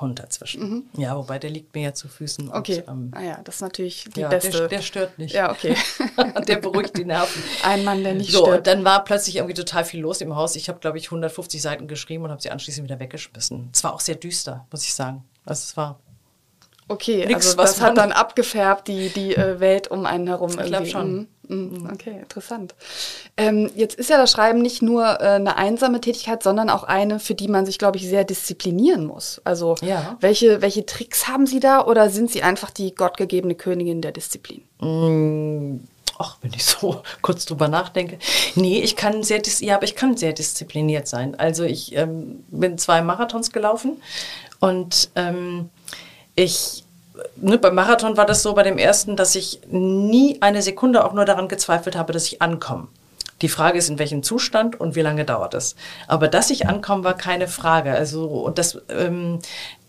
Hund 0.00 0.18
dazwischen. 0.18 0.62
Mhm. 0.62 0.84
Ja, 0.96 1.16
wobei 1.16 1.38
der 1.38 1.50
liegt 1.50 1.74
mir 1.74 1.82
ja 1.82 1.94
zu 1.94 2.08
Füßen. 2.08 2.50
Okay. 2.50 2.82
Und, 2.86 2.88
ähm, 2.88 3.10
ah 3.14 3.22
ja, 3.22 3.40
das 3.44 3.56
ist 3.56 3.60
natürlich 3.60 4.04
die 4.14 4.20
ja, 4.20 4.28
beste. 4.28 4.50
Der, 4.50 4.68
der, 4.68 4.82
stört 4.82 5.18
nicht. 5.18 5.34
Ja, 5.34 5.50
okay. 5.50 5.76
der 6.48 6.56
beruhigt 6.56 6.96
die 6.96 7.04
Nerven. 7.04 7.42
Ein 7.62 7.84
Mann, 7.84 8.02
der 8.02 8.14
nicht 8.14 8.32
so, 8.32 8.42
stört. 8.44 8.66
So, 8.66 8.72
dann 8.72 8.84
war 8.84 9.04
plötzlich 9.04 9.36
irgendwie 9.36 9.54
total 9.54 9.84
viel 9.84 10.00
los 10.00 10.20
im 10.20 10.34
Haus. 10.34 10.56
Ich 10.56 10.68
habe, 10.68 10.80
glaube 10.80 10.98
ich, 10.98 11.06
150 11.06 11.60
Seiten 11.62 11.86
geschrieben 11.86 12.24
und 12.24 12.30
habe 12.30 12.42
sie 12.42 12.50
anschließend 12.50 12.84
wieder 12.84 12.98
weggeschmissen. 12.98 13.70
Es 13.72 13.84
war 13.84 13.94
auch 13.94 14.00
sehr 14.00 14.16
düster, 14.16 14.66
muss 14.70 14.84
ich 14.84 14.94
sagen. 14.94 15.24
Also 15.44 15.62
es 15.62 15.76
war 15.76 16.00
Okay, 16.86 17.24
Nix, 17.26 17.46
also 17.46 17.56
das 17.56 17.80
hat 17.80 17.96
dann 17.96 18.12
abgefärbt, 18.12 18.88
die, 18.88 19.08
die 19.08 19.34
äh, 19.34 19.58
Welt 19.58 19.88
um 19.90 20.04
einen 20.04 20.26
herum. 20.26 20.50
Ich 20.50 20.66
glaube 20.66 20.86
schon. 20.86 21.28
Mhm. 21.48 21.78
Mhm. 21.78 21.90
Okay, 21.92 22.18
interessant. 22.20 22.74
Ähm, 23.36 23.70
jetzt 23.74 23.96
ist 23.96 24.10
ja 24.10 24.18
das 24.18 24.30
Schreiben 24.30 24.62
nicht 24.62 24.82
nur 24.82 25.04
äh, 25.20 25.34
eine 25.34 25.56
einsame 25.56 26.00
Tätigkeit, 26.00 26.42
sondern 26.42 26.70
auch 26.70 26.84
eine, 26.84 27.18
für 27.18 27.34
die 27.34 27.48
man 27.48 27.66
sich, 27.66 27.78
glaube 27.78 27.96
ich, 27.98 28.08
sehr 28.08 28.24
disziplinieren 28.24 29.06
muss. 29.06 29.40
Also 29.44 29.76
ja. 29.82 30.16
welche, 30.20 30.62
welche 30.62 30.86
Tricks 30.86 31.28
haben 31.28 31.46
Sie 31.46 31.60
da 31.60 31.84
oder 31.84 32.10
sind 32.10 32.30
Sie 32.30 32.42
einfach 32.42 32.70
die 32.70 32.94
gottgegebene 32.94 33.54
Königin 33.54 34.00
der 34.00 34.12
Disziplin? 34.12 34.62
Mm. 34.80 35.80
Ach, 36.16 36.36
wenn 36.42 36.52
ich 36.52 36.64
so 36.64 37.02
kurz 37.22 37.44
drüber 37.44 37.68
nachdenke. 37.68 38.18
Nee, 38.54 38.80
ich 38.80 38.94
kann 38.94 39.22
sehr, 39.22 39.42
ja, 39.60 39.74
aber 39.76 39.84
ich 39.84 39.96
kann 39.96 40.16
sehr 40.16 40.32
diszipliniert 40.32 41.08
sein. 41.08 41.34
Also 41.34 41.64
ich 41.64 41.94
ähm, 41.96 42.44
bin 42.48 42.78
zwei 42.78 43.02
Marathons 43.02 43.50
gelaufen 43.50 44.00
und 44.60 45.10
ähm, 45.16 45.70
ich 46.36 46.83
ne, 47.36 47.58
beim 47.58 47.74
Marathon 47.74 48.16
war 48.16 48.26
das 48.26 48.42
so 48.42 48.54
bei 48.54 48.62
dem 48.62 48.78
ersten, 48.78 49.16
dass 49.16 49.34
ich 49.34 49.60
nie 49.70 50.38
eine 50.40 50.62
Sekunde 50.62 51.04
auch 51.04 51.12
nur 51.12 51.24
daran 51.24 51.48
gezweifelt 51.48 51.96
habe, 51.96 52.12
dass 52.12 52.26
ich 52.26 52.42
ankomme. 52.42 52.88
Die 53.42 53.48
Frage 53.48 53.78
ist, 53.78 53.88
in 53.88 53.98
welchem 53.98 54.22
Zustand 54.22 54.80
und 54.80 54.94
wie 54.94 55.00
lange 55.00 55.24
dauert 55.24 55.54
es. 55.54 55.74
Aber 56.06 56.28
dass 56.28 56.50
ich 56.50 56.68
ankomme, 56.68 57.04
war 57.04 57.14
keine 57.14 57.48
Frage. 57.48 57.92
Also, 57.92 58.26
und 58.26 58.58
das 58.58 58.80
ähm, 58.88 59.40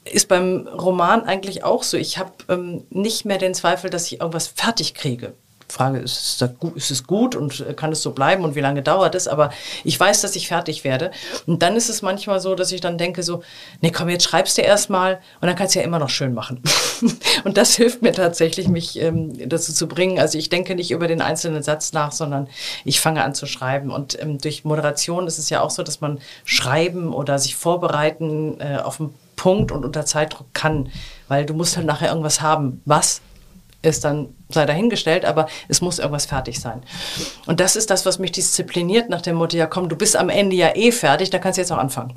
ist 0.04 0.28
beim 0.28 0.68
Roman 0.68 1.24
eigentlich 1.24 1.64
auch 1.64 1.84
so. 1.84 1.98
Ich 1.98 2.18
habe 2.18 2.32
ähm, 2.50 2.86
nicht 2.90 3.26
mehr 3.26 3.38
den 3.38 3.54
Zweifel, 3.54 3.90
dass 3.90 4.08
ich 4.08 4.20
irgendwas 4.20 4.48
fertig 4.48 4.94
kriege. 4.94 5.34
Frage, 5.68 6.00
ist 6.00 6.42
es, 6.42 6.60
gut, 6.60 6.76
ist 6.76 6.92
es 6.92 7.06
gut 7.06 7.36
und 7.36 7.66
kann 7.76 7.92
es 7.92 8.02
so 8.02 8.12
bleiben 8.12 8.44
und 8.44 8.56
wie 8.56 8.62
lange 8.62 8.82
dauert 8.82 9.16
es? 9.16 9.28
Aber 9.28 9.50
ich 9.84 10.00
weiß, 10.00 10.22
dass 10.22 10.36
ich 10.36 10.48
fertig 10.48 10.84
werde. 10.84 11.12
Und 11.48 11.64
dann 11.64 11.76
ist 11.76 11.90
es 11.90 12.02
manchmal 12.02 12.40
so, 12.40 12.56
dass 12.56 12.72
ich 12.72 12.82
dann 12.82 12.98
denke 12.98 13.24
so, 13.24 13.42
nee, 13.82 13.92
komm, 13.92 14.10
jetzt 14.10 14.26
schreibst 14.26 14.58
du 14.58 14.62
erstmal 14.62 15.16
und 15.42 15.48
dann 15.48 15.56
kannst 15.56 15.76
du 15.76 15.80
ja 15.80 15.86
immer 15.86 16.00
noch 16.00 16.10
schön 16.10 16.34
machen. 16.34 16.62
und 17.44 17.58
das 17.58 17.76
hilft 17.76 18.02
mir 18.02 18.14
tatsächlich, 18.14 18.68
mich 18.68 19.00
ähm, 19.02 19.50
dazu 19.50 19.74
zu 19.74 19.88
bringen. 19.88 20.20
Also 20.20 20.38
ich 20.38 20.50
denke 20.50 20.76
nicht 20.76 20.92
über 20.92 21.08
den 21.08 21.22
einzelnen 21.22 21.64
Satz 21.64 21.94
nach, 21.94 22.12
sondern 22.12 22.48
ich 22.86 23.00
fange 23.00 23.24
an 23.24 23.34
zu 23.34 23.46
schreiben. 23.48 23.92
Und 23.92 24.22
ähm, 24.22 24.38
durch 24.38 24.66
Moderation 24.66 25.28
ist 25.28 25.40
es 25.40 25.50
ja 25.50 25.62
auch 25.62 25.72
so, 25.72 25.84
dass 25.84 26.00
man 26.00 26.20
schreiben 26.46 27.14
oder 27.14 27.40
sich 27.40 27.56
vorbereiten 27.56 28.60
äh, 28.60 28.78
auf 28.78 29.00
einen 29.00 29.14
Punkt 29.36 29.72
und 29.72 29.84
unter 29.84 30.06
Zeitdruck 30.06 30.48
kann, 30.54 30.90
weil 31.28 31.46
du 31.46 31.54
musst 31.54 31.76
halt 31.76 31.86
nachher 31.86 32.10
irgendwas 32.10 32.42
haben. 32.42 32.82
Was 32.86 33.22
ist 33.90 34.04
dann 34.04 34.36
sei 34.50 34.66
dahingestellt, 34.66 35.26
aber 35.26 35.48
es 35.68 35.82
muss 35.82 36.00
irgendwas 36.00 36.26
fertig 36.26 36.60
sein. 36.60 36.84
Und 37.46 37.60
das 37.60 37.76
ist 37.76 37.90
das, 37.90 38.06
was 38.06 38.20
mich 38.20 38.32
diszipliniert 38.32 39.10
nach 39.10 39.22
dem 39.22 39.36
Motto, 39.36 39.58
ja 39.58 39.68
komm, 39.68 39.90
du 39.90 39.96
bist 39.96 40.16
am 40.16 40.30
Ende 40.30 40.56
ja 40.56 40.76
eh 40.76 40.92
fertig, 40.92 41.30
da 41.30 41.40
kannst 41.40 41.58
du 41.58 41.62
jetzt 41.62 41.72
auch 41.72 41.78
anfangen. 41.78 42.14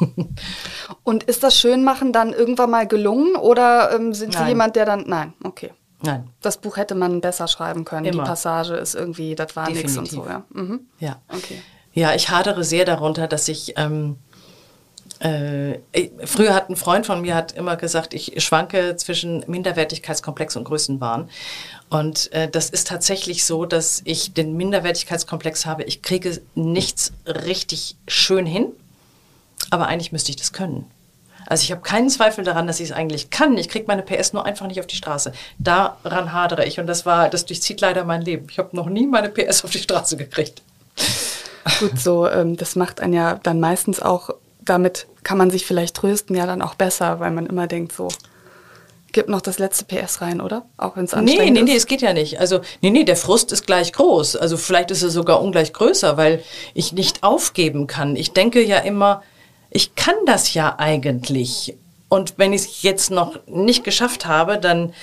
Und 1.02 1.24
ist 1.24 1.42
das 1.42 1.58
Schönmachen 1.58 2.12
dann 2.12 2.32
irgendwann 2.32 2.70
mal 2.70 2.86
gelungen 2.86 3.36
oder 3.36 3.92
ähm, 3.94 4.14
sind 4.14 4.34
Sie 4.34 4.44
jemand, 4.44 4.76
der 4.76 4.84
dann, 4.86 5.04
nein, 5.06 5.32
okay. 5.42 5.72
Nein. 6.00 6.30
Das 6.40 6.58
Buch 6.58 6.76
hätte 6.76 6.94
man 6.94 7.20
besser 7.20 7.48
schreiben 7.48 7.84
können. 7.84 8.06
Immer. 8.06 8.22
Die 8.22 8.28
Passage 8.28 8.74
ist 8.74 8.94
irgendwie, 8.94 9.34
das 9.34 9.56
war 9.56 9.68
nichts 9.68 9.96
und 9.96 10.08
so, 10.08 10.24
ja. 10.26 10.44
Mhm. 10.50 10.86
Ja. 11.00 11.16
Okay. 11.28 11.60
Ja, 11.92 12.14
ich 12.14 12.28
hadere 12.28 12.62
sehr 12.62 12.84
darunter, 12.84 13.26
dass 13.26 13.48
ich 13.48 13.74
ähm, 13.76 14.16
äh, 15.20 15.78
früher 16.24 16.54
hat 16.54 16.70
ein 16.70 16.76
Freund 16.76 17.06
von 17.06 17.20
mir 17.20 17.34
hat 17.34 17.52
immer 17.52 17.76
gesagt, 17.76 18.14
ich 18.14 18.42
schwanke 18.42 18.96
zwischen 18.96 19.44
Minderwertigkeitskomplex 19.46 20.56
und 20.56 20.64
Größenwahn. 20.64 21.28
Und 21.90 22.32
äh, 22.32 22.48
das 22.48 22.70
ist 22.70 22.86
tatsächlich 22.86 23.44
so, 23.44 23.64
dass 23.64 24.02
ich 24.04 24.34
den 24.34 24.56
Minderwertigkeitskomplex 24.56 25.66
habe. 25.66 25.84
Ich 25.84 26.02
kriege 26.02 26.40
nichts 26.54 27.12
richtig 27.26 27.96
schön 28.06 28.46
hin, 28.46 28.66
aber 29.70 29.88
eigentlich 29.88 30.12
müsste 30.12 30.30
ich 30.30 30.36
das 30.36 30.52
können. 30.52 30.88
Also 31.46 31.62
ich 31.62 31.72
habe 31.72 31.80
keinen 31.80 32.10
Zweifel 32.10 32.44
daran, 32.44 32.66
dass 32.66 32.78
ich 32.78 32.90
es 32.90 32.94
eigentlich 32.94 33.30
kann. 33.30 33.56
Ich 33.56 33.70
kriege 33.70 33.86
meine 33.88 34.02
PS 34.02 34.34
nur 34.34 34.44
einfach 34.44 34.66
nicht 34.66 34.80
auf 34.80 34.86
die 34.86 34.96
Straße. 34.96 35.32
Daran 35.58 36.32
hadere 36.32 36.66
ich 36.66 36.78
und 36.78 36.86
das 36.86 37.06
war, 37.06 37.30
das 37.30 37.46
durchzieht 37.46 37.80
leider 37.80 38.04
mein 38.04 38.20
Leben. 38.20 38.46
Ich 38.50 38.58
habe 38.58 38.76
noch 38.76 38.86
nie 38.86 39.06
meine 39.06 39.30
PS 39.30 39.64
auf 39.64 39.70
die 39.70 39.78
Straße 39.78 40.18
gekriegt. 40.18 40.62
Gut, 41.80 41.98
so 41.98 42.28
ähm, 42.28 42.56
das 42.56 42.76
macht 42.76 43.00
einen 43.00 43.14
ja 43.14 43.34
dann 43.42 43.60
meistens 43.60 44.00
auch 44.00 44.30
damit 44.68 45.06
kann 45.22 45.38
man 45.38 45.50
sich 45.50 45.66
vielleicht 45.66 45.96
trösten, 45.96 46.36
ja 46.36 46.46
dann 46.46 46.62
auch 46.62 46.74
besser, 46.74 47.20
weil 47.20 47.30
man 47.30 47.46
immer 47.46 47.66
denkt 47.66 47.92
so, 47.92 48.08
gib 49.12 49.28
noch 49.28 49.40
das 49.40 49.58
letzte 49.58 49.84
PS 49.84 50.20
rein, 50.20 50.40
oder? 50.40 50.66
Auch 50.76 50.96
wenn 50.96 51.04
es 51.04 51.14
anstrengend 51.14 51.44
nee, 51.44 51.50
nee, 51.50 51.60
ist. 51.60 51.64
Nee, 51.64 51.76
es 51.76 51.86
geht 51.86 52.02
ja 52.02 52.12
nicht. 52.12 52.40
Also, 52.40 52.60
nee, 52.80 52.90
nee, 52.90 53.04
der 53.04 53.16
Frust 53.16 53.52
ist 53.52 53.66
gleich 53.66 53.92
groß. 53.92 54.36
Also 54.36 54.56
vielleicht 54.56 54.90
ist 54.90 55.02
er 55.02 55.10
sogar 55.10 55.42
ungleich 55.42 55.72
größer, 55.72 56.16
weil 56.16 56.42
ich 56.74 56.92
nicht 56.92 57.22
aufgeben 57.22 57.86
kann. 57.86 58.16
Ich 58.16 58.32
denke 58.32 58.62
ja 58.62 58.78
immer, 58.78 59.22
ich 59.70 59.94
kann 59.94 60.16
das 60.26 60.54
ja 60.54 60.76
eigentlich. 60.78 61.76
Und 62.08 62.34
wenn 62.38 62.52
ich 62.52 62.62
es 62.62 62.82
jetzt 62.82 63.10
noch 63.10 63.38
nicht 63.46 63.84
geschafft 63.84 64.26
habe, 64.26 64.58
dann 64.58 64.94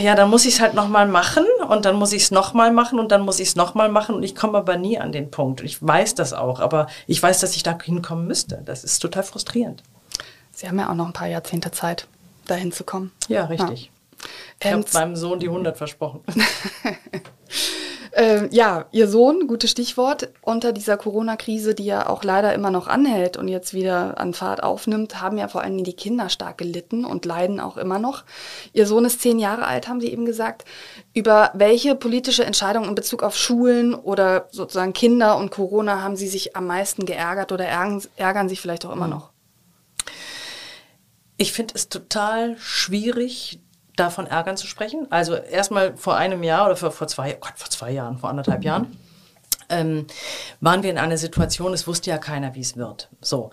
ja, 0.00 0.14
dann 0.14 0.30
muss 0.30 0.44
ich 0.44 0.54
es 0.54 0.60
halt 0.60 0.74
nochmal 0.74 1.08
machen 1.08 1.44
und 1.68 1.84
dann 1.84 1.96
muss 1.96 2.12
ich 2.12 2.22
es 2.22 2.30
nochmal 2.30 2.70
machen 2.70 2.98
und 2.98 3.10
dann 3.10 3.22
muss 3.22 3.40
ich 3.40 3.48
es 3.48 3.56
nochmal 3.56 3.88
machen 3.88 4.14
und 4.14 4.22
ich 4.22 4.34
komme 4.34 4.58
aber 4.58 4.76
nie 4.76 4.98
an 4.98 5.12
den 5.12 5.30
Punkt. 5.30 5.60
Ich 5.60 5.84
weiß 5.84 6.14
das 6.14 6.32
auch, 6.32 6.60
aber 6.60 6.86
ich 7.06 7.22
weiß, 7.22 7.40
dass 7.40 7.56
ich 7.56 7.62
da 7.62 7.76
hinkommen 7.80 8.26
müsste. 8.26 8.62
Das 8.64 8.84
ist 8.84 9.00
total 9.00 9.22
frustrierend. 9.22 9.82
Sie 10.52 10.68
haben 10.68 10.78
ja 10.78 10.90
auch 10.90 10.94
noch 10.94 11.06
ein 11.06 11.12
paar 11.12 11.28
Jahrzehnte 11.28 11.70
Zeit, 11.70 12.06
dahin 12.46 12.72
zu 12.72 12.84
kommen. 12.84 13.12
Ja, 13.28 13.46
richtig. 13.46 13.84
Ja. 13.84 13.90
Ich 14.60 14.72
habe 14.72 14.84
meinem 14.94 15.16
Sohn 15.16 15.38
die 15.40 15.48
100 15.48 15.76
versprochen. 15.76 16.20
Äh, 18.16 18.48
ja, 18.50 18.86
Ihr 18.92 19.08
Sohn, 19.08 19.46
gutes 19.46 19.70
Stichwort, 19.70 20.30
unter 20.40 20.72
dieser 20.72 20.96
Corona-Krise, 20.96 21.74
die 21.74 21.84
ja 21.84 22.08
auch 22.08 22.24
leider 22.24 22.54
immer 22.54 22.70
noch 22.70 22.88
anhält 22.88 23.36
und 23.36 23.46
jetzt 23.46 23.74
wieder 23.74 24.18
an 24.18 24.32
Fahrt 24.32 24.62
aufnimmt, 24.62 25.20
haben 25.20 25.36
ja 25.36 25.48
vor 25.48 25.60
allem 25.60 25.84
die 25.84 25.92
Kinder 25.92 26.30
stark 26.30 26.56
gelitten 26.56 27.04
und 27.04 27.26
leiden 27.26 27.60
auch 27.60 27.76
immer 27.76 27.98
noch. 27.98 28.24
Ihr 28.72 28.86
Sohn 28.86 29.04
ist 29.04 29.20
zehn 29.20 29.38
Jahre 29.38 29.66
alt, 29.66 29.86
haben 29.86 30.00
Sie 30.00 30.10
eben 30.10 30.24
gesagt. 30.24 30.64
Über 31.12 31.50
welche 31.52 31.94
politische 31.94 32.46
Entscheidung 32.46 32.88
in 32.88 32.94
Bezug 32.94 33.22
auf 33.22 33.36
Schulen 33.36 33.94
oder 33.94 34.48
sozusagen 34.50 34.94
Kinder 34.94 35.36
und 35.36 35.50
Corona 35.50 36.02
haben 36.02 36.16
Sie 36.16 36.28
sich 36.28 36.56
am 36.56 36.66
meisten 36.66 37.04
geärgert 37.04 37.52
oder 37.52 37.66
ärgern, 37.66 38.00
ärgern 38.16 38.48
sich 38.48 38.62
vielleicht 38.62 38.86
auch 38.86 38.92
immer 38.92 39.04
hm. 39.04 39.10
noch? 39.10 39.30
Ich 41.36 41.52
finde 41.52 41.74
es 41.74 41.90
total 41.90 42.56
schwierig, 42.58 43.60
davon 43.96 44.26
ärgern 44.26 44.56
zu 44.56 44.66
sprechen. 44.66 45.06
Also 45.10 45.34
erstmal 45.34 45.96
vor 45.96 46.16
einem 46.16 46.42
Jahr 46.42 46.66
oder 46.66 46.76
vor, 46.76 46.90
vor 46.92 47.08
zwei, 47.08 47.36
oh 47.36 47.40
Gott, 47.40 47.54
vor 47.56 47.70
zwei 47.70 47.90
Jahren, 47.90 48.18
vor 48.18 48.30
anderthalb 48.30 48.64
Jahren, 48.64 48.96
ähm, 49.68 50.06
waren 50.60 50.82
wir 50.82 50.90
in 50.90 50.98
einer 50.98 51.18
Situation, 51.18 51.72
es 51.72 51.86
wusste 51.86 52.10
ja 52.10 52.18
keiner, 52.18 52.54
wie 52.54 52.60
es 52.60 52.76
wird. 52.76 53.08
So. 53.20 53.50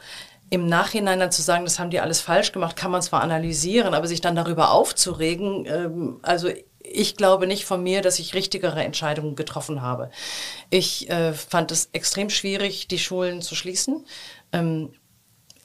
Im 0.50 0.68
Nachhinein 0.68 1.20
dann 1.20 1.32
zu 1.32 1.42
sagen, 1.42 1.64
das 1.64 1.80
haben 1.80 1.90
die 1.90 2.00
alles 2.00 2.22
falsch 2.22 2.52
gemacht, 2.52 2.76
kann 2.76 2.92
man 2.92 3.02
zwar 3.02 3.22
analysieren, 3.22 3.96
aber 3.96 4.08
sich 4.08 4.22
dann 4.22 4.36
darüber 4.36 4.72
aufzuregen, 4.72 5.66
ähm, 5.66 6.20
also 6.22 6.50
ich 6.84 7.16
glaube 7.16 7.48
nicht 7.48 7.66
von 7.66 7.82
mir, 7.82 8.02
dass 8.02 8.20
ich 8.20 8.36
richtigere 8.36 8.84
Entscheidungen 8.84 9.36
getroffen 9.36 9.82
habe. 9.82 10.12
Ich 10.70 11.10
äh, 11.10 11.34
fand 11.34 11.72
es 11.72 11.90
extrem 11.94 12.30
schwierig, 12.30 12.88
die 12.88 13.00
Schulen 13.00 13.42
zu 13.42 13.56
schließen. 13.56 14.06
Ähm, 14.52 14.92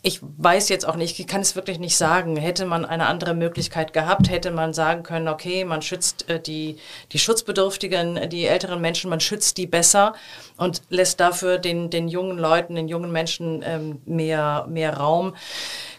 ich 0.08 0.20
weiß 0.22 0.70
jetzt 0.70 0.88
auch 0.88 0.96
nicht, 0.96 1.20
ich 1.20 1.26
kann 1.26 1.42
es 1.42 1.54
wirklich 1.54 1.78
nicht 1.78 1.96
sagen. 1.96 2.36
Hätte 2.36 2.64
man 2.64 2.86
eine 2.86 3.06
andere 3.06 3.34
Möglichkeit 3.34 3.92
gehabt, 3.92 4.30
hätte 4.30 4.50
man 4.50 4.72
sagen 4.72 5.02
können, 5.02 5.28
okay, 5.28 5.66
man 5.66 5.82
schützt 5.82 6.28
äh, 6.30 6.40
die, 6.40 6.78
die 7.12 7.18
Schutzbedürftigen, 7.18 8.30
die 8.30 8.46
älteren 8.46 8.80
Menschen, 8.80 9.10
man 9.10 9.20
schützt 9.20 9.58
die 9.58 9.66
besser 9.66 10.14
und 10.56 10.80
lässt 10.88 11.20
dafür 11.20 11.58
den, 11.58 11.90
den 11.90 12.08
jungen 12.08 12.38
Leuten, 12.38 12.74
den 12.74 12.88
jungen 12.88 13.12
Menschen 13.12 13.62
ähm, 13.62 14.00
mehr, 14.06 14.66
mehr 14.68 14.96
Raum. 14.96 15.36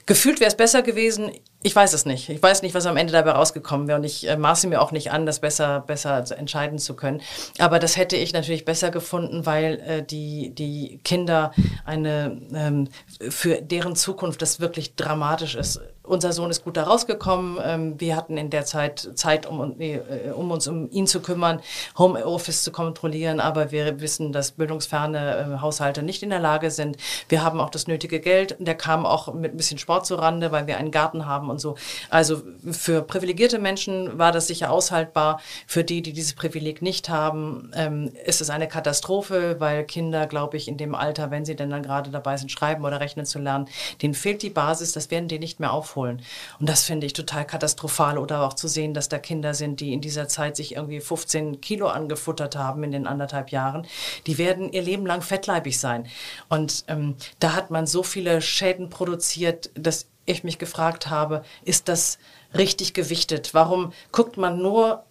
Gefühlt 0.08 0.40
wäre 0.40 0.50
es 0.50 0.58
besser 0.58 0.82
gewesen. 0.82 1.32
Ich 1.62 1.76
weiß 1.76 1.92
es 1.92 2.06
nicht. 2.06 2.30
Ich 2.30 2.42
weiß 2.42 2.62
nicht, 2.62 2.74
was 2.74 2.86
am 2.86 2.96
Ende 2.96 3.12
dabei 3.12 3.32
rausgekommen 3.32 3.90
wäre 3.90 3.98
und 3.98 4.06
ich 4.06 4.28
äh, 4.30 4.38
maße 4.38 4.68
mir 4.68 4.82
auch 4.82 4.94
nicht 4.94 5.12
an, 5.12 5.26
das 5.26 5.42
besser, 5.42 5.82
besser 5.82 6.26
entscheiden 6.38 6.80
zu 6.80 6.96
können. 6.96 7.22
Aber 7.58 7.80
das 7.80 7.98
hätte 7.98 8.16
ich 8.16 8.32
natürlich 8.32 8.64
besser 8.64 8.92
gefunden, 8.92 9.46
weil 9.46 9.80
äh, 9.86 10.04
die, 10.04 10.56
die 10.56 11.02
Kinder 11.04 11.52
eine, 11.84 12.42
ähm, 12.54 12.88
für 13.30 13.62
deren 13.62 13.98
Zukunft 13.98 14.42
das 14.42 14.62
wirklich 14.62 14.96
dramatisch 14.96 15.56
ist 15.56 15.82
unser 16.10 16.34
Sohn 16.34 16.50
ist 16.50 16.64
gut 16.64 16.76
da 16.76 16.84
rausgekommen. 16.84 17.60
Ähm, 17.64 18.00
wir 18.00 18.16
hatten 18.16 18.38
in 18.38 18.50
der 18.50 18.66
Zeit 18.66 19.10
Zeit, 19.16 19.46
um, 19.46 19.80
äh, 19.80 20.00
um 20.36 20.52
uns 20.52 20.68
um 20.68 20.90
ihn 20.90 21.08
zu 21.08 21.22
kümmern, 21.22 21.62
Homeoffice 21.98 22.64
zu 22.64 22.72
kontrollieren. 22.72 23.40
Aber 23.40 23.72
wir 23.72 24.02
wissen, 24.02 24.32
dass 24.32 24.52
bildungsferne 24.52 25.58
äh, 25.58 25.62
Haushalte 25.62 26.02
nicht 26.02 26.24
in 26.24 26.32
der 26.32 26.40
Lage 26.40 26.72
sind. 26.72 26.98
Wir 27.30 27.44
haben 27.44 27.60
auch 27.60 27.70
das 27.70 27.88
nötige 27.88 28.20
Geld. 28.20 28.56
Der 28.60 28.76
kam 28.76 29.06
auch 29.06 29.34
mit 29.34 29.54
ein 29.54 29.58
bisschen 29.58 29.78
Sport 29.78 30.08
zurande, 30.08 30.52
weil 30.52 30.66
wir 30.66 30.78
einen 30.78 30.92
Garten 30.92 31.28
haben 31.28 31.50
und 31.50 31.60
so. 31.60 31.76
Also 32.10 32.42
für 32.72 33.04
privilegierte 33.04 33.60
Menschen 33.60 34.18
war 34.18 34.32
das 34.32 34.48
sicher 34.48 34.72
aushaltbar. 34.72 35.40
Für 35.68 35.84
die, 35.84 36.02
die 36.02 36.14
dieses 36.14 36.34
Privileg 36.34 36.82
nicht 36.82 37.10
haben, 37.10 37.72
ähm, 37.76 38.12
ist 38.26 38.42
es 38.42 38.50
eine 38.50 38.68
Katastrophe, 38.68 39.58
weil 39.60 39.84
Kinder, 39.84 40.26
glaube 40.26 40.58
ich, 40.58 40.68
in 40.68 40.78
dem 40.78 40.96
Alter, 40.96 41.30
wenn 41.30 41.46
sie 41.46 41.56
denn 41.56 41.70
dann 41.70 41.84
gerade 41.84 42.10
dabei 42.10 42.38
sind, 42.38 42.52
schreiben 42.52 42.84
oder 42.84 43.00
rechnen 43.00 43.28
zu 43.28 43.38
lernen, 43.38 43.68
denen 44.02 44.16
fehlt 44.16 44.42
die 44.42 44.50
Basis. 44.50 44.92
Das 44.92 45.12
werden 45.12 45.28
die 45.28 45.38
nicht 45.38 45.60
mehr 45.60 45.72
aufholen. 45.72 45.99
Und 46.08 46.70
das 46.70 46.84
finde 46.84 47.06
ich 47.06 47.14
total 47.14 47.46
katastrophal. 47.46 48.18
Oder 48.18 48.44
auch 48.44 48.54
zu 48.54 48.68
sehen, 48.68 48.94
dass 48.94 49.10
da 49.10 49.20
Kinder 49.20 49.54
sind, 49.54 49.80
die 49.80 49.94
in 49.94 50.02
dieser 50.02 50.28
Zeit 50.28 50.56
sich 50.56 50.76
irgendwie 50.76 51.00
15 51.00 51.62
Kilo 51.62 51.88
angefuttert 51.88 52.56
haben 52.56 52.84
in 52.84 52.92
den 52.92 53.08
anderthalb 53.08 53.52
Jahren. 53.52 53.86
Die 54.28 54.38
werden 54.38 54.72
ihr 54.72 54.82
Leben 54.82 55.06
lang 55.06 55.22
fettleibig 55.22 55.80
sein. 55.80 56.08
Und 56.48 56.86
ähm, 56.88 57.16
da 57.40 57.54
hat 57.54 57.72
man 57.72 57.88
so 57.88 58.04
viele 58.04 58.42
Schäden 58.42 58.90
produziert, 58.90 59.70
dass 59.76 60.08
ich 60.26 60.44
mich 60.44 60.60
gefragt 60.60 61.10
habe, 61.10 61.44
ist 61.64 61.90
das 61.90 62.20
richtig 62.56 62.94
gewichtet? 62.94 63.54
Warum 63.54 63.94
guckt 64.12 64.38
man 64.38 64.62
nur 64.62 65.04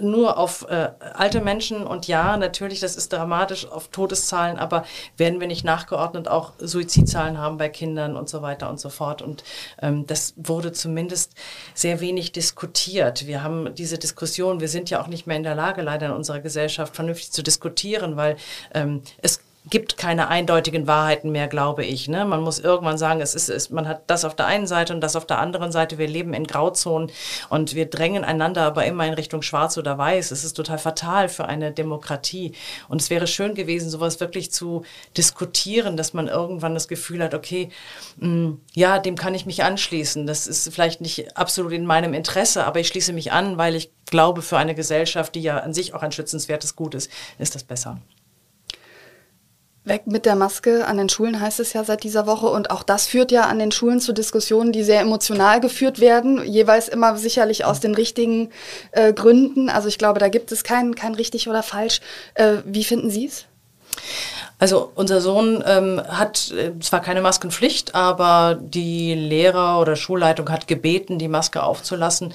nur 0.00 0.38
auf 0.38 0.66
äh, 0.68 0.90
alte 1.14 1.40
Menschen 1.40 1.86
und 1.86 2.06
ja, 2.06 2.36
natürlich, 2.36 2.80
das 2.80 2.96
ist 2.96 3.12
dramatisch 3.12 3.66
auf 3.66 3.88
Todeszahlen, 3.88 4.58
aber 4.58 4.84
werden 5.16 5.40
wir 5.40 5.48
nicht 5.48 5.64
nachgeordnet 5.64 6.28
auch 6.28 6.52
Suizidzahlen 6.58 7.38
haben 7.38 7.56
bei 7.56 7.68
Kindern 7.68 8.16
und 8.16 8.28
so 8.28 8.40
weiter 8.40 8.70
und 8.70 8.78
so 8.78 8.88
fort. 8.88 9.20
Und 9.20 9.42
ähm, 9.82 10.06
das 10.06 10.34
wurde 10.36 10.72
zumindest 10.72 11.32
sehr 11.74 12.00
wenig 12.00 12.32
diskutiert. 12.32 13.26
Wir 13.26 13.42
haben 13.42 13.74
diese 13.74 13.98
Diskussion, 13.98 14.60
wir 14.60 14.68
sind 14.68 14.90
ja 14.90 15.02
auch 15.02 15.08
nicht 15.08 15.26
mehr 15.26 15.36
in 15.36 15.42
der 15.42 15.54
Lage, 15.56 15.82
leider 15.82 16.06
in 16.06 16.12
unserer 16.12 16.40
Gesellschaft 16.40 16.94
vernünftig 16.94 17.32
zu 17.32 17.42
diskutieren, 17.42 18.16
weil 18.16 18.36
ähm, 18.74 19.02
es 19.22 19.40
gibt 19.70 19.96
keine 19.96 20.28
eindeutigen 20.28 20.86
Wahrheiten 20.86 21.32
mehr, 21.32 21.48
glaube 21.48 21.84
ich. 21.84 22.06
Ne? 22.06 22.26
Man 22.26 22.42
muss 22.42 22.58
irgendwann 22.58 22.98
sagen, 22.98 23.22
es 23.22 23.34
ist, 23.34 23.48
es, 23.48 23.70
man 23.70 23.88
hat 23.88 24.02
das 24.08 24.26
auf 24.26 24.36
der 24.36 24.46
einen 24.46 24.66
Seite 24.66 24.92
und 24.92 25.00
das 25.00 25.16
auf 25.16 25.26
der 25.26 25.38
anderen 25.38 25.72
Seite. 25.72 25.96
Wir 25.96 26.06
leben 26.06 26.34
in 26.34 26.46
Grauzonen 26.46 27.10
und 27.48 27.74
wir 27.74 27.86
drängen 27.86 28.24
einander 28.24 28.62
aber 28.62 28.84
immer 28.84 29.06
in 29.06 29.14
Richtung 29.14 29.40
Schwarz 29.40 29.78
oder 29.78 29.96
Weiß. 29.96 30.32
Es 30.32 30.44
ist 30.44 30.52
total 30.54 30.78
fatal 30.78 31.30
für 31.30 31.46
eine 31.46 31.72
Demokratie. 31.72 32.52
Und 32.88 33.00
es 33.00 33.08
wäre 33.08 33.26
schön 33.26 33.54
gewesen, 33.54 33.88
sowas 33.88 34.20
wirklich 34.20 34.52
zu 34.52 34.84
diskutieren, 35.16 35.96
dass 35.96 36.12
man 36.12 36.28
irgendwann 36.28 36.74
das 36.74 36.86
Gefühl 36.86 37.22
hat, 37.22 37.32
okay, 37.32 37.70
mh, 38.18 38.28
mm, 38.28 38.60
ja, 38.74 38.98
dem 38.98 39.16
kann 39.16 39.34
ich 39.34 39.46
mich 39.46 39.64
anschließen. 39.64 40.26
Das 40.26 40.46
ist 40.46 40.72
vielleicht 40.74 41.00
nicht 41.00 41.38
absolut 41.38 41.72
in 41.72 41.86
meinem 41.86 42.12
Interesse, 42.12 42.64
aber 42.66 42.80
ich 42.80 42.88
schließe 42.88 43.14
mich 43.14 43.32
an, 43.32 43.56
weil 43.56 43.74
ich 43.76 43.90
glaube, 44.10 44.42
für 44.42 44.58
eine 44.58 44.74
Gesellschaft, 44.74 45.34
die 45.34 45.42
ja 45.42 45.58
an 45.58 45.72
sich 45.72 45.94
auch 45.94 46.02
ein 46.02 46.12
schützenswertes 46.12 46.76
Gut 46.76 46.94
ist, 46.94 47.10
ist 47.38 47.54
das 47.54 47.64
besser. 47.64 47.98
Weg 49.86 50.06
mit 50.06 50.24
der 50.24 50.34
Maske 50.34 50.86
an 50.86 50.96
den 50.96 51.10
Schulen 51.10 51.40
heißt 51.40 51.60
es 51.60 51.74
ja 51.74 51.84
seit 51.84 52.04
dieser 52.04 52.26
Woche 52.26 52.46
und 52.46 52.70
auch 52.70 52.82
das 52.82 53.06
führt 53.06 53.30
ja 53.30 53.42
an 53.42 53.58
den 53.58 53.70
Schulen 53.70 54.00
zu 54.00 54.14
Diskussionen, 54.14 54.72
die 54.72 54.82
sehr 54.82 55.00
emotional 55.00 55.60
geführt 55.60 56.00
werden, 56.00 56.42
jeweils 56.42 56.88
immer 56.88 57.18
sicherlich 57.18 57.66
aus 57.66 57.80
den 57.80 57.94
richtigen 57.94 58.48
äh, 58.92 59.12
Gründen. 59.12 59.68
Also 59.68 59.88
ich 59.88 59.98
glaube, 59.98 60.20
da 60.20 60.28
gibt 60.28 60.52
es 60.52 60.64
kein, 60.64 60.94
kein 60.94 61.14
richtig 61.14 61.48
oder 61.48 61.62
falsch. 61.62 62.00
Äh, 62.34 62.56
wie 62.64 62.84
finden 62.84 63.10
Sie 63.10 63.26
es? 63.26 63.44
Also 64.58 64.92
unser 64.94 65.20
Sohn 65.20 65.62
ähm, 65.66 66.00
hat 66.06 66.52
äh, 66.52 66.78
zwar 66.78 67.00
keine 67.00 67.22
Maskenpflicht, 67.22 67.94
aber 67.94 68.56
die 68.60 69.14
Lehrer 69.14 69.80
oder 69.80 69.96
Schulleitung 69.96 70.48
hat 70.48 70.68
gebeten, 70.68 71.18
die 71.18 71.28
Maske 71.28 71.62
aufzulassen. 71.62 72.32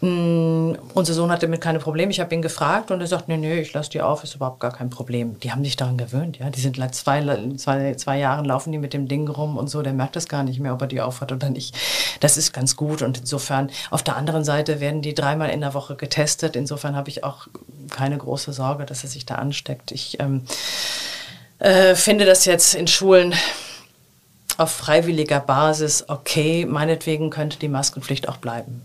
Mm, 0.00 0.72
unser 0.92 1.14
Sohn 1.14 1.30
hatte 1.30 1.46
damit 1.46 1.62
keine 1.62 1.78
Probleme. 1.78 2.10
Ich 2.12 2.20
habe 2.20 2.34
ihn 2.34 2.42
gefragt 2.42 2.90
und 2.90 3.00
er 3.00 3.06
sagt, 3.06 3.28
nee, 3.28 3.36
nee, 3.36 3.60
ich 3.60 3.72
lasse 3.72 3.90
die 3.90 4.02
auf, 4.02 4.24
ist 4.24 4.34
überhaupt 4.34 4.60
gar 4.60 4.72
kein 4.72 4.90
Problem. 4.90 5.40
Die 5.40 5.52
haben 5.52 5.64
sich 5.64 5.76
daran 5.76 5.96
gewöhnt, 5.96 6.38
ja. 6.38 6.50
Die 6.50 6.60
sind 6.60 6.76
seit 6.76 6.94
zwei, 6.94 7.22
zwei, 7.56 7.94
zwei 7.94 8.18
Jahren 8.18 8.44
laufen 8.44 8.70
die 8.70 8.78
mit 8.78 8.92
dem 8.92 9.08
Ding 9.08 9.26
rum 9.28 9.56
und 9.56 9.68
so, 9.68 9.82
der 9.82 9.94
merkt 9.94 10.16
das 10.16 10.28
gar 10.28 10.42
nicht 10.42 10.60
mehr, 10.60 10.74
ob 10.74 10.82
er 10.82 10.88
die 10.88 11.00
aufhat 11.00 11.32
oder 11.32 11.48
nicht. 11.48 11.74
Das 12.20 12.36
ist 12.36 12.52
ganz 12.52 12.76
gut 12.76 13.02
und 13.02 13.18
insofern, 13.18 13.70
auf 13.90 14.02
der 14.02 14.16
anderen 14.16 14.44
Seite 14.44 14.80
werden 14.80 15.02
die 15.02 15.14
dreimal 15.14 15.50
in 15.50 15.60
der 15.60 15.74
Woche 15.74 15.96
getestet. 15.96 16.56
Insofern 16.56 16.94
habe 16.94 17.08
ich 17.08 17.24
auch 17.24 17.46
keine 17.90 18.18
große 18.18 18.52
Sorge, 18.52 18.84
dass 18.84 19.02
er 19.02 19.08
sich 19.08 19.24
da 19.24 19.36
ansteckt. 19.36 19.92
Ich 19.92 20.20
ähm, 20.20 20.42
äh, 21.64 21.94
finde 21.94 22.24
das 22.24 22.44
jetzt 22.44 22.74
in 22.74 22.86
Schulen 22.86 23.34
auf 24.58 24.70
freiwilliger 24.70 25.40
Basis 25.40 26.04
okay. 26.08 26.66
Meinetwegen 26.66 27.30
könnte 27.30 27.58
die 27.58 27.68
Maskenpflicht 27.68 28.28
auch 28.28 28.36
bleiben. 28.36 28.82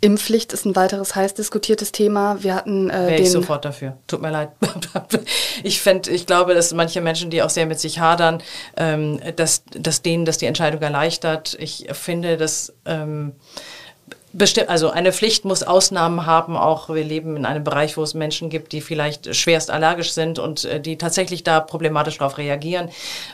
Impfpflicht 0.00 0.52
ist 0.52 0.64
ein 0.64 0.74
weiteres 0.74 1.14
heiß 1.14 1.34
diskutiertes 1.34 1.92
Thema. 1.92 2.42
Wir 2.42 2.56
hatten 2.56 2.90
äh, 2.90 2.92
Wäre 2.92 3.20
ich 3.20 3.30
sofort 3.30 3.64
dafür. 3.64 3.98
Tut 4.08 4.20
mir 4.20 4.30
leid. 4.30 4.48
ich 5.62 5.80
fände, 5.80 6.10
ich 6.10 6.26
glaube, 6.26 6.54
dass 6.54 6.72
manche 6.72 7.00
Menschen, 7.00 7.30
die 7.30 7.40
auch 7.40 7.50
sehr 7.50 7.66
mit 7.66 7.78
sich 7.78 8.00
hadern, 8.00 8.42
ähm, 8.76 9.20
dass, 9.36 9.62
dass 9.70 10.02
denen 10.02 10.24
das 10.24 10.38
die 10.38 10.46
Entscheidung 10.46 10.82
erleichtert. 10.82 11.56
Ich 11.60 11.86
finde, 11.92 12.36
dass 12.36 12.72
ähm, 12.84 13.34
Bestimmt, 14.34 14.70
also 14.70 14.90
eine 14.90 15.12
Pflicht 15.12 15.44
muss 15.44 15.62
Ausnahmen 15.62 16.24
haben. 16.24 16.56
Auch 16.56 16.88
wir 16.88 17.04
leben 17.04 17.36
in 17.36 17.44
einem 17.44 17.64
Bereich, 17.64 17.96
wo 17.98 18.02
es 18.02 18.14
Menschen 18.14 18.48
gibt, 18.48 18.72
die 18.72 18.80
vielleicht 18.80 19.34
schwerst 19.36 19.70
allergisch 19.70 20.12
sind 20.12 20.38
und 20.38 20.64
äh, 20.64 20.80
die 20.80 20.96
tatsächlich 20.96 21.44
da 21.44 21.60
problematisch 21.60 22.18
darauf 22.18 22.38
reagieren. 22.38 22.88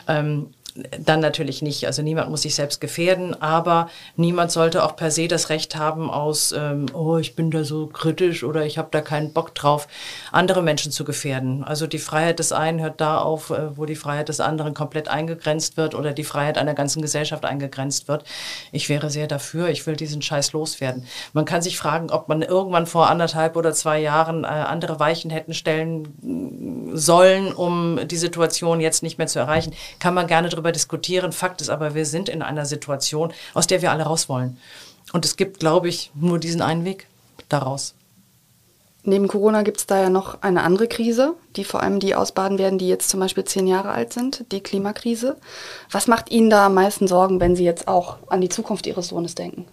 Ähm, 0.07 0.53
dann 0.99 1.19
natürlich 1.19 1.61
nicht. 1.61 1.85
Also 1.85 2.01
niemand 2.01 2.29
muss 2.29 2.43
sich 2.43 2.55
selbst 2.55 2.81
gefährden, 2.81 3.39
aber 3.41 3.89
niemand 4.15 4.51
sollte 4.51 4.83
auch 4.83 4.95
per 4.95 5.11
se 5.11 5.27
das 5.27 5.49
Recht 5.49 5.75
haben, 5.75 6.09
aus, 6.09 6.51
ähm, 6.51 6.87
oh, 6.93 7.17
ich 7.17 7.35
bin 7.35 7.51
da 7.51 7.63
so 7.63 7.87
kritisch 7.87 8.43
oder 8.43 8.65
ich 8.65 8.77
habe 8.77 8.89
da 8.91 9.01
keinen 9.01 9.33
Bock 9.33 9.55
drauf, 9.55 9.87
andere 10.31 10.61
Menschen 10.61 10.91
zu 10.91 11.03
gefährden. 11.03 11.63
Also 11.63 11.87
die 11.87 11.99
Freiheit 11.99 12.39
des 12.39 12.51
einen 12.51 12.81
hört 12.81 13.01
da 13.01 13.19
auf, 13.19 13.49
äh, 13.49 13.77
wo 13.77 13.85
die 13.85 13.95
Freiheit 13.95 14.29
des 14.29 14.39
anderen 14.39 14.73
komplett 14.73 15.07
eingegrenzt 15.07 15.77
wird 15.77 15.95
oder 15.95 16.13
die 16.13 16.23
Freiheit 16.23 16.57
einer 16.57 16.73
ganzen 16.73 17.01
Gesellschaft 17.01 17.45
eingegrenzt 17.45 18.07
wird. 18.07 18.23
Ich 18.71 18.89
wäre 18.89 19.09
sehr 19.09 19.27
dafür, 19.27 19.69
ich 19.69 19.85
will 19.87 19.95
diesen 19.95 20.21
Scheiß 20.21 20.53
loswerden. 20.53 21.05
Man 21.33 21.45
kann 21.45 21.61
sich 21.61 21.77
fragen, 21.77 22.09
ob 22.11 22.29
man 22.29 22.41
irgendwann 22.41 22.85
vor 22.85 23.09
anderthalb 23.09 23.55
oder 23.55 23.73
zwei 23.73 23.99
Jahren 23.99 24.43
äh, 24.43 24.47
andere 24.47 24.99
Weichen 24.99 25.31
hätten 25.31 25.53
stellen 25.53 26.89
sollen, 26.93 27.51
um 27.53 27.99
die 28.07 28.17
Situation 28.17 28.79
jetzt 28.79 29.03
nicht 29.03 29.17
mehr 29.17 29.27
zu 29.27 29.39
erreichen. 29.39 29.73
Kann 29.99 30.13
man 30.13 30.27
gerne 30.27 30.49
drüber 30.49 30.68
darüber 30.69 30.71
diskutieren. 30.71 31.31
Fakt 31.31 31.61
ist 31.61 31.69
aber, 31.69 31.95
wir 31.95 32.05
sind 32.05 32.29
in 32.29 32.41
einer 32.41 32.65
Situation, 32.65 33.33
aus 33.53 33.67
der 33.67 33.81
wir 33.81 33.91
alle 33.91 34.03
raus 34.03 34.29
wollen. 34.29 34.57
Und 35.13 35.25
es 35.25 35.35
gibt, 35.35 35.59
glaube 35.59 35.89
ich, 35.89 36.11
nur 36.13 36.39
diesen 36.39 36.61
einen 36.61 36.85
Weg 36.85 37.07
daraus. 37.49 37.95
Neben 39.03 39.27
Corona 39.27 39.63
gibt 39.63 39.77
es 39.77 39.87
da 39.87 39.99
ja 39.99 40.09
noch 40.09 40.41
eine 40.41 40.61
andere 40.61 40.87
Krise, 40.87 41.33
die 41.55 41.63
vor 41.63 41.81
allem 41.81 41.99
die 41.99 42.15
ausbaden 42.15 42.59
werden, 42.59 42.77
die 42.77 42.89
jetzt 42.89 43.09
zum 43.09 43.19
Beispiel 43.21 43.45
zehn 43.45 43.65
Jahre 43.65 43.89
alt 43.89 44.13
sind, 44.13 44.45
die 44.51 44.59
Klimakrise. 44.59 45.37
Was 45.89 46.07
macht 46.07 46.29
Ihnen 46.29 46.49
da 46.49 46.65
am 46.65 46.73
meisten 46.73 47.07
Sorgen, 47.07 47.39
wenn 47.39 47.55
Sie 47.55 47.63
jetzt 47.63 47.87
auch 47.87 48.17
an 48.27 48.41
die 48.41 48.49
Zukunft 48.49 48.85
Ihres 48.85 49.07
Sohnes 49.07 49.35
denken? 49.35 49.65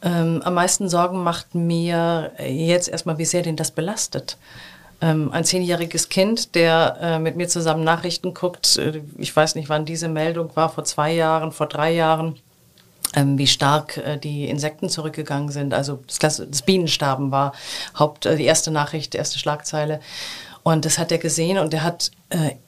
Ähm, 0.00 0.40
am 0.44 0.54
meisten 0.54 0.88
Sorgen 0.88 1.22
macht 1.22 1.54
mir 1.54 2.32
jetzt 2.38 2.88
erstmal, 2.88 3.18
wie 3.18 3.24
sehr 3.24 3.42
den 3.42 3.56
das 3.56 3.72
belastet 3.72 4.38
ein 5.32 5.44
zehnjähriges 5.44 6.08
Kind, 6.08 6.54
der 6.54 6.96
äh, 7.00 7.18
mit 7.18 7.36
mir 7.36 7.48
zusammen 7.48 7.82
Nachrichten 7.82 8.34
guckt. 8.34 8.76
Äh, 8.76 9.02
ich 9.18 9.34
weiß 9.34 9.56
nicht, 9.56 9.68
wann 9.68 9.84
diese 9.84 10.08
Meldung 10.08 10.54
war, 10.54 10.68
vor 10.68 10.84
zwei 10.84 11.12
Jahren, 11.12 11.50
vor 11.50 11.66
drei 11.66 11.92
Jahren. 11.92 12.36
Ähm, 13.14 13.36
wie 13.36 13.46
stark 13.46 13.98
äh, 13.98 14.16
die 14.16 14.48
Insekten 14.48 14.88
zurückgegangen 14.88 15.50
sind. 15.50 15.74
Also 15.74 16.02
das, 16.20 16.62
Bienensterben 16.64 17.30
war 17.30 17.52
Haupt, 17.98 18.24
die 18.24 18.44
erste 18.44 18.70
Nachricht, 18.70 19.12
die 19.12 19.18
erste 19.18 19.38
Schlagzeile. 19.38 20.00
Und 20.62 20.86
das 20.86 20.98
hat 20.98 21.12
er 21.12 21.18
gesehen 21.18 21.58
und 21.58 21.74
er 21.74 21.82
hat 21.82 22.12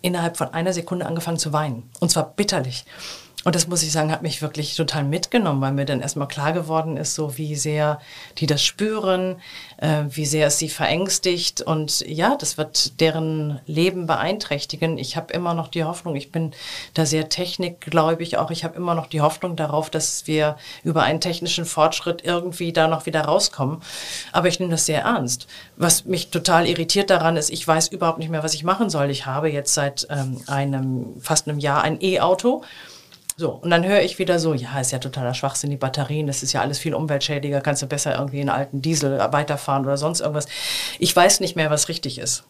innerhalb 0.02 0.36
von 0.36 0.52
einer 0.52 0.72
Sekunde 0.72 1.06
angefangen 1.06 1.38
zu 1.38 1.52
weinen. 1.52 1.88
Und 2.00 2.10
zwar 2.10 2.28
bitterlich. 2.34 2.84
Und 3.44 3.54
das 3.54 3.68
muss 3.68 3.82
ich 3.82 3.92
sagen, 3.92 4.10
hat 4.10 4.22
mich 4.22 4.40
wirklich 4.40 4.74
total 4.74 5.04
mitgenommen, 5.04 5.60
weil 5.60 5.72
mir 5.72 5.84
dann 5.84 6.00
erstmal 6.00 6.28
klar 6.28 6.52
geworden 6.54 6.96
ist, 6.96 7.14
so 7.14 7.36
wie 7.36 7.54
sehr 7.56 8.00
die 8.38 8.46
das 8.46 8.62
spüren, 8.62 9.36
äh, 9.76 10.04
wie 10.08 10.24
sehr 10.24 10.46
es 10.46 10.58
sie 10.58 10.70
verängstigt. 10.70 11.60
Und 11.60 12.00
ja, 12.08 12.36
das 12.36 12.56
wird 12.56 13.00
deren 13.00 13.60
Leben 13.66 14.06
beeinträchtigen. 14.06 14.96
Ich 14.96 15.16
habe 15.16 15.32
immer 15.34 15.52
noch 15.52 15.68
die 15.68 15.84
Hoffnung, 15.84 16.16
ich 16.16 16.32
bin 16.32 16.52
da 16.94 17.04
sehr 17.04 17.28
technikgläubig 17.28 18.38
auch, 18.38 18.50
ich 18.50 18.64
habe 18.64 18.76
immer 18.76 18.94
noch 18.94 19.08
die 19.08 19.20
Hoffnung 19.20 19.56
darauf, 19.56 19.90
dass 19.90 20.26
wir 20.26 20.56
über 20.82 21.02
einen 21.02 21.20
technischen 21.20 21.66
Fortschritt 21.66 22.24
irgendwie 22.24 22.72
da 22.72 22.88
noch 22.88 23.04
wieder 23.04 23.22
rauskommen. 23.22 23.82
Aber 24.32 24.48
ich 24.48 24.58
nehme 24.58 24.72
das 24.72 24.86
sehr 24.86 25.02
ernst. 25.02 25.46
Was 25.76 26.06
mich 26.06 26.30
total 26.30 26.66
irritiert 26.66 27.10
daran 27.10 27.36
ist, 27.36 27.50
ich 27.50 27.66
weiß 27.66 27.88
überhaupt 27.88 28.18
nicht 28.18 28.30
mehr, 28.30 28.42
was 28.42 28.54
ich 28.54 28.64
machen 28.64 28.88
soll. 28.88 29.10
Ich 29.10 29.26
habe 29.26 29.50
jetzt 29.50 29.74
seit 29.74 30.06
ähm, 30.08 30.40
einem, 30.46 31.20
fast 31.20 31.46
einem 31.46 31.58
Jahr 31.58 31.82
ein 31.82 32.00
E-Auto. 32.00 32.62
So, 33.36 33.50
und 33.50 33.70
dann 33.70 33.84
höre 33.84 34.00
ich 34.00 34.18
wieder 34.18 34.38
so, 34.38 34.54
ja, 34.54 34.80
ist 34.80 34.92
ja 34.92 34.98
totaler 34.98 35.34
Schwachsinn, 35.34 35.70
die 35.70 35.76
Batterien, 35.76 36.28
das 36.28 36.42
ist 36.44 36.52
ja 36.52 36.60
alles 36.60 36.78
viel 36.78 36.94
umweltschädiger, 36.94 37.60
kannst 37.60 37.82
du 37.82 37.86
besser 37.86 38.16
irgendwie 38.16 38.40
einen 38.40 38.48
alten 38.48 38.80
Diesel 38.80 39.18
weiterfahren 39.32 39.84
oder 39.84 39.96
sonst 39.96 40.20
irgendwas. 40.20 40.46
Ich 41.00 41.14
weiß 41.14 41.40
nicht 41.40 41.56
mehr, 41.56 41.70
was 41.70 41.88
richtig 41.88 42.18
ist. 42.18 42.44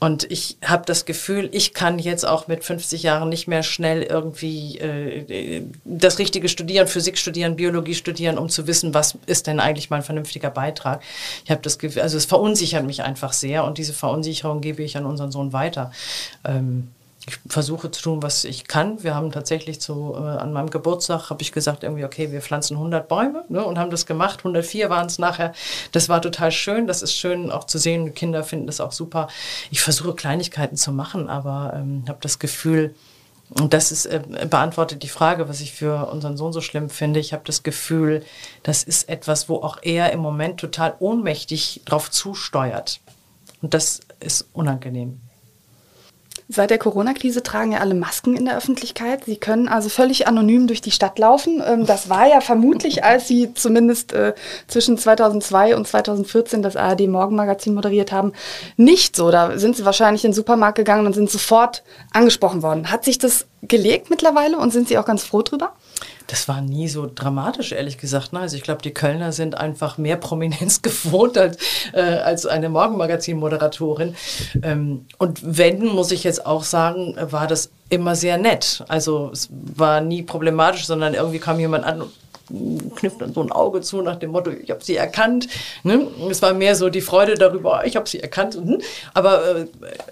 Und 0.00 0.30
ich 0.30 0.58
habe 0.64 0.84
das 0.86 1.06
Gefühl, 1.06 1.48
ich 1.52 1.74
kann 1.74 1.98
jetzt 1.98 2.24
auch 2.24 2.46
mit 2.46 2.64
50 2.64 3.02
Jahren 3.02 3.28
nicht 3.28 3.48
mehr 3.48 3.64
schnell 3.64 4.02
irgendwie 4.04 4.78
äh, 4.78 5.64
das 5.84 6.20
Richtige 6.20 6.48
studieren, 6.48 6.86
Physik 6.86 7.18
studieren, 7.18 7.56
Biologie 7.56 7.94
studieren, 7.94 8.38
um 8.38 8.48
zu 8.48 8.68
wissen, 8.68 8.94
was 8.94 9.18
ist 9.26 9.48
denn 9.48 9.58
eigentlich 9.58 9.90
mein 9.90 10.02
vernünftiger 10.02 10.50
Beitrag. 10.50 11.02
Ich 11.44 11.50
habe 11.50 11.62
das 11.62 11.80
Gefühl, 11.80 12.02
also 12.02 12.16
es 12.16 12.26
verunsichert 12.26 12.84
mich 12.84 13.02
einfach 13.02 13.32
sehr 13.32 13.64
und 13.64 13.78
diese 13.78 13.92
Verunsicherung 13.92 14.60
gebe 14.60 14.84
ich 14.84 14.96
an 14.96 15.04
unseren 15.04 15.32
Sohn 15.32 15.52
weiter. 15.52 15.90
Ähm, 16.44 16.88
versuche 17.46 17.90
zu 17.90 18.02
tun, 18.02 18.22
was 18.22 18.44
ich 18.44 18.66
kann. 18.66 19.02
Wir 19.02 19.14
haben 19.14 19.32
tatsächlich 19.32 19.80
zu, 19.80 20.14
äh, 20.14 20.18
an 20.18 20.52
meinem 20.52 20.70
Geburtstag, 20.70 21.30
habe 21.30 21.42
ich 21.42 21.52
gesagt, 21.52 21.82
irgendwie, 21.82 22.04
okay, 22.04 22.32
wir 22.32 22.40
pflanzen 22.40 22.76
100 22.76 23.08
Bäume 23.08 23.44
ne, 23.48 23.64
und 23.64 23.78
haben 23.78 23.90
das 23.90 24.06
gemacht. 24.06 24.40
104 24.40 24.90
waren 24.90 25.06
es 25.06 25.18
nachher. 25.18 25.52
Das 25.92 26.08
war 26.08 26.22
total 26.22 26.52
schön. 26.52 26.86
Das 26.86 27.02
ist 27.02 27.14
schön 27.14 27.50
auch 27.50 27.64
zu 27.64 27.78
sehen. 27.78 28.14
Kinder 28.14 28.44
finden 28.44 28.66
das 28.66 28.80
auch 28.80 28.92
super. 28.92 29.28
Ich 29.70 29.80
versuche 29.80 30.14
Kleinigkeiten 30.14 30.76
zu 30.76 30.92
machen, 30.92 31.28
aber 31.28 31.72
ähm, 31.74 32.04
habe 32.08 32.18
das 32.20 32.38
Gefühl, 32.38 32.94
und 33.50 33.72
das 33.72 33.92
ist, 33.92 34.06
äh, 34.06 34.20
beantwortet 34.48 35.02
die 35.02 35.08
Frage, 35.08 35.48
was 35.48 35.60
ich 35.60 35.72
für 35.72 36.10
unseren 36.10 36.36
Sohn 36.36 36.52
so 36.52 36.60
schlimm 36.60 36.90
finde. 36.90 37.20
Ich 37.20 37.32
habe 37.32 37.42
das 37.46 37.62
Gefühl, 37.62 38.24
das 38.62 38.82
ist 38.82 39.08
etwas, 39.08 39.48
wo 39.48 39.56
auch 39.56 39.78
er 39.82 40.12
im 40.12 40.20
Moment 40.20 40.60
total 40.60 40.94
ohnmächtig 40.98 41.82
drauf 41.84 42.10
zusteuert. 42.10 43.00
Und 43.62 43.74
das 43.74 44.00
ist 44.20 44.48
unangenehm. 44.52 45.20
Seit 46.50 46.70
der 46.70 46.78
Corona-Krise 46.78 47.42
tragen 47.42 47.72
ja 47.72 47.80
alle 47.80 47.94
Masken 47.94 48.34
in 48.34 48.46
der 48.46 48.56
Öffentlichkeit. 48.56 49.26
Sie 49.26 49.36
können 49.36 49.68
also 49.68 49.90
völlig 49.90 50.26
anonym 50.26 50.66
durch 50.66 50.80
die 50.80 50.90
Stadt 50.90 51.18
laufen. 51.18 51.62
Ähm, 51.64 51.84
das 51.84 52.08
war 52.08 52.26
ja 52.26 52.40
vermutlich, 52.40 53.04
als 53.04 53.28
Sie 53.28 53.52
zumindest 53.52 54.14
äh, 54.14 54.32
zwischen 54.66 54.96
2002 54.96 55.76
und 55.76 55.86
2014 55.86 56.62
das 56.62 56.74
ARD 56.74 57.06
Morgenmagazin 57.06 57.74
moderiert 57.74 58.12
haben, 58.12 58.32
nicht 58.78 59.14
so. 59.14 59.30
Da 59.30 59.58
sind 59.58 59.76
Sie 59.76 59.84
wahrscheinlich 59.84 60.24
in 60.24 60.30
den 60.30 60.36
Supermarkt 60.36 60.78
gegangen 60.78 61.06
und 61.06 61.12
sind 61.12 61.30
sofort 61.30 61.82
angesprochen 62.12 62.62
worden. 62.62 62.90
Hat 62.90 63.04
sich 63.04 63.18
das 63.18 63.46
gelegt 63.60 64.08
mittlerweile 64.08 64.58
und 64.58 64.72
sind 64.72 64.88
Sie 64.88 64.96
auch 64.96 65.04
ganz 65.04 65.24
froh 65.24 65.42
drüber? 65.42 65.74
Das 66.26 66.46
war 66.46 66.60
nie 66.60 66.88
so 66.88 67.10
dramatisch, 67.12 67.72
ehrlich 67.72 67.98
gesagt. 67.98 68.32
Ne? 68.32 68.40
Also 68.40 68.56
ich 68.56 68.62
glaube, 68.62 68.82
die 68.82 68.92
Kölner 68.92 69.32
sind 69.32 69.56
einfach 69.56 69.98
mehr 69.98 70.16
Prominenz 70.16 70.82
gewohnt 70.82 71.38
als, 71.38 71.58
äh, 71.92 72.00
als 72.00 72.46
eine 72.46 72.68
Morgenmagazin-Moderatorin. 72.68 74.14
Ähm, 74.62 75.06
und 75.18 75.40
wenn, 75.42 75.86
muss 75.86 76.12
ich 76.12 76.24
jetzt 76.24 76.44
auch 76.46 76.62
sagen, 76.64 77.16
war 77.18 77.46
das 77.46 77.70
immer 77.88 78.14
sehr 78.14 78.36
nett. 78.36 78.84
Also 78.88 79.30
es 79.32 79.48
war 79.50 80.00
nie 80.00 80.22
problematisch, 80.22 80.86
sondern 80.86 81.14
irgendwie 81.14 81.38
kam 81.38 81.58
jemand 81.58 81.84
an 81.84 82.04
knifft 82.96 83.20
dann 83.20 83.32
so 83.34 83.42
ein 83.42 83.52
Auge 83.52 83.80
zu 83.80 84.02
nach 84.02 84.16
dem 84.16 84.30
Motto, 84.30 84.50
ich 84.50 84.70
habe 84.70 84.82
sie 84.82 84.96
erkannt. 84.96 85.48
Ne? 85.82 86.06
Es 86.30 86.42
war 86.42 86.54
mehr 86.54 86.74
so 86.74 86.88
die 86.88 87.00
Freude 87.00 87.34
darüber, 87.34 87.84
ich 87.84 87.96
habe 87.96 88.08
sie 88.08 88.20
erkannt, 88.20 88.54
hm? 88.54 88.80
aber 89.14 89.56
äh, 89.56 89.66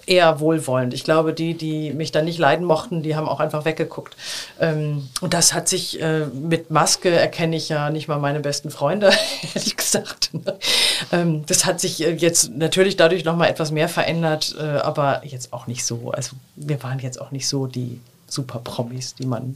eher 0.05 0.39
wohlwollend. 0.39 0.93
Ich 0.93 1.03
glaube, 1.03 1.33
die, 1.33 1.55
die 1.55 1.91
mich 1.93 2.11
dann 2.11 2.25
nicht 2.25 2.39
leiden 2.39 2.65
mochten, 2.65 3.03
die 3.03 3.15
haben 3.15 3.27
auch 3.27 3.39
einfach 3.39 3.65
weggeguckt. 3.65 4.15
Ähm, 4.59 5.07
und 5.21 5.33
das 5.33 5.53
hat 5.53 5.67
sich 5.67 6.01
äh, 6.01 6.25
mit 6.27 6.71
Maske 6.71 7.09
erkenne 7.09 7.55
ich 7.55 7.69
ja 7.69 7.89
nicht 7.89 8.07
mal 8.07 8.19
meine 8.19 8.39
besten 8.39 8.69
Freunde, 8.69 9.11
ehrlich 9.55 9.75
gesagt. 9.75 10.33
Ne? 10.33 10.57
Ähm, 11.11 11.43
das 11.47 11.65
hat 11.65 11.79
sich 11.79 12.03
äh, 12.03 12.13
jetzt 12.13 12.51
natürlich 12.55 12.97
dadurch 12.97 13.25
nochmal 13.25 13.49
etwas 13.49 13.71
mehr 13.71 13.89
verändert, 13.89 14.55
aber 14.57 15.21
jetzt 15.25 15.53
auch 15.53 15.67
nicht 15.67 15.85
so. 15.85 16.11
Also 16.11 16.35
wir 16.55 16.81
waren 16.83 16.99
jetzt 16.99 17.19
auch 17.19 17.31
nicht 17.31 17.47
so 17.47 17.67
die 17.67 17.99
super 18.27 18.59
Promis, 18.59 19.15
die 19.15 19.25
man 19.25 19.55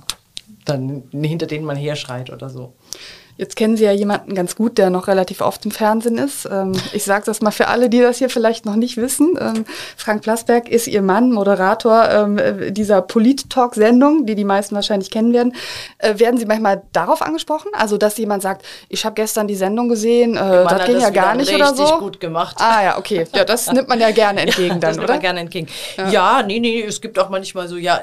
dann 0.66 1.04
hinter 1.12 1.48
denen 1.48 1.66
man 1.66 1.78
herschreit 1.78 2.30
oder 2.30 2.50
so. 2.50 2.74
Jetzt 3.42 3.56
kennen 3.56 3.76
Sie 3.76 3.86
ja 3.86 3.92
jemanden 3.92 4.36
ganz 4.36 4.56
gut, 4.56 4.78
der 4.78 4.92
noch 4.92 5.08
relativ 5.08 5.42
oft 5.42 5.66
im 5.66 5.72
Fernsehen 5.72 6.20
ist. 6.20 6.46
Ähm, 6.46 6.74
ich 6.94 7.04
sage 7.06 7.26
das 7.26 7.42
mal 7.42 7.50
für 7.50 7.70
alle, 7.70 7.90
die 7.90 8.00
das 8.00 8.20
hier 8.20 8.30
vielleicht 8.30 8.68
noch 8.68 8.76
nicht 8.76 8.98
wissen. 8.98 9.36
Ähm, 9.40 9.66
Frank 9.98 10.22
Plasberg 10.22 10.70
ist 10.70 10.86
Ihr 10.86 11.02
Mann, 11.02 11.32
Moderator 11.32 12.08
ähm, 12.08 12.40
dieser 12.72 13.02
Polit-Talk-Sendung, 13.02 14.28
die 14.28 14.36
die 14.36 14.44
meisten 14.44 14.76
wahrscheinlich 14.76 15.10
kennen 15.10 15.34
werden. 15.34 15.56
Äh, 15.98 16.20
werden 16.20 16.38
Sie 16.38 16.46
manchmal 16.46 16.84
darauf 16.94 17.24
angesprochen? 17.24 17.72
Also, 17.74 17.98
dass 17.98 18.16
jemand 18.20 18.44
sagt, 18.44 18.64
ich 18.90 19.06
habe 19.06 19.16
gestern 19.16 19.48
die 19.48 19.56
Sendung 19.56 19.90
gesehen, 19.90 20.38
äh, 20.38 20.38
das 20.38 20.86
ging 20.86 21.00
ja 21.00 21.10
gar 21.10 21.34
nicht 21.34 21.52
oder 21.52 21.74
so? 21.74 21.98
gut 21.98 22.20
gemacht. 22.20 22.58
Ah 22.60 22.84
ja, 22.84 23.00
okay. 23.00 23.26
Ja, 23.34 23.44
das 23.44 23.72
nimmt 23.72 23.90
man 23.90 24.00
ja 24.00 24.12
gerne 24.12 24.42
entgegen 24.46 24.76
ja, 24.76 24.78
dann, 24.78 24.82
das 24.82 24.98
nimmt 24.98 25.10
man 25.10 25.20
gerne 25.20 25.40
entgegen. 25.40 25.68
Ja. 25.98 26.10
ja, 26.10 26.44
nee, 26.44 26.60
nee, 26.60 26.84
es 26.84 27.02
gibt 27.02 27.18
auch 27.18 27.30
manchmal 27.30 27.68
so, 27.68 27.78
ja, 27.78 28.02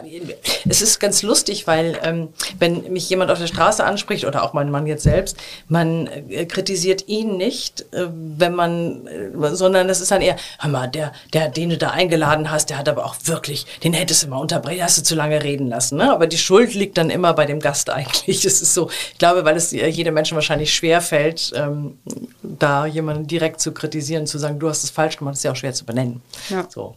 es 0.68 0.82
ist 0.82 0.99
ganz 0.99 1.22
lustig, 1.22 1.68
weil 1.68 1.97
ähm, 2.03 2.30
wenn 2.59 2.93
mich 2.93 3.09
jemand 3.09 3.30
auf 3.30 3.39
der 3.39 3.47
Straße 3.47 3.84
anspricht 3.84 4.24
oder 4.24 4.43
auch 4.43 4.53
mein 4.53 4.72
Mann 4.72 4.89
jetzt 4.89 5.05
selbst, 5.05 5.27
selbst. 5.28 5.36
Man 5.68 6.06
äh, 6.06 6.46
kritisiert 6.46 7.08
ihn 7.08 7.36
nicht, 7.36 7.82
äh, 7.92 8.06
wenn 8.10 8.54
man, 8.54 9.06
äh, 9.06 9.54
sondern 9.54 9.88
es 9.88 10.00
ist 10.00 10.10
dann 10.10 10.22
eher, 10.22 10.36
hör 10.58 10.70
mal, 10.70 10.86
der, 10.86 11.12
der, 11.32 11.48
den 11.48 11.70
du 11.70 11.78
da 11.78 11.90
eingeladen 11.90 12.50
hast, 12.50 12.70
der 12.70 12.78
hat 12.78 12.88
aber 12.88 13.04
auch 13.04 13.16
wirklich, 13.24 13.66
den 13.82 13.92
hättest 13.92 14.22
du 14.22 14.28
mal 14.28 14.38
unterbrechen, 14.38 14.82
hast 14.82 14.98
du 14.98 15.02
zu 15.02 15.14
lange 15.14 15.42
reden 15.42 15.68
lassen. 15.68 15.98
Ne? 15.98 16.10
Aber 16.10 16.26
die 16.26 16.38
Schuld 16.38 16.74
liegt 16.74 16.98
dann 16.98 17.10
immer 17.10 17.34
bei 17.34 17.46
dem 17.46 17.60
Gast 17.60 17.90
eigentlich. 17.90 18.38
Das 18.48 18.62
ist 18.62 18.72
so, 18.72 18.88
ich 19.12 19.18
glaube, 19.18 19.44
weil 19.44 19.56
es 19.56 19.72
jedem 19.72 20.14
Menschen 20.14 20.34
wahrscheinlich 20.34 20.72
schwer 20.72 21.02
fällt, 21.02 21.52
ähm, 21.54 21.98
da 22.42 22.86
jemanden 22.86 23.26
direkt 23.26 23.60
zu 23.60 23.72
kritisieren, 23.72 24.26
zu 24.26 24.38
sagen, 24.38 24.58
du 24.58 24.68
hast 24.68 24.84
es 24.84 24.90
falsch 24.90 25.18
gemacht, 25.18 25.34
ist 25.34 25.44
ja 25.44 25.52
auch 25.52 25.56
schwer 25.56 25.74
zu 25.74 25.84
benennen. 25.84 26.22
Ja. 26.48 26.66
So. 26.70 26.94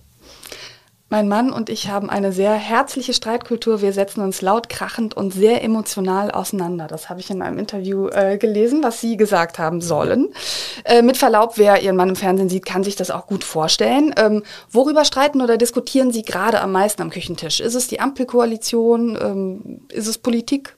Mein 1.12 1.28
Mann 1.28 1.52
und 1.52 1.70
ich 1.70 1.90
haben 1.90 2.10
eine 2.10 2.32
sehr 2.32 2.54
herzliche 2.54 3.14
Streitkultur. 3.14 3.82
Wir 3.82 3.92
setzen 3.92 4.22
uns 4.22 4.42
laut, 4.42 4.70
krachend 4.70 5.14
und 5.14 5.34
sehr 5.34 5.62
emotional 5.62 6.32
auseinander. 6.32 6.88
Das 6.88 7.10
habe 7.10 7.20
ich 7.20 7.30
in 7.30 7.42
einem 7.42 7.58
Interview 7.58 8.08
äh, 8.08 8.38
gelesen, 8.38 8.82
was 8.82 9.02
Sie 9.02 9.18
gesagt 9.18 9.60
haben 9.60 9.82
sollen. 9.82 10.30
Äh, 10.86 11.02
mit 11.02 11.18
Verlaub, 11.18 11.58
wer 11.58 11.82
Ihren 11.82 11.98
Mann 11.98 12.08
im 12.08 12.16
Fernsehen 12.16 12.48
sieht, 12.48 12.66
kann 12.66 12.86
sich 12.86 12.96
das 12.96 13.12
auch 13.12 13.28
gut 13.28 13.44
vorstellen. 13.44 14.16
Ähm, 14.16 14.44
worüber 14.72 15.04
streiten 15.04 15.42
oder 15.42 15.58
diskutieren 15.58 16.14
Sie 16.14 16.22
gerade 16.22 16.62
am 16.62 16.72
meisten 16.72 17.02
am 17.02 17.10
Küchentisch? 17.10 17.60
Ist 17.60 17.76
es 17.76 17.90
die 17.90 18.00
Ampelkoalition? 18.00 19.20
Ähm, 19.22 19.82
ist 19.90 20.08
es 20.08 20.18
Politik? 20.18 20.78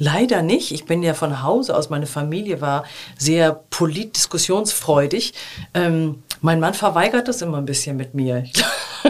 Leider 0.00 0.40
nicht. 0.40 0.72
Ich 0.72 0.86
bin 0.86 1.02
ja 1.02 1.12
von 1.12 1.42
Hause 1.42 1.76
aus, 1.76 1.90
meine 1.90 2.06
Familie 2.06 2.62
war 2.62 2.84
sehr 3.18 3.52
politdiskussionsfreudig. 3.68 5.34
Ähm, 5.74 6.22
mein 6.40 6.58
Mann 6.58 6.72
verweigert 6.72 7.28
das 7.28 7.42
immer 7.42 7.58
ein 7.58 7.66
bisschen 7.66 7.98
mit 7.98 8.14
mir. 8.14 8.44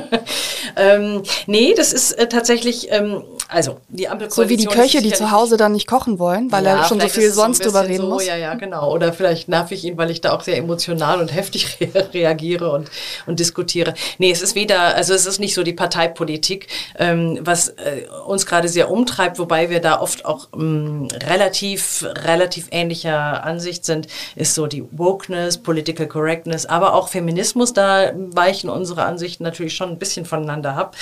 ähm, 0.76 1.22
nee, 1.46 1.74
das 1.76 1.92
ist 1.92 2.12
äh, 2.12 2.28
tatsächlich, 2.28 2.88
ähm, 2.90 3.22
also 3.50 3.78
die 3.88 4.08
Ampelkoalition. 4.08 4.44
So 4.44 4.50
wie 4.50 4.56
die 4.56 4.66
Köche, 4.66 5.02
die 5.02 5.12
zu 5.12 5.30
Hause 5.30 5.56
dann 5.56 5.72
nicht 5.72 5.86
kochen 5.86 6.18
wollen, 6.18 6.52
weil 6.52 6.64
ja, 6.64 6.78
er 6.78 6.84
schon 6.84 7.00
so 7.00 7.08
viel 7.08 7.30
sonst 7.30 7.58
so 7.58 7.64
drüber 7.64 7.86
reden 7.86 8.02
so, 8.02 8.08
muss. 8.08 8.26
Ja, 8.26 8.36
ja, 8.36 8.54
genau. 8.54 8.92
Oder 8.92 9.12
vielleicht 9.12 9.48
nerv 9.48 9.70
ich 9.72 9.84
ihn, 9.84 9.98
weil 9.98 10.10
ich 10.10 10.20
da 10.20 10.32
auch 10.32 10.42
sehr 10.42 10.56
emotional 10.56 11.20
und 11.20 11.34
heftig 11.34 11.78
reagiere 12.14 12.72
und, 12.72 12.90
und 13.26 13.40
diskutiere. 13.40 13.94
Nee, 14.18 14.30
es 14.30 14.42
ist 14.42 14.54
weder, 14.54 14.94
also 14.94 15.14
es 15.14 15.26
ist 15.26 15.40
nicht 15.40 15.54
so 15.54 15.62
die 15.62 15.72
Parteipolitik, 15.72 16.68
ähm, 16.98 17.38
was 17.42 17.70
äh, 17.70 18.06
uns 18.26 18.46
gerade 18.46 18.68
sehr 18.68 18.90
umtreibt, 18.90 19.38
wobei 19.38 19.70
wir 19.70 19.80
da 19.80 20.00
oft 20.00 20.24
auch 20.24 20.48
ähm, 20.54 21.08
relativ, 21.12 22.04
relativ 22.24 22.68
ähnlicher 22.70 23.44
Ansicht 23.44 23.84
sind, 23.84 24.06
ist 24.36 24.54
so 24.54 24.66
die 24.66 24.84
Wokeness, 24.92 25.58
Political 25.58 26.06
Correctness, 26.06 26.66
aber 26.66 26.94
auch 26.94 27.08
Feminismus, 27.08 27.72
da 27.72 28.12
weichen 28.14 28.70
unsere 28.70 29.04
Ansichten 29.04 29.44
natürlich 29.44 29.74
schon 29.74 29.90
ein 29.90 29.98
bisschen 29.98 30.24
voneinander 30.24 30.76
ab. 30.76 30.96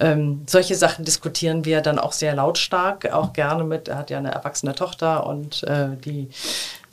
Ähm, 0.00 0.42
solche 0.46 0.74
Sachen 0.74 1.04
diskutieren 1.04 1.64
wir 1.64 1.80
dann 1.80 1.93
auch 1.98 2.12
sehr 2.12 2.34
lautstark, 2.34 3.10
auch 3.12 3.32
gerne 3.32 3.64
mit, 3.64 3.88
er 3.88 3.98
hat 3.98 4.10
ja 4.10 4.18
eine 4.18 4.32
erwachsene 4.32 4.74
Tochter 4.74 5.26
und 5.26 5.62
äh, 5.64 5.96
die, 6.04 6.28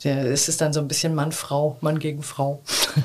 der, 0.04 0.26
es 0.26 0.48
ist 0.48 0.60
dann 0.60 0.72
so 0.72 0.80
ein 0.80 0.88
bisschen 0.88 1.14
Mann-Frau, 1.14 1.76
Mann 1.80 1.98
gegen 1.98 2.22
Frau. 2.22 2.62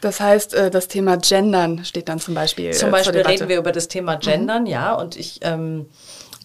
Das 0.00 0.18
heißt, 0.18 0.54
äh, 0.54 0.70
das 0.70 0.88
Thema 0.88 1.18
Gendern 1.18 1.84
steht 1.84 2.08
dann 2.08 2.18
zum 2.20 2.34
Beispiel. 2.34 2.72
Zum 2.72 2.90
Beispiel 2.90 3.20
reden 3.20 3.50
wir 3.50 3.58
über 3.58 3.70
das 3.70 3.86
Thema 3.86 4.14
Gendern, 4.14 4.62
mhm. 4.62 4.68
ja, 4.68 4.94
und 4.94 5.14
ich 5.14 5.40
ähm, 5.42 5.90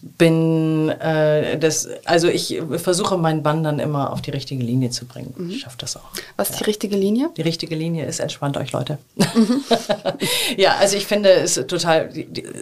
bin 0.02 0.88
äh, 0.88 1.58
das, 1.58 1.88
also 2.04 2.28
ich 2.28 2.60
versuche 2.76 3.16
meinen 3.16 3.42
Bann 3.42 3.62
dann 3.64 3.78
immer 3.78 4.12
auf 4.12 4.20
die 4.20 4.30
richtige 4.30 4.62
Linie 4.62 4.90
zu 4.90 5.06
bringen. 5.06 5.34
Mhm. 5.36 5.50
Ich 5.50 5.60
schaffe 5.60 5.78
das 5.78 5.96
auch. 5.96 6.02
Was 6.36 6.50
ist 6.50 6.56
ja. 6.56 6.58
die 6.58 6.64
richtige 6.64 6.96
Linie? 6.96 7.30
Die 7.36 7.42
richtige 7.42 7.74
Linie 7.74 8.04
ist 8.06 8.20
entspannt 8.20 8.56
euch, 8.56 8.72
Leute. 8.72 8.98
Mhm. 9.16 9.62
ja, 10.56 10.76
also 10.76 10.96
ich 10.96 11.06
finde 11.06 11.30
es 11.30 11.54
total, 11.54 12.10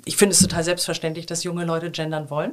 ich 0.05 0.17
finde 0.17 0.33
es 0.33 0.41
total 0.41 0.65
selbstverständlich, 0.65 1.27
dass 1.27 1.45
junge 1.45 1.65
Leute 1.65 1.91
gendern 1.91 2.31
wollen. 2.31 2.53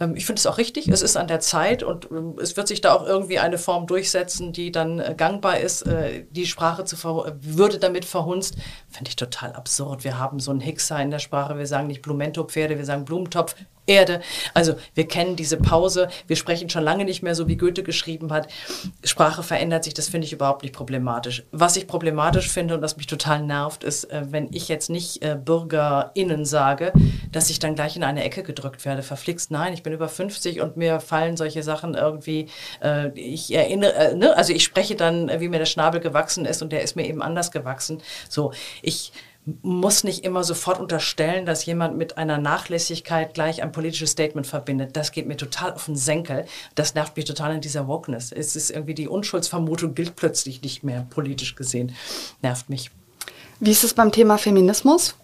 Ähm, 0.00 0.16
ich 0.16 0.24
finde 0.24 0.38
es 0.38 0.46
auch 0.46 0.58
richtig. 0.58 0.88
Es 0.88 1.02
ist 1.02 1.16
an 1.16 1.28
der 1.28 1.40
Zeit 1.40 1.82
und 1.82 2.08
ähm, 2.10 2.38
es 2.40 2.56
wird 2.56 2.68
sich 2.68 2.80
da 2.80 2.94
auch 2.94 3.06
irgendwie 3.06 3.38
eine 3.38 3.58
Form 3.58 3.86
durchsetzen, 3.86 4.52
die 4.52 4.72
dann 4.72 5.00
äh, 5.00 5.14
gangbar 5.16 5.58
ist. 5.58 5.82
Äh, 5.82 6.24
die 6.30 6.46
Sprache 6.46 6.84
zu 6.84 6.96
würde 7.02 7.78
damit 7.78 8.04
verhunzt. 8.04 8.54
Finde 8.88 9.08
ich 9.08 9.16
total 9.16 9.52
absurd. 9.52 10.04
Wir 10.04 10.18
haben 10.18 10.40
so 10.40 10.50
einen 10.50 10.60
Hickser 10.60 11.00
in 11.00 11.10
der 11.10 11.18
Sprache. 11.18 11.58
Wir 11.58 11.66
sagen 11.66 11.88
nicht 11.88 12.02
Blumentopf-Pferde, 12.02 12.78
wir 12.78 12.84
sagen 12.84 13.04
Blumentopf. 13.04 13.56
Erde. 13.86 14.20
Also 14.54 14.74
wir 14.94 15.08
kennen 15.08 15.34
diese 15.34 15.56
Pause, 15.56 16.08
wir 16.28 16.36
sprechen 16.36 16.70
schon 16.70 16.84
lange 16.84 17.04
nicht 17.04 17.22
mehr 17.22 17.34
so, 17.34 17.48
wie 17.48 17.56
Goethe 17.56 17.82
geschrieben 17.82 18.32
hat. 18.32 18.46
Sprache 19.02 19.42
verändert 19.42 19.82
sich, 19.82 19.92
das 19.92 20.08
finde 20.08 20.26
ich 20.26 20.32
überhaupt 20.32 20.62
nicht 20.62 20.72
problematisch. 20.74 21.42
Was 21.50 21.76
ich 21.76 21.88
problematisch 21.88 22.48
finde 22.48 22.74
und 22.76 22.82
was 22.82 22.96
mich 22.96 23.08
total 23.08 23.42
nervt, 23.42 23.82
ist, 23.82 24.04
äh, 24.04 24.22
wenn 24.30 24.48
ich 24.52 24.68
jetzt 24.68 24.88
nicht 24.88 25.24
äh, 25.24 25.36
BürgerInnen 25.36 26.44
sage, 26.44 26.92
dass 27.32 27.50
ich 27.50 27.58
dann 27.58 27.74
gleich 27.74 27.96
in 27.96 28.04
eine 28.04 28.22
Ecke 28.22 28.44
gedrückt 28.44 28.84
werde. 28.84 29.02
Verflixt, 29.02 29.50
nein, 29.50 29.72
ich 29.72 29.82
bin 29.82 29.92
über 29.92 30.08
50 30.08 30.60
und 30.60 30.76
mir 30.76 31.00
fallen 31.00 31.36
solche 31.36 31.64
Sachen 31.64 31.94
irgendwie, 31.94 32.46
äh, 32.82 33.08
ich 33.18 33.52
erinnere, 33.52 34.14
ne? 34.16 34.36
also 34.36 34.52
ich 34.52 34.62
spreche 34.62 34.94
dann, 34.94 35.28
wie 35.40 35.48
mir 35.48 35.58
der 35.58 35.66
Schnabel 35.66 36.00
gewachsen 36.00 36.44
ist 36.44 36.62
und 36.62 36.72
der 36.72 36.82
ist 36.82 36.94
mir 36.94 37.06
eben 37.06 37.20
anders 37.20 37.50
gewachsen. 37.50 38.00
So, 38.28 38.52
ich 38.80 39.12
muss 39.62 40.04
nicht 40.04 40.24
immer 40.24 40.44
sofort 40.44 40.78
unterstellen, 40.78 41.46
dass 41.46 41.66
jemand 41.66 41.96
mit 41.96 42.16
einer 42.16 42.38
Nachlässigkeit 42.38 43.34
gleich 43.34 43.62
ein 43.62 43.72
politisches 43.72 44.10
Statement 44.10 44.46
verbindet. 44.46 44.96
Das 44.96 45.10
geht 45.10 45.26
mir 45.26 45.36
total 45.36 45.72
auf 45.72 45.86
den 45.86 45.96
Senkel. 45.96 46.46
Das 46.76 46.94
nervt 46.94 47.16
mich 47.16 47.24
total 47.24 47.54
in 47.54 47.60
dieser 47.60 47.88
Wokeness. 47.88 48.30
Es 48.30 48.54
ist 48.54 48.70
irgendwie 48.70 48.94
die 48.94 49.08
Unschuldsvermutung 49.08 49.94
gilt 49.94 50.14
plötzlich 50.14 50.62
nicht 50.62 50.84
mehr 50.84 51.06
politisch 51.10 51.56
gesehen. 51.56 51.94
Nervt 52.40 52.70
mich. 52.70 52.90
Wie 53.58 53.72
ist 53.72 53.84
es 53.84 53.94
beim 53.94 54.12
Thema 54.12 54.38
Feminismus? 54.38 55.16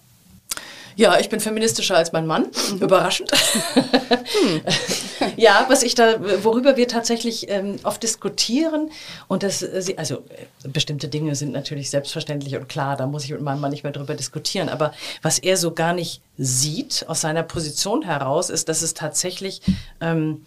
Ja, 0.98 1.18
ich 1.20 1.28
bin 1.28 1.38
feministischer 1.38 1.96
als 1.96 2.10
mein 2.10 2.26
Mann. 2.26 2.48
Mhm. 2.72 2.78
Überraschend. 2.78 3.30
Hm. 3.30 4.60
ja, 5.36 5.64
was 5.68 5.84
ich 5.84 5.94
da, 5.94 6.16
worüber 6.42 6.76
wir 6.76 6.88
tatsächlich 6.88 7.48
ähm, 7.48 7.76
oft 7.84 8.02
diskutieren 8.02 8.90
und 9.28 9.44
das, 9.44 9.62
äh, 9.62 9.94
also 9.96 10.16
äh, 10.16 10.68
bestimmte 10.68 11.06
Dinge 11.06 11.36
sind 11.36 11.52
natürlich 11.52 11.90
selbstverständlich 11.90 12.56
und 12.56 12.68
klar, 12.68 12.96
da 12.96 13.06
muss 13.06 13.22
ich 13.22 13.30
mit 13.30 13.42
meinem 13.42 13.60
Mann 13.60 13.70
nicht 13.70 13.84
mehr 13.84 13.92
drüber 13.92 14.16
diskutieren. 14.16 14.68
Aber 14.68 14.92
was 15.22 15.38
er 15.38 15.56
so 15.56 15.70
gar 15.70 15.92
nicht 15.92 16.20
sieht 16.36 17.04
aus 17.06 17.20
seiner 17.20 17.44
Position 17.44 18.02
heraus, 18.02 18.50
ist, 18.50 18.68
dass 18.68 18.82
es 18.82 18.92
tatsächlich 18.92 19.62
ähm, 20.00 20.42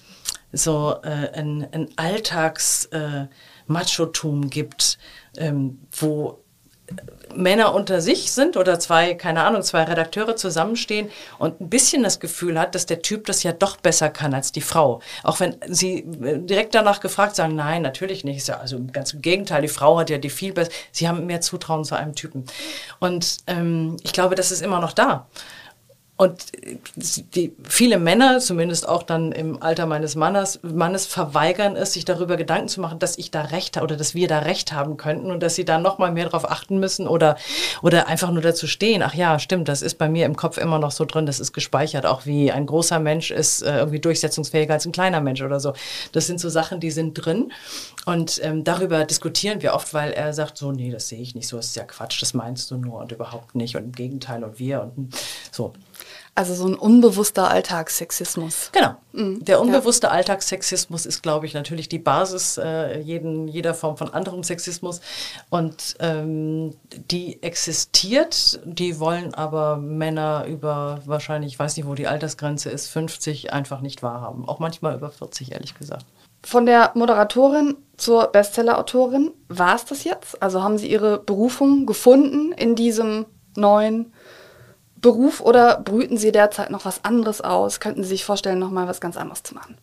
so 0.51 0.97
äh, 1.03 1.29
ein, 1.33 1.65
ein 1.71 1.87
Alltags-Machotum 1.95 4.43
äh, 4.43 4.47
gibt, 4.47 4.97
ähm, 5.37 5.79
wo 5.93 6.41
Männer 7.35 7.73
unter 7.73 8.01
sich 8.01 8.31
sind 8.31 8.57
oder 8.57 8.79
zwei, 8.79 9.13
keine 9.13 9.43
Ahnung, 9.43 9.61
zwei 9.63 9.83
Redakteure 9.83 10.35
zusammenstehen 10.35 11.09
und 11.39 11.61
ein 11.61 11.69
bisschen 11.69 12.03
das 12.03 12.19
Gefühl 12.19 12.59
hat, 12.59 12.75
dass 12.75 12.85
der 12.85 13.01
Typ 13.01 13.25
das 13.25 13.43
ja 13.43 13.51
doch 13.51 13.77
besser 13.77 14.09
kann 14.09 14.33
als 14.33 14.51
die 14.51 14.61
Frau. 14.61 15.01
Auch 15.23 15.39
wenn 15.39 15.55
sie 15.67 15.99
äh, 15.99 16.39
direkt 16.39 16.75
danach 16.75 16.99
gefragt 16.99 17.35
sagen, 17.35 17.55
nein, 17.55 17.81
natürlich 17.81 18.23
nicht. 18.23 18.49
Also 18.49 18.79
ganz 18.91 19.13
im 19.13 19.21
Gegenteil, 19.21 19.61
die 19.61 19.67
Frau 19.67 19.97
hat 19.97 20.09
ja 20.09 20.17
die 20.17 20.29
viel 20.29 20.53
besser. 20.53 20.71
Sie 20.91 21.07
haben 21.07 21.25
mehr 21.25 21.41
Zutrauen 21.41 21.83
zu 21.83 21.95
einem 21.95 22.15
Typen. 22.15 22.45
Und 22.99 23.37
ähm, 23.47 23.97
ich 24.03 24.13
glaube, 24.13 24.35
das 24.35 24.51
ist 24.51 24.61
immer 24.61 24.79
noch 24.79 24.93
da. 24.93 25.27
Und 26.21 26.51
die, 27.33 27.51
viele 27.63 27.97
Männer, 27.97 28.37
zumindest 28.37 28.87
auch 28.87 29.01
dann 29.01 29.31
im 29.31 29.59
Alter 29.63 29.87
meines 29.87 30.13
Mannes, 30.13 30.59
Mannes, 30.61 31.07
verweigern 31.07 31.75
es, 31.75 31.93
sich 31.93 32.05
darüber 32.05 32.37
Gedanken 32.37 32.67
zu 32.67 32.79
machen, 32.79 32.99
dass 32.99 33.17
ich 33.17 33.31
da 33.31 33.41
recht 33.41 33.75
habe 33.75 33.85
oder 33.85 33.97
dass 33.97 34.13
wir 34.13 34.27
da 34.27 34.37
recht 34.37 34.71
haben 34.71 34.97
könnten 34.97 35.31
und 35.31 35.41
dass 35.41 35.55
sie 35.55 35.65
da 35.65 35.79
noch 35.79 35.97
mal 35.97 36.11
mehr 36.11 36.25
darauf 36.25 36.47
achten 36.47 36.79
müssen 36.79 37.07
oder, 37.07 37.37
oder 37.81 38.07
einfach 38.07 38.29
nur 38.29 38.43
dazu 38.43 38.67
stehen. 38.67 39.01
Ach 39.01 39.15
ja, 39.15 39.39
stimmt, 39.39 39.67
das 39.67 39.81
ist 39.81 39.97
bei 39.97 40.09
mir 40.09 40.27
im 40.27 40.35
Kopf 40.35 40.59
immer 40.59 40.77
noch 40.77 40.91
so 40.91 41.05
drin, 41.05 41.25
das 41.25 41.39
ist 41.39 41.53
gespeichert, 41.53 42.05
auch 42.05 42.27
wie 42.27 42.51
ein 42.51 42.67
großer 42.67 42.99
Mensch 42.99 43.31
ist 43.31 43.63
äh, 43.63 43.79
irgendwie 43.79 43.99
durchsetzungsfähiger 43.99 44.75
als 44.75 44.85
ein 44.85 44.91
kleiner 44.91 45.21
Mensch 45.21 45.41
oder 45.41 45.59
so. 45.59 45.73
Das 46.11 46.27
sind 46.27 46.39
so 46.39 46.49
Sachen, 46.49 46.79
die 46.79 46.91
sind 46.91 47.15
drin. 47.15 47.51
Und 48.05 48.39
ähm, 48.43 48.63
darüber 48.63 49.05
diskutieren 49.05 49.63
wir 49.63 49.73
oft, 49.73 49.91
weil 49.95 50.11
er 50.11 50.33
sagt 50.33 50.59
so, 50.59 50.71
nee, 50.71 50.91
das 50.91 51.07
sehe 51.07 51.19
ich 51.19 51.33
nicht 51.33 51.47
so, 51.47 51.57
das 51.57 51.69
ist 51.69 51.77
ja 51.77 51.83
Quatsch, 51.83 52.21
das 52.21 52.35
meinst 52.35 52.69
du 52.69 52.77
nur 52.77 52.99
und 52.99 53.11
überhaupt 53.11 53.55
nicht 53.55 53.75
und 53.75 53.85
im 53.85 53.91
Gegenteil 53.91 54.43
und 54.43 54.59
wir 54.59 54.83
und 54.83 55.15
so. 55.51 55.73
Also 56.41 56.55
so 56.55 56.65
ein 56.65 56.73
unbewusster 56.73 57.51
Alltagssexismus. 57.51 58.71
Genau. 58.71 58.95
Mhm. 59.11 59.45
Der 59.45 59.61
unbewusste 59.61 60.07
ja. 60.07 60.13
Alltagssexismus 60.13 61.05
ist, 61.05 61.21
glaube 61.21 61.45
ich, 61.45 61.53
natürlich 61.53 61.87
die 61.87 61.99
Basis 61.99 62.57
äh, 62.57 62.99
jeden, 62.99 63.47
jeder 63.47 63.75
Form 63.75 63.95
von 63.95 64.11
anderem 64.11 64.41
Sexismus. 64.41 65.01
Und 65.51 65.97
ähm, 65.99 66.73
die 67.11 67.43
existiert, 67.43 68.59
die 68.65 68.99
wollen 68.99 69.35
aber 69.35 69.77
Männer 69.77 70.45
über 70.47 71.03
wahrscheinlich, 71.05 71.53
ich 71.53 71.59
weiß 71.59 71.77
nicht, 71.77 71.85
wo 71.85 71.93
die 71.93 72.07
Altersgrenze 72.07 72.71
ist, 72.71 72.87
50 72.87 73.53
einfach 73.53 73.81
nicht 73.81 74.01
wahrhaben. 74.01 74.49
Auch 74.49 74.57
manchmal 74.57 74.95
über 74.95 75.11
40, 75.11 75.51
ehrlich 75.51 75.77
gesagt. 75.77 76.07
Von 76.41 76.65
der 76.65 76.89
Moderatorin 76.95 77.77
zur 77.97 78.29
Bestsellerautorin, 78.29 79.29
war 79.47 79.75
es 79.75 79.85
das 79.85 80.05
jetzt? 80.05 80.41
Also 80.41 80.63
haben 80.63 80.79
Sie 80.79 80.89
Ihre 80.89 81.19
Berufung 81.19 81.85
gefunden 81.85 82.51
in 82.53 82.75
diesem 82.75 83.27
neuen 83.55 84.11
Beruf 85.01 85.41
oder 85.41 85.79
brüten 85.79 86.17
Sie 86.17 86.31
derzeit 86.31 86.69
noch 86.69 86.85
was 86.85 87.03
anderes 87.03 87.41
aus? 87.41 87.79
Könnten 87.79 88.03
Sie 88.03 88.09
sich 88.09 88.25
vorstellen, 88.25 88.59
noch 88.59 88.69
mal 88.69 88.87
was 88.87 89.01
ganz 89.01 89.17
anderes 89.17 89.41
zu 89.43 89.55
machen? 89.55 89.77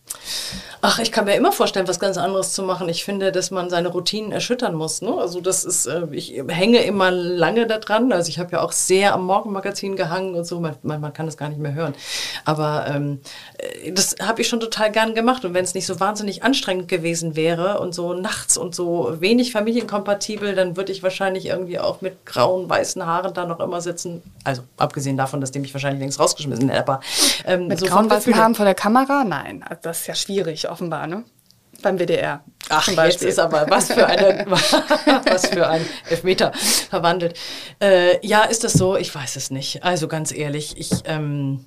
Ach, 0.81 0.99
ich 0.99 1.11
kann 1.11 1.25
mir 1.25 1.35
immer 1.35 1.51
vorstellen, 1.51 1.87
was 1.87 1.99
ganz 1.99 2.17
anderes 2.17 2.53
zu 2.53 2.63
machen. 2.63 2.87
Ich 2.87 3.03
finde, 3.03 3.31
dass 3.31 3.51
man 3.51 3.69
seine 3.69 3.89
Routinen 3.89 4.31
erschüttern 4.31 4.75
muss. 4.75 5.01
Ne? 5.01 5.13
Also 5.13 5.41
das 5.41 5.65
ist, 5.65 5.87
äh, 5.87 6.05
ich 6.11 6.41
hänge 6.47 6.83
immer 6.83 7.11
lange 7.11 7.67
da 7.67 7.79
dran. 7.79 8.11
Also 8.13 8.29
ich 8.29 8.39
habe 8.39 8.51
ja 8.53 8.61
auch 8.61 8.71
sehr 8.71 9.13
am 9.13 9.25
Morgenmagazin 9.25 9.95
gehangen 9.95 10.35
und 10.35 10.45
so. 10.45 10.59
Man, 10.59 10.75
man 10.83 11.11
kann 11.11 11.25
das 11.25 11.37
gar 11.37 11.49
nicht 11.49 11.59
mehr 11.59 11.73
hören. 11.73 11.95
Aber 12.45 12.85
ähm, 12.87 13.19
äh, 13.57 13.91
das 13.91 14.15
habe 14.21 14.41
ich 14.41 14.47
schon 14.47 14.59
total 14.59 14.91
gern 14.91 15.15
gemacht. 15.15 15.43
Und 15.43 15.53
wenn 15.53 15.65
es 15.65 15.73
nicht 15.73 15.85
so 15.85 15.99
wahnsinnig 15.99 16.43
anstrengend 16.43 16.87
gewesen 16.87 17.35
wäre 17.35 17.79
und 17.79 17.93
so 17.93 18.13
nachts 18.13 18.57
und 18.57 18.73
so 18.73 19.17
wenig 19.19 19.51
familienkompatibel, 19.51 20.55
dann 20.55 20.77
würde 20.77 20.91
ich 20.91 21.03
wahrscheinlich 21.03 21.47
irgendwie 21.47 21.79
auch 21.79 22.01
mit 22.01 22.25
grauen, 22.25 22.69
weißen 22.69 23.05
Haaren 23.05 23.33
da 23.33 23.45
noch 23.45 23.59
immer 23.59 23.81
sitzen. 23.81 24.21
Also 24.45 24.61
abgesehen 24.77 24.99
abgesehen 25.09 25.17
davon, 25.17 25.41
dass 25.41 25.51
die 25.51 25.59
mich 25.59 25.73
wahrscheinlich 25.73 26.01
längst 26.01 26.19
rausgeschmissen 26.19 26.69
hätte. 26.69 26.81
Aber 26.81 26.99
ähm, 27.45 27.67
Mit 27.67 27.79
so 27.79 27.85
grauen 27.85 28.09
weißen 28.09 28.35
Haaren 28.35 28.55
vor 28.55 28.65
der 28.65 28.75
Kamera? 28.75 29.23
Nein, 29.23 29.63
also 29.63 29.81
das 29.81 30.01
ist 30.01 30.07
ja 30.07 30.15
schwierig, 30.15 30.68
offenbar, 30.71 31.07
ne? 31.07 31.23
Beim 31.81 31.97
WDR. 31.97 32.43
Ach, 32.67 32.87
jetzt 32.87 33.23
ist 33.23 33.39
aber 33.39 33.65
was 33.69 33.91
für 33.91 34.05
eine, 34.05 34.45
was 34.49 35.47
für 35.47 35.67
ein 35.67 35.85
Elfmeter 36.09 36.51
verwandelt. 36.89 37.37
Äh, 37.81 38.25
ja, 38.25 38.43
ist 38.43 38.63
das 38.63 38.73
so? 38.73 38.97
Ich 38.97 39.13
weiß 39.13 39.37
es 39.37 39.49
nicht. 39.49 39.83
Also 39.83 40.07
ganz 40.07 40.33
ehrlich, 40.33 40.77
ich 40.77 40.91
ähm, 41.05 41.65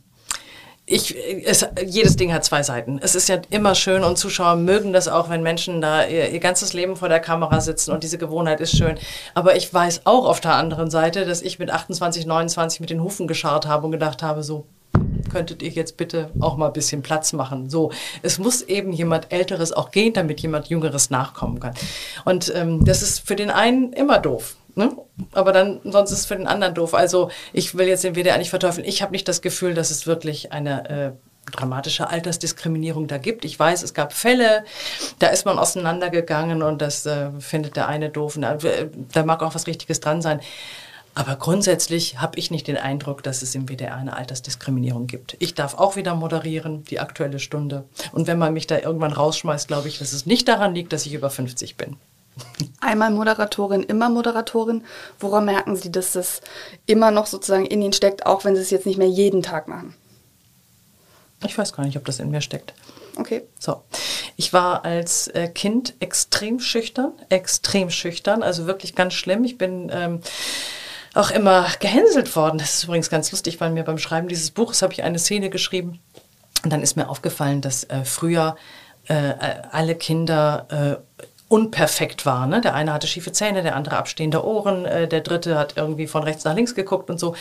ich, 0.84 1.14
es, 1.46 1.64
jedes 1.86 2.16
Ding 2.16 2.32
hat 2.32 2.44
zwei 2.44 2.62
Seiten. 2.62 2.98
Es 3.00 3.14
ist 3.14 3.28
ja 3.28 3.40
immer 3.50 3.74
schön 3.74 4.02
und 4.02 4.18
Zuschauer 4.18 4.56
mögen 4.56 4.92
das 4.92 5.06
auch, 5.06 5.30
wenn 5.30 5.42
Menschen 5.42 5.80
da 5.80 6.04
ihr, 6.04 6.30
ihr, 6.30 6.40
ganzes 6.40 6.72
Leben 6.72 6.96
vor 6.96 7.08
der 7.08 7.20
Kamera 7.20 7.60
sitzen 7.60 7.92
und 7.92 8.02
diese 8.02 8.18
Gewohnheit 8.18 8.60
ist 8.60 8.76
schön. 8.76 8.98
Aber 9.34 9.56
ich 9.56 9.72
weiß 9.72 10.02
auch 10.04 10.26
auf 10.26 10.40
der 10.40 10.54
anderen 10.54 10.90
Seite, 10.90 11.24
dass 11.24 11.40
ich 11.40 11.58
mit 11.58 11.70
28, 11.70 12.26
29 12.26 12.80
mit 12.80 12.90
den 12.90 13.02
Hufen 13.02 13.28
geschart 13.28 13.66
habe 13.66 13.86
und 13.86 13.92
gedacht 13.92 14.22
habe, 14.22 14.42
so 14.42 14.66
könntet 15.32 15.62
ihr 15.62 15.70
jetzt 15.70 15.96
bitte 15.96 16.30
auch 16.40 16.56
mal 16.56 16.66
ein 16.66 16.72
bisschen 16.72 17.02
Platz 17.02 17.32
machen. 17.32 17.70
So, 17.70 17.90
es 18.22 18.38
muss 18.38 18.62
eben 18.62 18.92
jemand 18.92 19.32
Älteres 19.32 19.72
auch 19.72 19.90
gehen, 19.90 20.12
damit 20.12 20.40
jemand 20.40 20.68
Jüngeres 20.68 21.10
nachkommen 21.10 21.58
kann. 21.58 21.74
Und 22.24 22.52
ähm, 22.54 22.84
das 22.84 23.02
ist 23.02 23.26
für 23.26 23.34
den 23.34 23.50
einen 23.50 23.92
immer 23.92 24.18
doof. 24.18 24.56
Ne? 24.74 24.96
Aber 25.32 25.52
dann, 25.52 25.80
sonst 25.84 26.12
ist 26.12 26.20
es 26.20 26.26
für 26.26 26.36
den 26.36 26.46
anderen 26.46 26.74
doof. 26.74 26.94
Also 26.94 27.30
ich 27.52 27.76
will 27.76 27.88
jetzt 27.88 28.04
den 28.04 28.14
WDR 28.14 28.38
nicht 28.38 28.50
verteufeln. 28.50 28.86
Ich 28.86 29.02
habe 29.02 29.12
nicht 29.12 29.26
das 29.26 29.42
Gefühl, 29.42 29.74
dass 29.74 29.90
es 29.90 30.06
wirklich 30.06 30.52
eine 30.52 30.88
äh, 30.88 31.12
dramatische 31.50 32.08
Altersdiskriminierung 32.08 33.06
da 33.06 33.18
gibt. 33.18 33.44
Ich 33.44 33.58
weiß, 33.58 33.82
es 33.82 33.94
gab 33.94 34.12
Fälle, 34.12 34.64
da 35.18 35.28
ist 35.28 35.44
man 35.44 35.58
auseinandergegangen 35.58 36.62
und 36.62 36.80
das 36.80 37.04
äh, 37.04 37.30
findet 37.40 37.76
der 37.76 37.88
eine 37.88 38.10
doof. 38.10 38.38
Da, 38.40 38.56
da 39.12 39.24
mag 39.24 39.42
auch 39.42 39.54
was 39.54 39.66
Richtiges 39.66 40.00
dran 40.00 40.22
sein. 40.22 40.40
Aber 41.14 41.36
grundsätzlich 41.36 42.20
habe 42.20 42.38
ich 42.38 42.50
nicht 42.50 42.66
den 42.68 42.78
Eindruck, 42.78 43.22
dass 43.22 43.42
es 43.42 43.54
im 43.54 43.68
WDR 43.68 43.96
eine 43.96 44.16
Altersdiskriminierung 44.16 45.06
gibt. 45.06 45.36
Ich 45.40 45.54
darf 45.54 45.74
auch 45.74 45.96
wieder 45.96 46.14
moderieren, 46.14 46.84
die 46.84 47.00
aktuelle 47.00 47.38
Stunde. 47.38 47.84
Und 48.12 48.26
wenn 48.26 48.38
man 48.38 48.54
mich 48.54 48.66
da 48.66 48.78
irgendwann 48.78 49.12
rausschmeißt, 49.12 49.68
glaube 49.68 49.88
ich, 49.88 49.98
dass 49.98 50.12
es 50.12 50.24
nicht 50.24 50.48
daran 50.48 50.74
liegt, 50.74 50.92
dass 50.92 51.04
ich 51.04 51.12
über 51.12 51.28
50 51.28 51.76
bin. 51.76 51.96
Einmal 52.80 53.10
Moderatorin, 53.10 53.82
immer 53.82 54.08
Moderatorin. 54.08 54.84
Woran 55.20 55.44
merken 55.44 55.76
Sie, 55.76 55.92
dass 55.92 56.12
das 56.12 56.40
immer 56.86 57.10
noch 57.10 57.26
sozusagen 57.26 57.66
in 57.66 57.82
Ihnen 57.82 57.92
steckt, 57.92 58.24
auch 58.24 58.44
wenn 58.44 58.56
Sie 58.56 58.62
es 58.62 58.70
jetzt 58.70 58.86
nicht 58.86 58.98
mehr 58.98 59.08
jeden 59.08 59.42
Tag 59.42 59.68
machen? 59.68 59.94
Ich 61.44 61.58
weiß 61.58 61.74
gar 61.74 61.84
nicht, 61.84 61.96
ob 61.98 62.04
das 62.06 62.20
in 62.20 62.30
mir 62.30 62.40
steckt. 62.40 62.72
Okay. 63.16 63.42
So. 63.58 63.82
Ich 64.36 64.54
war 64.54 64.84
als 64.86 65.28
äh, 65.28 65.48
Kind 65.48 65.94
extrem 66.00 66.60
schüchtern, 66.60 67.12
extrem 67.28 67.90
schüchtern, 67.90 68.42
also 68.42 68.66
wirklich 68.66 68.94
ganz 68.94 69.12
schlimm. 69.12 69.44
Ich 69.44 69.58
bin 69.58 69.90
ähm, 69.92 70.20
auch 71.14 71.30
immer 71.30 71.66
gehänselt 71.78 72.34
worden. 72.36 72.58
Das 72.58 72.74
ist 72.74 72.84
übrigens 72.84 73.10
ganz 73.10 73.30
lustig, 73.32 73.60
weil 73.60 73.70
mir 73.70 73.84
beim 73.84 73.98
Schreiben 73.98 74.28
dieses 74.28 74.50
Buches 74.50 74.82
habe 74.82 74.92
ich 74.92 75.02
eine 75.02 75.18
Szene 75.18 75.50
geschrieben. 75.50 76.00
Und 76.64 76.72
dann 76.72 76.82
ist 76.82 76.96
mir 76.96 77.08
aufgefallen, 77.08 77.60
dass 77.60 77.84
äh, 77.84 78.04
früher 78.04 78.56
äh, 79.08 79.34
alle 79.70 79.94
Kinder 79.94 80.98
äh, 80.98 81.22
unperfekt 81.52 82.24
war. 82.24 82.46
Ne? 82.46 82.62
Der 82.62 82.74
eine 82.74 82.94
hatte 82.94 83.06
schiefe 83.06 83.30
Zähne, 83.30 83.62
der 83.62 83.76
andere 83.76 83.98
abstehende 83.98 84.42
Ohren, 84.42 84.86
äh, 84.86 85.06
der 85.06 85.20
dritte 85.20 85.58
hat 85.58 85.76
irgendwie 85.76 86.06
von 86.06 86.22
rechts 86.22 86.44
nach 86.44 86.54
links 86.54 86.74
geguckt 86.74 87.10
und 87.10 87.20
so. 87.20 87.34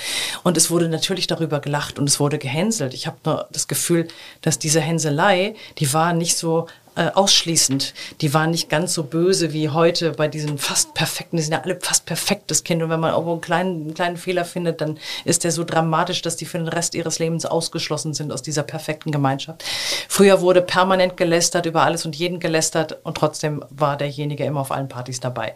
Und 0.44 0.58
es 0.58 0.70
wurde 0.70 0.90
natürlich 0.90 1.28
darüber 1.28 1.62
gelacht 1.62 1.98
und 1.98 2.10
es 2.10 2.20
wurde 2.20 2.38
gehänselt. 2.38 2.94
Ich 2.94 3.08
habe 3.08 3.18
nur 3.24 3.48
das 3.52 3.70
Gefühl, 3.70 4.10
dass 4.42 4.60
diese 4.60 4.82
Hänselei, 4.82 5.56
die 5.78 5.94
war 5.94 6.12
nicht 6.12 6.36
so 6.36 6.68
äh, 6.96 7.10
ausschließend. 7.14 7.94
Die 8.22 8.34
waren 8.34 8.52
nicht 8.52 8.70
ganz 8.70 8.94
so 8.94 9.04
böse 9.04 9.54
wie 9.54 9.70
heute 9.70 10.12
bei 10.12 10.28
diesen 10.28 10.58
fast 10.58 10.94
perfekten, 10.94 11.38
die 11.38 11.44
sind 11.44 11.54
ja 11.54 11.62
alle 11.62 11.80
fast 11.80 12.06
perfektes 12.06 12.64
Kind. 12.64 12.84
Und 12.84 12.89
wenn 12.89 13.00
man 13.00 13.12
irgendwo 13.12 13.32
einen 13.32 13.42
kleinen, 13.42 13.82
einen 13.82 13.94
kleinen 13.94 14.18
Fehler 14.18 14.46
findet, 14.46 14.82
dann 14.82 14.98
ist 15.24 15.44
der 15.44 15.52
so 15.52 15.64
dramatisch, 15.64 16.22
dass 16.22 16.36
die 16.36 16.46
für 16.46 16.58
den 16.58 16.68
Rest 16.68 16.96
ihres 16.96 17.20
Lebens 17.20 17.46
ausgeschlossen 17.46 18.14
sind 18.14 18.32
aus 18.32 18.42
dieser 18.42 18.64
perfekten 18.64 19.12
Gemeinschaft. 19.12 19.64
Früher 20.10 20.42
wurde 20.42 20.62
permanent 20.62 21.18
gelästert, 21.18 21.66
über 21.66 21.84
alles 21.84 22.06
und 22.06 22.16
jeden 22.16 22.39
gelästert 22.39 22.98
und 23.04 23.16
trotzdem 23.16 23.64
war 23.70 23.98
derjenige 23.98 24.44
immer 24.44 24.62
auf 24.62 24.72
allen 24.72 24.89
Partys 24.89 25.20
dabei. 25.20 25.56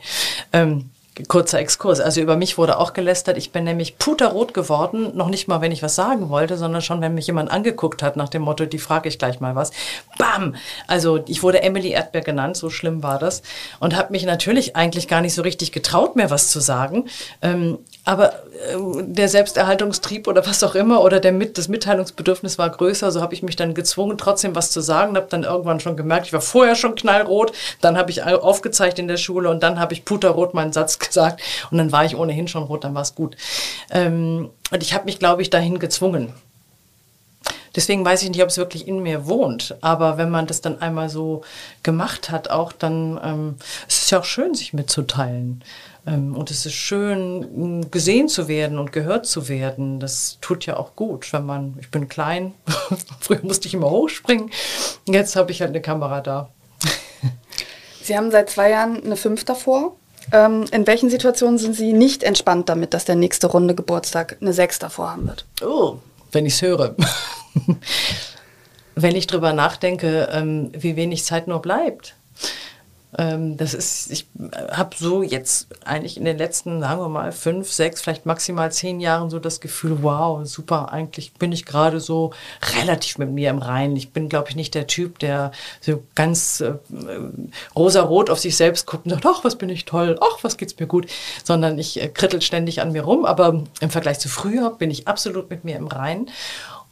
Ähm, 0.54 0.90
kurzer 1.28 1.60
Exkurs. 1.60 2.02
Also 2.02 2.20
über 2.20 2.36
mich 2.36 2.58
wurde 2.58 2.78
auch 2.78 2.94
gelästert. 2.94 3.38
Ich 3.38 3.52
bin 3.52 3.64
nämlich 3.64 3.98
puterrot 3.98 4.54
geworden, 4.54 5.16
noch 5.16 5.30
nicht 5.30 5.48
mal, 5.48 5.62
wenn 5.62 5.72
ich 5.72 5.82
was 5.82 5.96
sagen 5.96 6.30
wollte, 6.30 6.58
sondern 6.58 6.82
schon, 6.82 7.00
wenn 7.02 7.14
mich 7.14 7.28
jemand 7.28 7.52
angeguckt 7.52 8.04
hat 8.04 8.18
nach 8.18 8.28
dem 8.28 8.42
Motto, 8.42 8.66
die 8.66 8.80
frage 8.80 9.08
ich 9.08 9.18
gleich 9.18 9.40
mal 9.40 9.56
was. 9.56 9.72
Bam! 10.18 10.56
Also 10.88 11.24
ich 11.28 11.42
wurde 11.42 11.62
Emily 11.64 11.92
Erdbeer 11.92 12.22
genannt, 12.22 12.58
so 12.58 12.70
schlimm 12.70 13.02
war 13.02 13.18
das. 13.18 13.44
Und 13.80 13.96
habe 13.96 14.12
mich 14.12 14.26
natürlich 14.26 14.76
eigentlich 14.76 15.08
gar 15.08 15.22
nicht 15.22 15.34
so 15.34 15.42
richtig 15.42 15.72
getraut, 15.72 16.16
mir 16.18 16.30
was 16.30 16.50
zu 16.50 16.60
sagen. 16.60 17.06
Ähm, 17.42 17.78
aber 18.04 18.34
äh, 18.34 18.78
der 19.02 19.30
Selbsterhaltungstrieb 19.30 20.28
oder 20.28 20.46
was 20.46 20.64
auch 20.64 20.76
immer 20.76 21.02
oder 21.02 21.22
der 21.22 21.32
mit, 21.32 21.58
das 21.58 21.70
Mitteilungsbedürfnis 21.70 22.58
war 22.58 22.70
größer, 22.70 23.12
so 23.12 23.22
habe 23.22 23.34
ich 23.34 23.42
mich 23.42 23.56
dann 23.56 23.74
gezwungen, 23.74 24.18
trotzdem 24.18 24.56
was 24.56 24.70
zu 24.70 24.82
sagen. 24.82 25.16
Habe 25.16 25.28
dann 25.30 25.44
irgendwann 25.44 25.80
schon 25.80 25.96
gemerkt, 25.96 26.28
ich 26.28 26.34
war 26.34 26.42
vorher 26.42 26.76
schon 26.76 26.96
knallrot, 26.96 27.54
dann 27.80 27.98
habe 27.98 28.12
ich 28.12 28.22
aufgezeigt 28.24 29.00
in 29.00 29.08
der 29.08 29.18
Schule 29.18 29.50
und 29.50 29.64
dann 29.64 29.80
habe 29.80 29.94
ich 29.94 30.04
puterrot 30.04 30.54
meinen 30.54 30.74
Satz 30.74 31.00
gesagt 31.08 31.42
und 31.72 31.78
dann 31.78 31.92
war 31.92 32.06
ich 32.06 32.16
ohnehin 32.16 32.48
schon 32.48 32.64
rot, 32.64 32.84
dann 32.84 32.96
war 32.96 33.02
es 33.02 33.16
gut. 33.16 33.36
Ähm, 33.92 34.50
und 34.72 34.84
ich 34.84 34.94
habe 34.94 35.06
mich, 35.06 35.20
glaube 35.20 35.42
ich, 35.42 35.50
dahin 35.50 35.80
gezwungen. 35.80 36.34
Deswegen 37.76 38.06
weiß 38.06 38.24
ich 38.24 38.30
nicht, 38.30 38.42
ob 38.42 38.50
es 38.50 38.58
wirklich 38.58 38.88
in 38.88 39.04
mir 39.04 39.28
wohnt. 39.28 39.76
Aber 39.82 40.18
wenn 40.18 40.30
man 40.30 40.48
das 40.48 40.62
dann 40.62 40.82
einmal 40.82 41.10
so 41.10 41.42
gemacht 41.84 42.32
hat, 42.32 42.50
auch 42.50 42.72
dann, 42.72 43.20
ähm, 43.22 43.56
es 43.88 44.04
ist 44.04 44.12
ja 44.12 44.20
auch 44.20 44.26
schön, 44.26 44.56
sich 44.56 44.74
mitzuteilen. 44.74 45.62
Ähm, 46.08 46.36
und 46.36 46.52
es 46.52 46.66
ist 46.66 46.74
schön, 46.74 47.90
gesehen 47.92 48.30
zu 48.30 48.48
werden 48.48 48.80
und 48.80 48.94
gehört 48.94 49.26
zu 49.26 49.50
werden. 49.50 50.00
Das 50.00 50.38
tut 50.40 50.66
ja 50.66 50.78
auch 50.78 50.96
gut, 50.96 51.32
wenn 51.34 51.46
man, 51.46 51.76
ich 51.80 51.92
bin 51.92 52.08
klein, 52.08 52.54
früher 53.20 53.42
musste 53.44 53.68
ich 53.68 53.74
immer 53.74 53.90
hochspringen, 53.90 54.52
jetzt 55.06 55.36
habe 55.36 55.52
ich 55.52 55.62
halt 55.62 55.72
eine 55.72 55.82
Kamera 55.82 56.22
da. 56.22 56.50
Sie 58.02 58.16
haben 58.16 58.32
seit 58.32 58.52
zwei 58.52 58.70
Jahren 58.70 59.04
eine 59.04 59.16
Fünf 59.16 59.46
davor. 59.46 59.96
Ähm, 60.32 60.66
in 60.72 60.88
welchen 60.88 61.10
Situationen 61.10 61.58
sind 61.58 61.76
Sie 61.76 61.94
nicht 61.94 62.24
entspannt 62.24 62.70
damit, 62.70 62.94
dass 62.94 63.06
der 63.06 63.16
nächste 63.16 63.48
Runde 63.48 63.76
Geburtstag 63.76 64.38
eine 64.42 64.54
Sechs 64.54 64.80
davor 64.80 65.12
haben 65.12 65.28
wird? 65.28 65.46
Oh, 65.62 65.98
wenn 66.32 66.46
ich 66.46 66.54
es 66.54 66.62
höre. 66.62 66.96
wenn 68.96 69.16
ich 69.16 69.28
drüber 69.28 69.54
nachdenke, 69.54 70.30
ähm, 70.32 70.72
wie 70.78 70.96
wenig 70.96 71.24
Zeit 71.24 71.48
nur 71.48 71.62
bleibt. 71.62 72.16
Ähm, 73.18 73.56
das 73.58 73.74
ist, 73.74 74.12
ich 74.12 74.28
habe 74.72 74.96
so 74.98 75.24
jetzt 75.24 75.68
eigentlich 75.86 76.18
in 76.18 76.26
den 76.26 76.38
letzten, 76.38 76.82
sagen 76.82 77.02
wir 77.02 77.10
mal, 77.10 77.32
fünf, 77.32 77.72
sechs, 77.72 78.02
vielleicht 78.02 78.26
maximal 78.26 78.72
zehn 78.72 79.00
Jahren 79.00 79.30
so 79.30 79.40
das 79.40 79.62
Gefühl, 79.62 80.00
wow, 80.02 80.46
super, 80.46 80.92
eigentlich 80.92 81.34
bin 81.34 81.52
ich 81.52 81.66
gerade 81.66 82.00
so 82.00 82.32
relativ 82.76 83.18
mit 83.18 83.32
mir 83.32 83.50
im 83.50 83.60
Reinen. 83.60 83.96
Ich 83.96 84.12
bin, 84.12 84.28
glaube 84.28 84.50
ich, 84.50 84.56
nicht 84.56 84.76
der 84.76 84.88
Typ, 84.88 85.20
der 85.20 85.52
so 85.82 86.04
ganz 86.16 86.60
äh, 86.62 86.74
rosarot 87.76 88.30
auf 88.30 88.40
sich 88.40 88.58
selbst 88.58 88.86
guckt 88.86 89.06
und 89.06 89.12
sagt, 89.12 89.26
ach, 89.26 89.44
was 89.44 89.56
bin 89.56 89.70
ich 89.70 89.86
toll, 89.86 90.18
ach, 90.22 90.44
was 90.44 90.58
geht's 90.58 90.78
mir 90.78 90.88
gut, 90.88 91.08
sondern 91.44 91.80
ich 91.80 92.02
äh, 92.02 92.10
krittel 92.10 92.42
ständig 92.42 92.82
an 92.82 92.92
mir 92.92 93.04
rum. 93.04 93.26
Aber 93.26 93.64
im 93.80 93.90
Vergleich 93.90 94.20
zu 94.20 94.30
früher 94.30 94.72
bin 94.72 94.92
ich 94.92 95.08
absolut 95.08 95.50
mit 95.50 95.64
mir 95.64 95.78
im 95.78 95.88
Reinen 95.88 96.30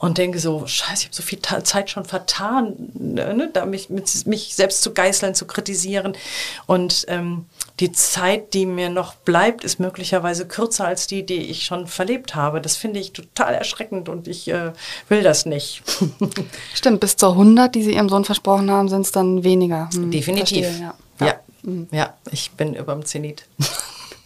und 0.04 0.18
denke 0.18 0.38
so, 0.38 0.68
scheiße, 0.68 1.04
ich 1.04 1.06
habe 1.06 1.16
so 1.16 1.24
viel 1.24 1.39
Zeit 1.41 1.89
schon 1.89 2.04
vertan, 2.04 2.76
ne, 2.93 3.49
da 3.54 3.66
mich, 3.66 3.89
mit, 3.89 4.28
mich 4.28 4.54
selbst 4.54 4.84
zu 4.84 4.93
geißeln, 4.93 5.34
zu 5.34 5.47
kritisieren. 5.47 6.18
Und 6.66 7.06
ähm, 7.08 7.45
die 7.80 7.93
Zeit, 7.93 8.54
die 8.54 8.66
mir 8.66 8.89
noch 8.89 9.16
bleibt, 9.16 9.64
ist 9.64 9.80
möglicherweise 9.80 10.45
kürzer 10.45 10.86
als 10.86 11.08
die, 11.08 11.26
die 11.26 11.38
ich 11.49 11.64
schon 11.64 11.88
verlebt 11.88 12.36
habe. 12.36 12.60
Das 12.60 12.76
finde 12.76 12.99
ich 12.99 13.14
total 13.14 13.54
erschreckend 13.54 14.10
und 14.10 14.28
ich 14.28 14.49
äh, 14.49 14.74
will 15.08 15.24
das 15.24 15.45
nicht. 15.45 15.84
Stimmt, 16.74 16.99
bis 16.99 17.16
zur 17.16 17.30
100, 17.30 17.74
die 17.74 17.84
Sie 17.84 17.93
Ihrem 17.93 18.10
Sohn 18.10 18.26
versprochen 18.26 18.70
haben, 18.70 18.89
sind 18.89 19.06
es 19.06 19.14
dann 19.14 19.45
weniger. 19.45 19.89
Hm, 19.93 20.12
Definitiv. 20.12 20.66
Verstehe, 20.66 20.86
ja. 20.86 20.95
Ja. 21.22 21.28
Ja. 21.28 21.36
Mhm. 21.62 21.88
ja, 21.91 22.14
ich 22.30 22.51
bin 22.51 22.74
über 22.74 22.91
dem 22.91 23.06
Zenit. 23.06 23.45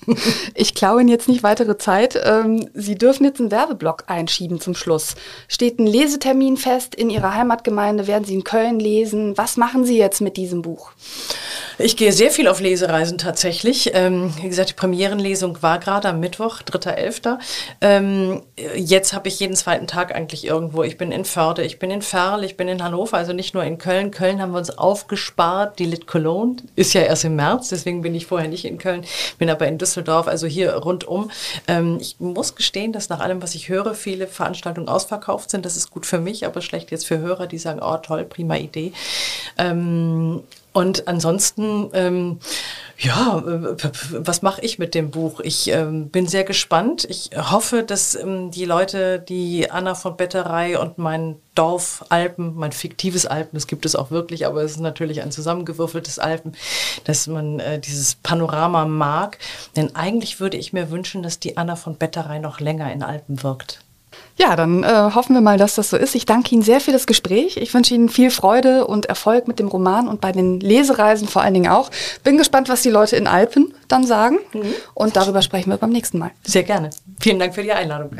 Ich 0.55 0.74
klaue 0.74 1.01
Ihnen 1.01 1.10
jetzt 1.10 1.28
nicht 1.28 1.43
weitere 1.43 1.78
Zeit. 1.78 2.20
Ähm, 2.24 2.70
Sie 2.74 2.95
dürfen 2.95 3.24
jetzt 3.24 3.39
einen 3.39 3.51
Werbeblock 3.51 4.05
einschieben 4.08 4.60
zum 4.60 4.76
Schluss. 4.76 5.16
Steht 5.47 5.80
ein 5.80 5.88
Lesetermin 5.88 6.58
fest 6.58 6.95
in 6.95 7.10
Ihrer 7.10 7.36
Heimatgemeinde? 7.36 8.08
Werden 8.08 8.26
Sie 8.26 8.34
in 8.34 8.43
Köln 8.43 8.80
lesen? 8.80 9.38
Was 9.38 9.58
machen 9.58 9.86
Sie 9.86 9.97
jetzt 9.97 10.22
mit 10.22 10.38
diesem 10.38 10.62
Buch? 10.62 10.91
Ich 11.80 11.95
gehe 11.95 12.11
sehr 12.11 12.32
viel 12.32 12.47
auf 12.47 12.59
Lesereisen 12.59 13.19
tatsächlich. 13.19 13.91
Ähm, 13.93 14.34
wie 14.41 14.49
gesagt, 14.49 14.71
die 14.71 14.73
Premierenlesung 14.73 15.61
war 15.61 15.78
gerade 15.78 16.09
am 16.09 16.19
Mittwoch, 16.19 16.61
3.11. 16.63 17.38
Ähm, 17.82 18.41
jetzt 18.75 19.13
habe 19.13 19.28
ich 19.28 19.39
jeden 19.39 19.55
zweiten 19.55 19.86
Tag 19.86 20.15
eigentlich 20.15 20.43
irgendwo. 20.43 20.82
Ich 20.82 20.97
bin 20.97 21.11
in 21.11 21.23
Förde, 21.23 21.63
ich 21.63 21.78
bin 21.78 21.91
in 21.91 22.01
Ferl, 22.01 22.43
ich 22.43 22.57
bin 22.57 22.67
in 22.67 22.84
Hannover, 22.84 23.17
also 23.17 23.32
nicht 23.32 23.53
nur 23.53 23.63
in 23.63 23.78
Köln. 23.78 24.09
Köln 24.09 24.41
haben 24.41 24.53
wir 24.53 24.57
uns 24.57 24.75
aufgespart. 24.75 25.78
Die 25.78 25.86
Lit 25.86 26.07
Cologne 26.07 26.57
ist 26.75 26.93
ja 26.93 27.01
erst 27.01 27.25
im 27.25 27.36
März, 27.36 27.69
deswegen 27.69 28.01
bin 28.01 28.15
ich 28.15 28.25
vorher 28.25 28.49
nicht 28.49 28.65
in 28.65 28.80
Köln, 28.80 29.05
bin 29.38 29.49
aber 29.49 29.67
in 29.67 29.78
Düsseldorf, 29.78 30.28
also 30.28 30.47
hier 30.47 30.73
rundum. 30.73 31.30
Ähm, 31.67 31.99
ich 32.01 32.15
muss 32.19 32.55
gestehen, 32.55 32.91
dass 32.91 33.09
nach 33.09 33.19
allem, 33.19 33.43
was 33.43 33.53
ich 33.53 33.69
höre, 33.69 33.93
viele 33.93 34.25
Veranstaltungen 34.25 34.89
ausverkauft 34.89 35.51
sind. 35.51 35.63
Das 35.63 35.78
ist 35.78 35.91
gut 35.91 36.07
für 36.07 36.19
mich, 36.19 36.43
aber 36.43 36.61
schlecht 36.61 36.89
jetzt 36.89 37.05
für 37.05 37.19
Hörer, 37.19 37.45
die 37.45 37.59
sagen, 37.59 37.82
oh 37.84 37.97
toll, 37.97 38.25
prima 38.25 38.55
Idee. 38.55 38.93
Ähm, 39.59 40.41
und 40.78 41.07
ansonsten, 41.07 41.89
ähm, 41.93 42.38
ja, 42.99 43.41
was 44.11 44.43
mache 44.43 44.61
ich 44.61 44.78
mit 44.78 44.93
dem 44.93 45.09
Buch? 45.09 45.39
Ich 45.39 45.71
ähm, 45.71 46.09
bin 46.09 46.28
sehr 46.28 46.43
gespannt. 46.43 47.07
Ich 47.09 47.32
hoffe, 47.36 47.82
dass 47.82 48.13
ähm, 48.13 48.51
die 48.51 48.65
Leute, 48.65 49.17
die 49.17 49.71
Anna 49.71 49.95
von 49.95 50.17
Betterei 50.17 50.78
und 50.78 50.99
mein 50.99 51.38
Dorf 51.55 52.05
Alpen, 52.09 52.53
mein 52.53 52.73
fiktives 52.73 53.25
Alpen, 53.25 53.55
das 53.55 53.65
gibt 53.65 53.88
es 53.88 53.95
auch 53.95 54.11
wirklich, 54.11 54.45
aber 54.45 54.61
es 54.61 54.73
ist 54.73 54.80
natürlich 54.80 55.23
ein 55.23 55.32
zusammengewürfeltes 55.32 56.19
Alpen, 56.19 56.53
dass 57.05 57.25
man 57.25 57.59
äh, 57.59 57.80
dieses 57.80 58.13
Panorama 58.13 58.86
mag. 58.86 59.39
Denn 59.75 59.95
eigentlich 59.95 60.39
würde 60.39 60.57
ich 60.57 60.73
mir 60.73 60.91
wünschen, 60.91 61.23
dass 61.23 61.39
die 61.39 61.57
Anna 61.57 61.75
von 61.75 61.95
Betterei 61.95 62.38
noch 62.38 62.59
länger 62.59 62.93
in 62.93 63.01
Alpen 63.01 63.41
wirkt. 63.41 63.80
Ja, 64.38 64.55
dann 64.55 64.83
äh, 64.83 64.88
hoffen 64.88 65.33
wir 65.33 65.41
mal, 65.41 65.57
dass 65.57 65.75
das 65.75 65.89
so 65.89 65.97
ist. 65.97 66.13
Ich 66.15 66.25
danke 66.25 66.53
Ihnen 66.53 66.61
sehr 66.61 66.79
für 66.79 66.91
das 66.91 67.07
Gespräch. 67.07 67.57
Ich 67.57 67.73
wünsche 67.73 67.95
Ihnen 67.95 68.07
viel 68.07 68.29
Freude 68.29 68.85
und 68.85 69.07
Erfolg 69.07 69.47
mit 69.47 69.59
dem 69.59 69.67
Roman 69.67 70.07
und 70.07 70.21
bei 70.21 70.31
den 70.31 70.59
Lesereisen 70.59 71.27
vor 71.27 71.41
allen 71.41 71.55
Dingen 71.55 71.71
auch. 71.71 71.89
Bin 72.23 72.38
gespannt, 72.38 72.69
was 72.69 72.83
die 72.83 72.89
Leute 72.89 73.15
in 73.15 73.25
Alpen 73.25 73.73
dann 73.88 74.05
sagen. 74.05 74.38
Mhm. 74.53 74.73
Und 74.93 75.15
darüber 75.15 75.41
sprechen 75.41 75.71
wir 75.71 75.77
beim 75.77 75.91
nächsten 75.91 76.19
Mal. 76.19 76.31
Sehr 76.43 76.63
gerne. 76.63 76.91
Vielen 77.19 77.39
Dank 77.39 77.55
für 77.55 77.63
die 77.63 77.71
Einladung. 77.71 78.11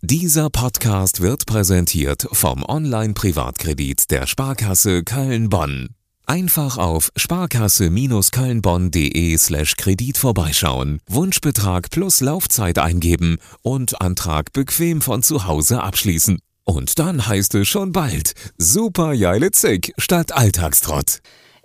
Dieser 0.00 0.48
Podcast 0.48 1.20
wird 1.20 1.44
präsentiert 1.44 2.26
vom 2.32 2.64
Online-Privatkredit 2.64 4.10
der 4.10 4.26
Sparkasse 4.26 5.02
Köln-Bonn. 5.02 5.97
Einfach 6.28 6.76
auf 6.76 7.10
sparkasse-kölnbonn.de 7.16 9.38
slash 9.38 9.76
Kredit 9.76 10.18
vorbeischauen, 10.18 11.00
Wunschbetrag 11.08 11.90
plus 11.90 12.20
Laufzeit 12.20 12.78
eingeben 12.78 13.38
und 13.62 14.02
Antrag 14.02 14.52
bequem 14.52 15.00
von 15.00 15.22
zu 15.22 15.46
Hause 15.46 15.82
abschließen. 15.82 16.38
Und 16.64 16.98
dann 16.98 17.26
heißt 17.26 17.54
es 17.54 17.66
schon 17.66 17.92
bald 17.92 18.34
Super 18.58 19.14
Jeile 19.14 19.52
Zick 19.52 19.94
statt 19.96 20.36
Alltagstrott. 20.36 21.20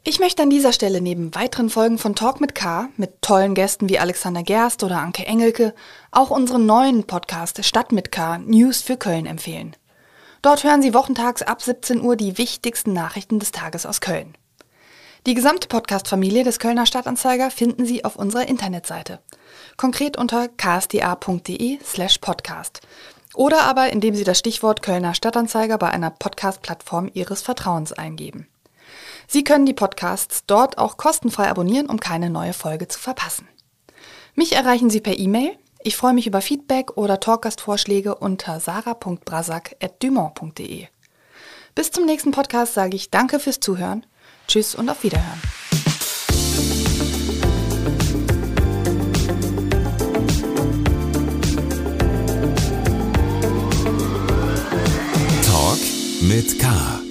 Ich 0.06 0.22
möchte 0.22 0.44
an 0.44 0.50
dieser 0.50 0.72
Stelle 0.72 1.02
neben 1.02 1.36
weiteren 1.36 1.70
Folgen 1.70 1.98
von 1.98 2.16
Talk 2.16 2.40
mit 2.40 2.56
K 2.56 2.88
mit 2.96 3.22
tollen 3.22 3.56
Gästen 3.56 3.90
wie 3.90 4.00
Alexander 4.00 4.44
Gerst 4.44 4.82
oder 4.86 5.00
Anke 5.00 5.26
Engelke 5.26 5.76
auch 6.12 6.30
unseren 6.30 6.66
neuen 6.66 7.04
Podcast 7.04 7.66
Stadt 7.66 7.92
mit 7.92 8.14
K 8.14 8.38
News 8.38 8.82
für 8.82 8.96
Köln 8.96 9.26
empfehlen. 9.26 9.76
Dort 10.42 10.64
hören 10.64 10.82
Sie 10.82 10.94
wochentags 10.94 11.42
ab 11.42 11.62
17 11.62 12.02
Uhr 12.02 12.16
die 12.16 12.38
wichtigsten 12.38 12.94
Nachrichten 12.94 13.40
des 13.40 13.52
Tages 13.52 13.86
aus 13.86 14.00
Köln. 14.00 14.38
Die 15.26 15.36
gesamte 15.36 15.70
Podcast-Familie 15.70 16.44
des 16.44 16.60
Kölner 16.60 16.86
Stadtanzeiger 16.86 17.50
finden 17.50 17.86
Sie 17.86 18.04
auf 18.04 18.18
unserer 18.18 18.50
Internetseite. 18.50 19.20
Konkret 19.78 20.18
unter 20.18 20.50
ksda.de 20.50 21.80
slash 21.82 22.18
podcast. 22.18 22.82
Oder 23.34 23.62
aber 23.62 23.94
indem 23.94 24.16
Sie 24.16 24.26
das 24.26 24.40
Stichwort 24.40 24.82
Kölner 24.82 25.14
Stadtanzeiger 25.14 25.78
bei 25.78 25.92
einer 25.92 26.10
Podcast-Plattform 26.10 27.10
Ihres 27.14 27.42
Vertrauens 27.42 27.94
eingeben. 27.94 28.50
Sie 29.26 29.46
können 29.46 29.66
die 29.66 29.74
Podcasts 29.74 30.44
dort 30.46 30.78
auch 30.78 30.98
kostenfrei 30.98 31.50
abonnieren, 31.50 31.90
um 31.90 32.02
keine 32.02 32.30
neue 32.30 32.52
Folge 32.52 32.90
zu 32.90 33.00
verpassen. 33.00 33.48
Mich 34.36 34.52
erreichen 34.52 34.90
Sie 34.90 35.00
per 35.00 35.18
E-Mail. 35.18 35.58
Ich 35.84 35.96
freue 35.96 36.14
mich 36.14 36.28
über 36.28 36.42
Feedback 36.42 36.98
oder 36.98 37.22
Talkgastvorschläge 37.22 38.16
unter 38.16 38.60
sarah.brasak.dumont.de. 38.60 40.88
Bis 41.76 41.92
zum 41.92 42.06
nächsten 42.06 42.32
Podcast 42.32 42.74
sage 42.74 42.98
ich 42.98 43.10
Danke 43.10 43.40
fürs 43.40 43.62
Zuhören 43.62 44.06
Tschüss 44.48 44.76
und 44.76 44.90
auf 44.90 45.04
Wiederhören. 45.04 45.42
Talk 55.44 55.80
mit 56.22 56.60
K 56.60 57.03